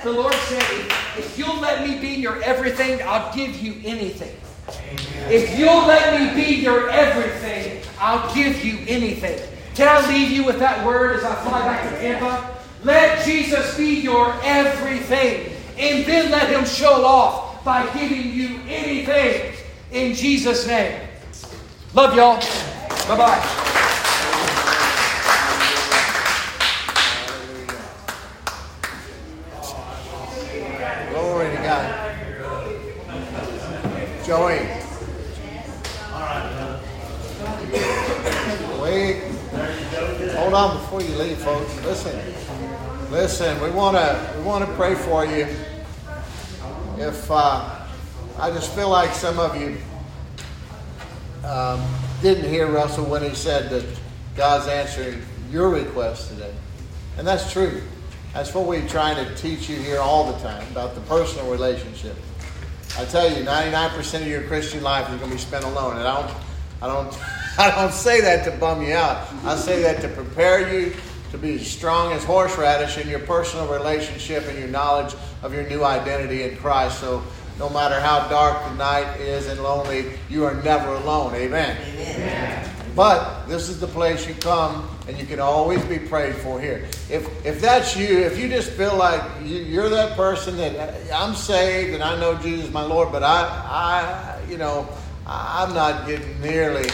[0.05, 0.63] The Lord said,
[1.17, 4.37] if you'll let me be your everything, I'll give you anything.
[5.29, 9.41] If you'll let me be your everything, I'll give you anything.
[9.75, 12.57] Can I leave you with that word as I fly back to Tampa?
[12.85, 15.53] Let Jesus be your everything.
[15.79, 19.55] And then let him show off by giving you anything
[19.91, 21.01] in Jesus' name.
[21.95, 22.39] Love y'all.
[23.09, 23.64] Bye bye.
[34.25, 34.57] Joey.
[38.81, 39.23] Wait.
[40.33, 41.85] Hold on before you leave, folks.
[41.85, 42.35] Listen.
[43.11, 45.47] Listen, we want to we want to pray for you.
[46.97, 47.85] If uh,
[48.39, 49.77] I just feel like some of you
[51.47, 51.87] um,
[52.23, 53.85] didn't hear Russell when he said that
[54.37, 55.21] God's answering
[55.51, 56.55] your request today,
[57.19, 57.83] and that's true.
[58.33, 62.17] That's what we're trying to teach you here all the time about the personal relationship.
[62.97, 66.07] I tell you, 99% of your Christian life is going to be spent alone, and
[66.07, 66.37] I don't,
[66.81, 67.19] I don't,
[67.59, 69.27] I don't say that to bum you out.
[69.45, 70.95] I say that to prepare you
[71.33, 75.69] to be as strong as horseradish in your personal relationship and your knowledge of your
[75.69, 77.01] new identity in Christ.
[77.01, 77.25] So
[77.59, 81.35] no matter how dark the night is and lonely, you are never alone.
[81.35, 81.77] Amen.
[81.99, 82.84] Amen.
[82.95, 86.87] But this is the place you come and you can always be prayed for here.
[87.11, 91.15] If, if that's you, if you just feel like you, are that person that uh,
[91.15, 94.89] I'm saved and I know Jesus my Lord, but I, I you know,
[95.27, 96.89] I'm not getting nearly,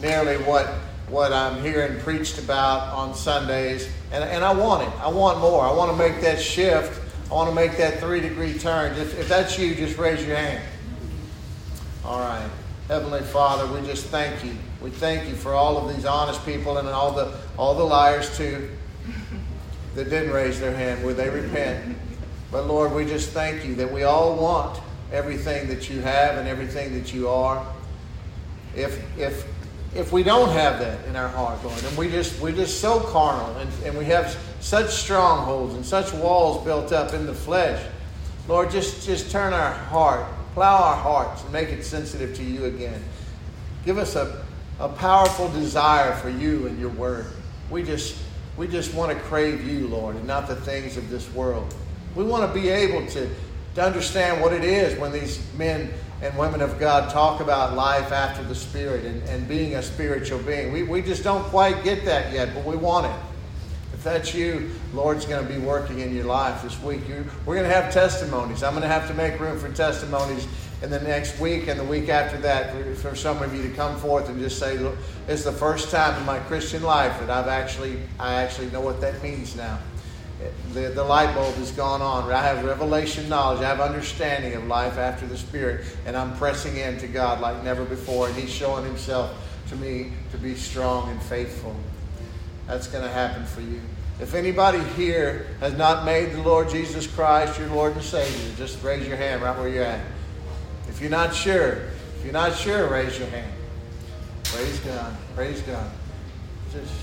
[0.00, 0.68] nearly what
[1.08, 5.00] what I'm hearing preached about on Sundays, and, and I want it.
[5.00, 5.62] I want more.
[5.62, 7.00] I want to make that shift.
[7.30, 8.96] I want to make that three degree turn.
[8.96, 10.64] If, if that's you, just raise your hand.
[12.02, 12.48] All right.
[12.88, 14.54] Heavenly Father, we just thank you.
[14.82, 18.36] We thank you for all of these honest people and all the all the liars
[18.36, 18.68] too
[19.94, 21.04] that didn't raise their hand.
[21.04, 21.96] Would they repent?
[22.50, 24.80] But Lord, we just thank you that we all want
[25.12, 27.64] everything that you have and everything that you are.
[28.74, 29.46] If if
[29.94, 33.00] if we don't have that in our heart, Lord, and we just we're just so
[33.00, 37.84] carnal and, and we have such strongholds and such walls built up in the flesh,
[38.48, 42.66] Lord, just just turn our heart, plow our hearts, and make it sensitive to you
[42.66, 43.02] again.
[43.84, 44.44] Give us a,
[44.78, 47.26] a powerful desire for you and your word.
[47.70, 48.16] We just
[48.56, 51.74] we just want to crave you, Lord, and not the things of this world.
[52.14, 53.30] We want to be able to,
[53.76, 58.12] to understand what it is when these men and women of God talk about life
[58.12, 60.70] after the Spirit and, and being a spiritual being.
[60.70, 63.31] We, we just don't quite get that yet, but we want it.
[64.02, 67.08] If that's you, Lord's going to be working in your life this week.
[67.08, 68.64] You, we're going to have testimonies.
[68.64, 70.48] I'm going to have to make room for testimonies
[70.82, 73.68] in the next week and the week after that for, for some of you to
[73.76, 74.96] come forth and just say, Look,
[75.28, 79.00] it's the first time in my Christian life that I've actually, I actually know what
[79.02, 79.78] that means now
[80.72, 82.28] the, the light bulb has gone on.
[82.32, 83.60] I have revelation knowledge.
[83.60, 85.86] I have understanding of life after the Spirit.
[86.06, 88.26] And I'm pressing into God like never before.
[88.26, 89.32] And He's showing Himself
[89.68, 91.76] to me to be strong and faithful.
[92.66, 93.80] That's going to happen for you.
[94.22, 98.80] If anybody here has not made the Lord Jesus Christ your Lord and Savior, just
[98.80, 100.00] raise your hand right where you're at.
[100.88, 103.52] If you're not sure, if you're not sure, raise your hand.
[104.44, 105.16] Praise God.
[105.34, 105.90] Praise God.
[106.72, 106.94] Just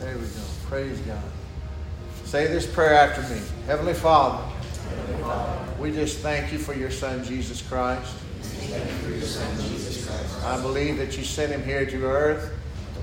[0.00, 0.40] there we go.
[0.64, 1.22] Praise God.
[2.24, 3.42] Say this prayer after me.
[3.66, 4.42] Heavenly Father,
[5.78, 8.14] we just thank you for your Son, Jesus Christ.
[10.42, 12.50] I believe that you sent him here to earth.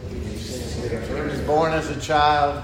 [0.10, 2.64] He was born as a child.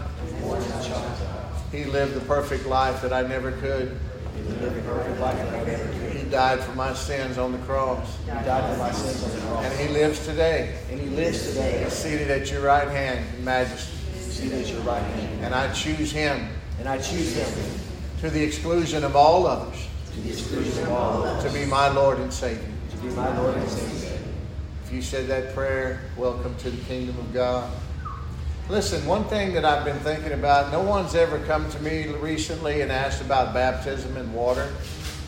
[1.71, 3.97] He lived the perfect life that I never could.
[6.11, 8.17] He died for my sins on the cross.
[8.23, 9.65] He died for my sins on the cross.
[9.65, 10.77] And he lives today.
[10.89, 11.83] And he lives today.
[11.83, 13.97] He's seated at your right hand in majesty.
[14.19, 15.45] Seated at your right hand.
[15.45, 16.49] And I choose him
[16.79, 17.81] and I choose him
[18.21, 19.87] to the exclusion of all others
[20.17, 22.71] to the exclusion of all others to be my Lord and Savior.
[22.91, 24.17] To be my Lord and Savior.
[24.85, 27.71] If you said that prayer, welcome to the kingdom of God.
[28.69, 32.81] Listen, one thing that I've been thinking about, no one's ever come to me recently
[32.81, 34.69] and asked about baptism in water.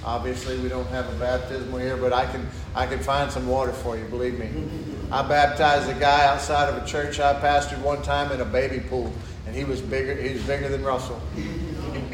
[0.03, 2.45] Obviously, we don't have a baptismal here, but I can
[2.76, 4.49] I can find some water for you, believe me.
[5.10, 8.82] I baptized a guy outside of a church I pastored one time in a baby
[8.82, 9.11] pool
[9.48, 10.16] and he was bigger.
[10.16, 11.22] He was bigger than Russell.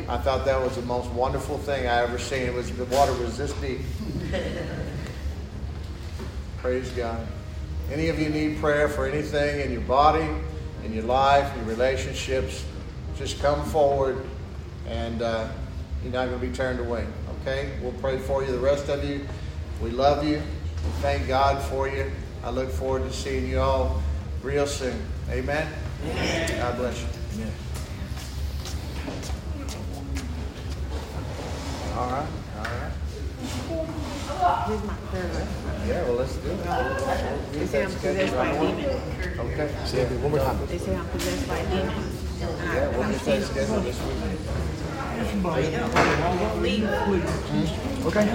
[0.08, 2.44] I thought that was the most wonderful thing I ever seen.
[2.44, 3.80] It was the water was this deep.
[6.60, 7.28] Praise God.
[7.92, 10.28] Any of you need prayer for anything in your body,
[10.86, 12.64] in your life, in your relationships,
[13.18, 14.24] just come forward,
[14.88, 15.48] and uh,
[16.04, 17.06] you're not going to be turned away.
[17.42, 17.72] Okay?
[17.82, 18.52] We'll pray for you.
[18.52, 19.26] The rest of you,
[19.82, 20.38] we love you.
[20.38, 22.12] We thank God for you.
[22.44, 24.04] I look forward to seeing you all
[24.44, 25.02] real soon.
[25.30, 25.68] Amen.
[26.04, 26.58] Amen.
[26.60, 27.08] God bless you.
[27.40, 27.46] Yeah.
[31.98, 32.28] All right.
[32.58, 32.92] All right.
[34.68, 35.48] Here's my prayer.
[35.88, 36.64] Yeah, well, let's do it.
[37.54, 38.86] They say I'm possessed by a demon.
[39.40, 39.70] Okay.
[39.86, 40.66] Say it one more time.
[40.66, 42.12] They say I'm possessed by a demon.
[42.40, 44.18] Yeah, we'll get that scheduled this week.
[46.62, 46.90] leave.
[48.06, 48.26] Okay.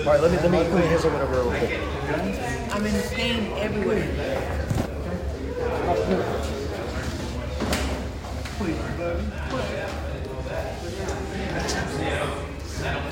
[0.00, 1.78] All right, let me let me put his or whatever real quick.
[2.72, 4.06] I'm in pain everywhere.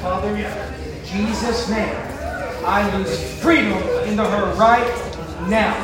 [0.00, 1.96] Father, in Jesus' name,
[2.64, 4.86] I lose freedom into her right
[5.48, 5.74] now.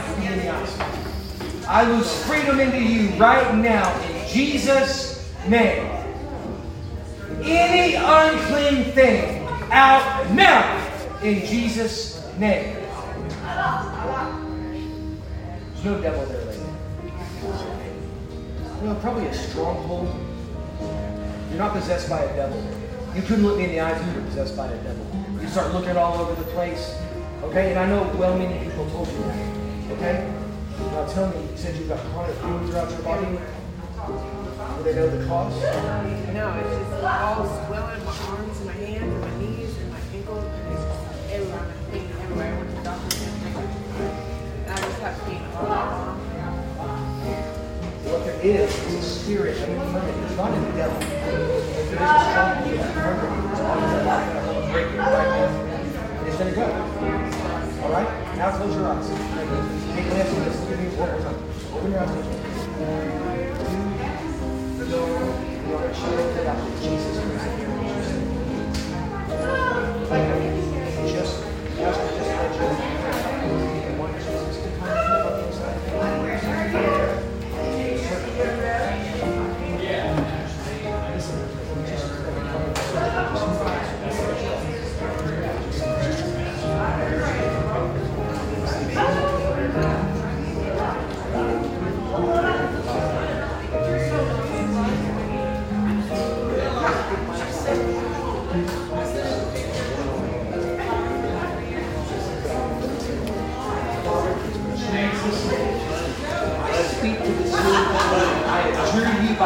[1.67, 5.91] I lose freedom into you right now in Jesus' name.
[7.43, 10.63] Any unclean thing out now
[11.23, 12.77] in Jesus' name.
[15.73, 16.61] There's no devil there, lady.
[18.81, 20.15] You know, probably a stronghold.
[21.49, 22.63] You're not possessed by a devil.
[23.15, 25.14] You couldn't look me in the eyes if you were possessed by a devil.
[25.45, 26.97] You start looking all over the place.
[27.43, 27.73] Okay?
[27.73, 29.37] And I know well many people told you that.
[29.93, 30.33] Okay?
[30.81, 33.27] Now tell me, you said you've got chronic pain throughout your body.
[33.27, 35.53] Do they know the cause?
[36.33, 39.93] No, it's just all swelling in my arms and my hands and my knees and
[39.93, 40.85] my ankles and it's
[41.31, 41.61] everywhere.
[41.61, 42.49] I'm in pain everywhere.
[42.49, 43.17] I went to the doctor
[44.65, 46.17] and I just have pain all.
[48.09, 50.21] What there is is a spirit of infirmity.
[50.21, 50.97] It's not in the devil.
[50.97, 52.33] If there is a
[52.65, 54.44] infirmity, it's on the devil.
[54.75, 56.67] Break it's going to go.
[57.85, 58.11] All right?
[58.37, 59.07] Now close your eyes.
[59.07, 60.59] Take a to this.
[60.67, 61.39] At me one more time.
[61.75, 62.11] Open your eyes.
[66.83, 67.47] Jesus Christ.
[71.07, 71.35] Just,
[71.79, 72.14] just,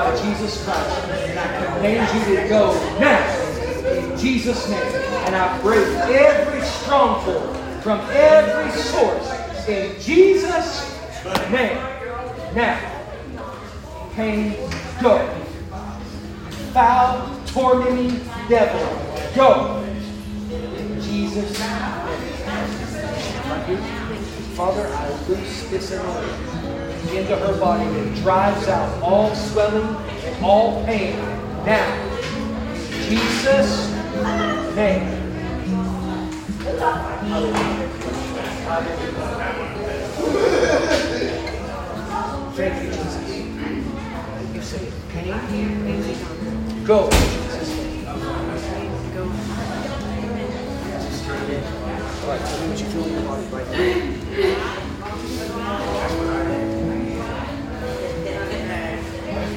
[0.09, 1.05] by Jesus Christ.
[1.09, 4.95] And I command you to go now in Jesus' name.
[5.27, 10.99] And I break every stronghold from every source in Jesus'
[11.51, 11.77] name.
[12.55, 12.81] Now,
[14.15, 14.57] pain,
[15.03, 15.29] go.
[16.73, 19.85] Foul, tormenting devil, go.
[20.51, 21.99] In Jesus' name.
[24.57, 26.48] Father, I loose this anointing
[27.17, 31.17] into her body that drives out all swelling and all pain
[31.65, 32.05] now.
[33.09, 33.91] Jesus'
[34.77, 35.19] name.
[42.55, 43.15] Thank you, Jesus.
[44.55, 44.93] You say
[46.85, 46.99] Go.
[52.19, 53.69] All right, tell me what you feel in your body right
[55.59, 55.98] now.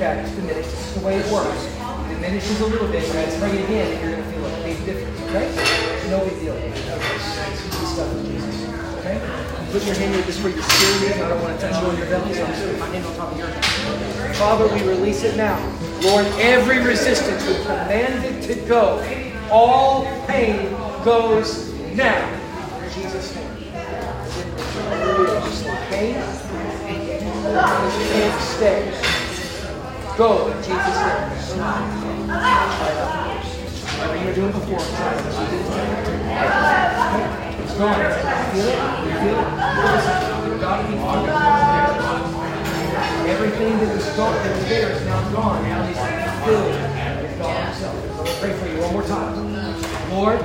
[0.01, 0.71] Okay, it's diminished.
[0.71, 1.61] This is the way it works.
[1.61, 3.05] It diminishes a little bit.
[3.05, 5.21] To try it again, and you're going to feel a big difference.
[5.29, 5.45] Okay?
[6.09, 6.57] No big deal.
[7.85, 8.65] Stuff with Jesus.
[8.97, 9.21] Okay?
[9.71, 11.21] Put your hand here just where your spirit is.
[11.21, 13.05] I don't want to touch you on your belly, so I'm just putting my hand
[13.05, 14.35] on top of your head.
[14.37, 15.61] Father, we release it now.
[16.01, 19.05] Lord, every resistance we command it to go.
[19.51, 20.71] All pain
[21.05, 22.25] goes now.
[22.81, 23.47] In Jesus' name.
[25.91, 26.15] Pain
[28.11, 29.00] can't stay.
[30.17, 32.27] Go in Jesus' name.
[33.97, 34.79] Whatever you were doing before.
[37.61, 37.97] It's gone.
[37.97, 38.07] You
[38.51, 38.75] feel it?
[39.07, 39.47] You feel it?
[39.81, 40.49] Listen, to
[40.87, 41.29] be filled.
[43.27, 45.63] Everything that was gone, that was there is now gone.
[45.63, 45.97] Now he's
[46.45, 46.75] filled
[47.23, 47.97] with God Himself.
[48.39, 49.33] Pray for you one more time.
[50.11, 50.39] Lord,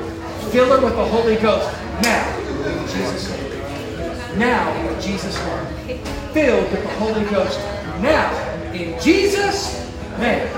[0.53, 1.69] fill her with the Holy Ghost
[2.03, 4.39] now in Jesus' name.
[4.39, 6.05] Now in Jesus' name.
[6.33, 7.59] Filled with the Holy Ghost
[8.01, 9.73] now in Jesus'
[10.19, 10.49] name.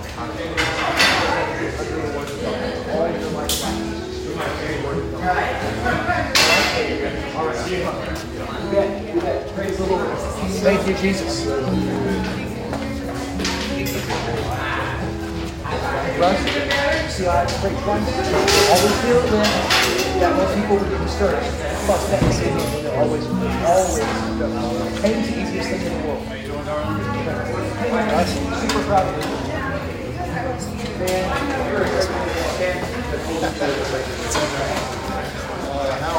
[5.15, 5.55] All right.
[9.55, 10.24] Praise the Lord.
[10.65, 11.45] Thank you, Jesus.
[16.17, 16.41] Russ?
[17.21, 19.29] Always feel it
[20.19, 21.51] that most people would get discouraged.
[21.85, 22.49] Plus, that city,
[22.81, 24.01] they're always, always,
[25.03, 26.25] pain's the easiest thing in the world.
[27.93, 29.29] Russ, super proud of you.
[30.97, 32.25] Man, you're a great man.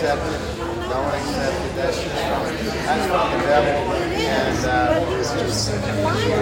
[0.00, 0.56] accept it.
[0.88, 1.76] Don't accept it.
[1.76, 2.40] That's just from,
[2.88, 3.92] that's from the devil.
[3.92, 5.68] It And, is, uh, but he's just
[6.00, 6.40] blinded.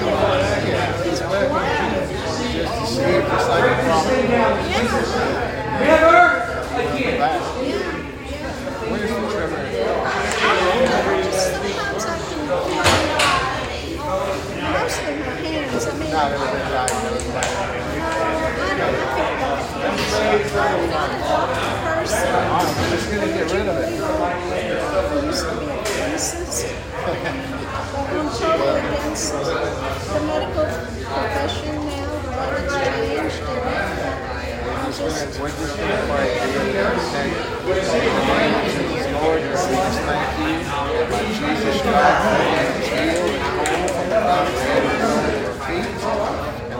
[1.05, 2.06] He's blinded.
[2.55, 4.30] just deceive, just like the prophet.
[4.30, 4.47] Yeah,
[5.82, 6.22] Never
[6.78, 7.18] again.
[7.18, 7.40] Back.
[7.66, 7.98] yeah,
[8.90, 9.62] Where's the tremor?
[9.74, 10.06] yeah.
[11.24, 12.78] Just sometimes I can feel it.
[14.70, 15.85] Mostly my hands.
[15.85, 18.93] I mean, Not ever been diagnosed by I don't
[20.12, 21.67] look at doctors.
[22.39, 23.89] I'm just going to get rid of it.
[24.01, 24.39] I'm
[24.93, 25.32] totally
[28.78, 32.19] against the medical profession now.
[32.69, 33.39] Changed.
[37.66, 37.98] Just
[41.39, 42.48] Jesus, Christ.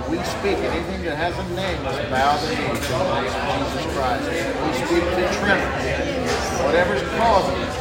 [0.09, 3.45] We speak anything that has a name must bow the knee to the name of
[3.61, 4.25] Jesus Christ.
[4.25, 5.69] We speak to tremor.
[6.65, 7.73] Whatever's causing it,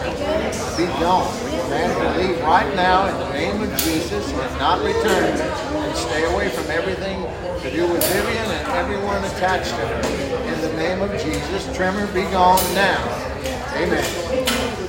[0.76, 1.32] be gone.
[1.72, 6.24] Man, to leave right now in the name of Jesus and not return and stay
[6.34, 7.24] away from everything
[7.64, 10.52] to do with Vivian and everyone attached to her.
[10.52, 13.00] In the name of Jesus, tremor be gone now.
[13.76, 14.04] Amen.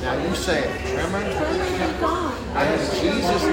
[0.03, 0.95] Now you say it.
[0.95, 2.35] Tremor You're gone.
[2.35, 2.79] in.
[2.99, 3.45] Jesus'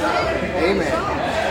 [0.00, 0.80] name.
[0.80, 1.41] Amen.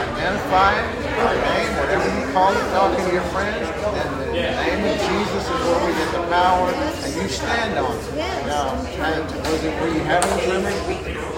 [0.00, 4.96] Identify it, name, whatever you call it, talking to your friends, and the name of
[4.96, 8.14] Jesus is where we get the power, and you stand on it.
[8.46, 10.72] Now, and was it, were you having tremor?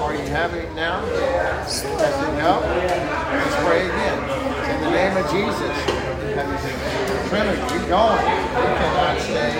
[0.02, 1.00] Are you having it now?
[1.02, 1.90] Does it
[2.38, 2.62] help?
[2.62, 4.18] Let's pray again.
[4.70, 5.74] In the name of Jesus.
[7.28, 8.22] Tremor, you going.
[8.22, 9.52] You cannot stay.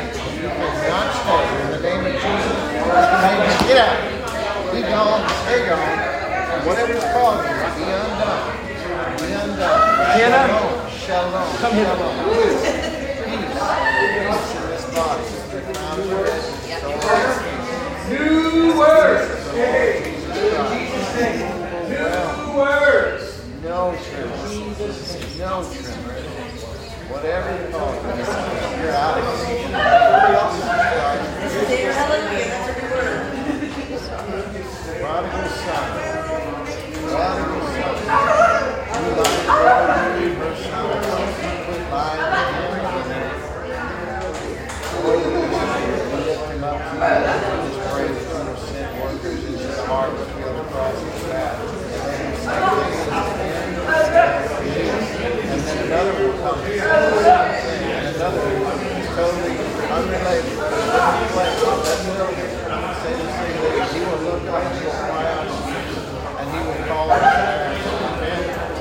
[0.43, 1.43] You cannot stay.
[1.65, 2.57] In the name of Jesus.
[3.67, 4.12] Get out.
[4.93, 5.25] Gone.
[5.49, 8.45] And whatever's causing it, be undone.
[9.17, 9.89] Be undone.
[10.21, 10.93] Shalom.
[11.01, 11.49] Shalom.
[11.57, 11.97] Come here.
[18.11, 19.25] New words.
[21.89, 23.25] New words.
[23.63, 23.97] No.
[25.39, 25.65] No.
[27.09, 28.01] Whatever you call it,
[28.79, 29.25] you're out of
[32.29, 32.72] here.
[35.03, 35.87] Prodigal son.
[37.11, 37.95] Prodigal son.
[39.03, 40.71] You lied to God, you verse 9.
[41.67, 42.39] Quit lying to
[43.11, 43.35] him.
[45.03, 45.31] Lord, we
[46.23, 47.03] lift him up to you.
[47.51, 51.59] We just pray that you will send workers into the harvest field across his path.
[55.53, 56.63] And then another come.
[58.63, 59.55] One is totally
[59.91, 60.63] unrelated
[62.19, 62.93] know.
[63.03, 63.83] Say the same thing.
[63.93, 66.09] He will look up and to Jesus.
[66.39, 66.49] And
[66.89, 67.73] call us and.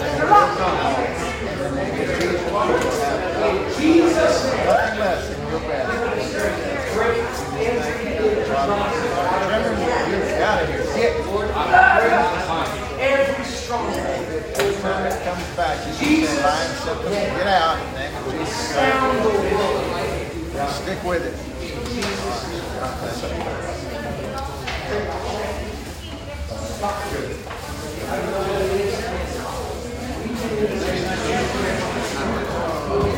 [0.01, 1.11] And he.
[1.47, 4.43] In the name of Jesus, Jesus.
[4.65, 5.87] nothing less than your best.
[10.11, 10.83] You're out of here.
[10.95, 11.13] Get.
[13.01, 13.97] Every stronghold.
[13.97, 15.77] Every time it comes back,
[16.43, 16.71] Lion,
[17.37, 17.77] get out.
[17.79, 18.47] In the name Jesus.
[18.47, 20.71] Sound the Lord.
[20.71, 21.35] Stick with it.
[22.79, 23.90] God
[24.91, 25.05] Thank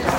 [0.08, 0.13] you.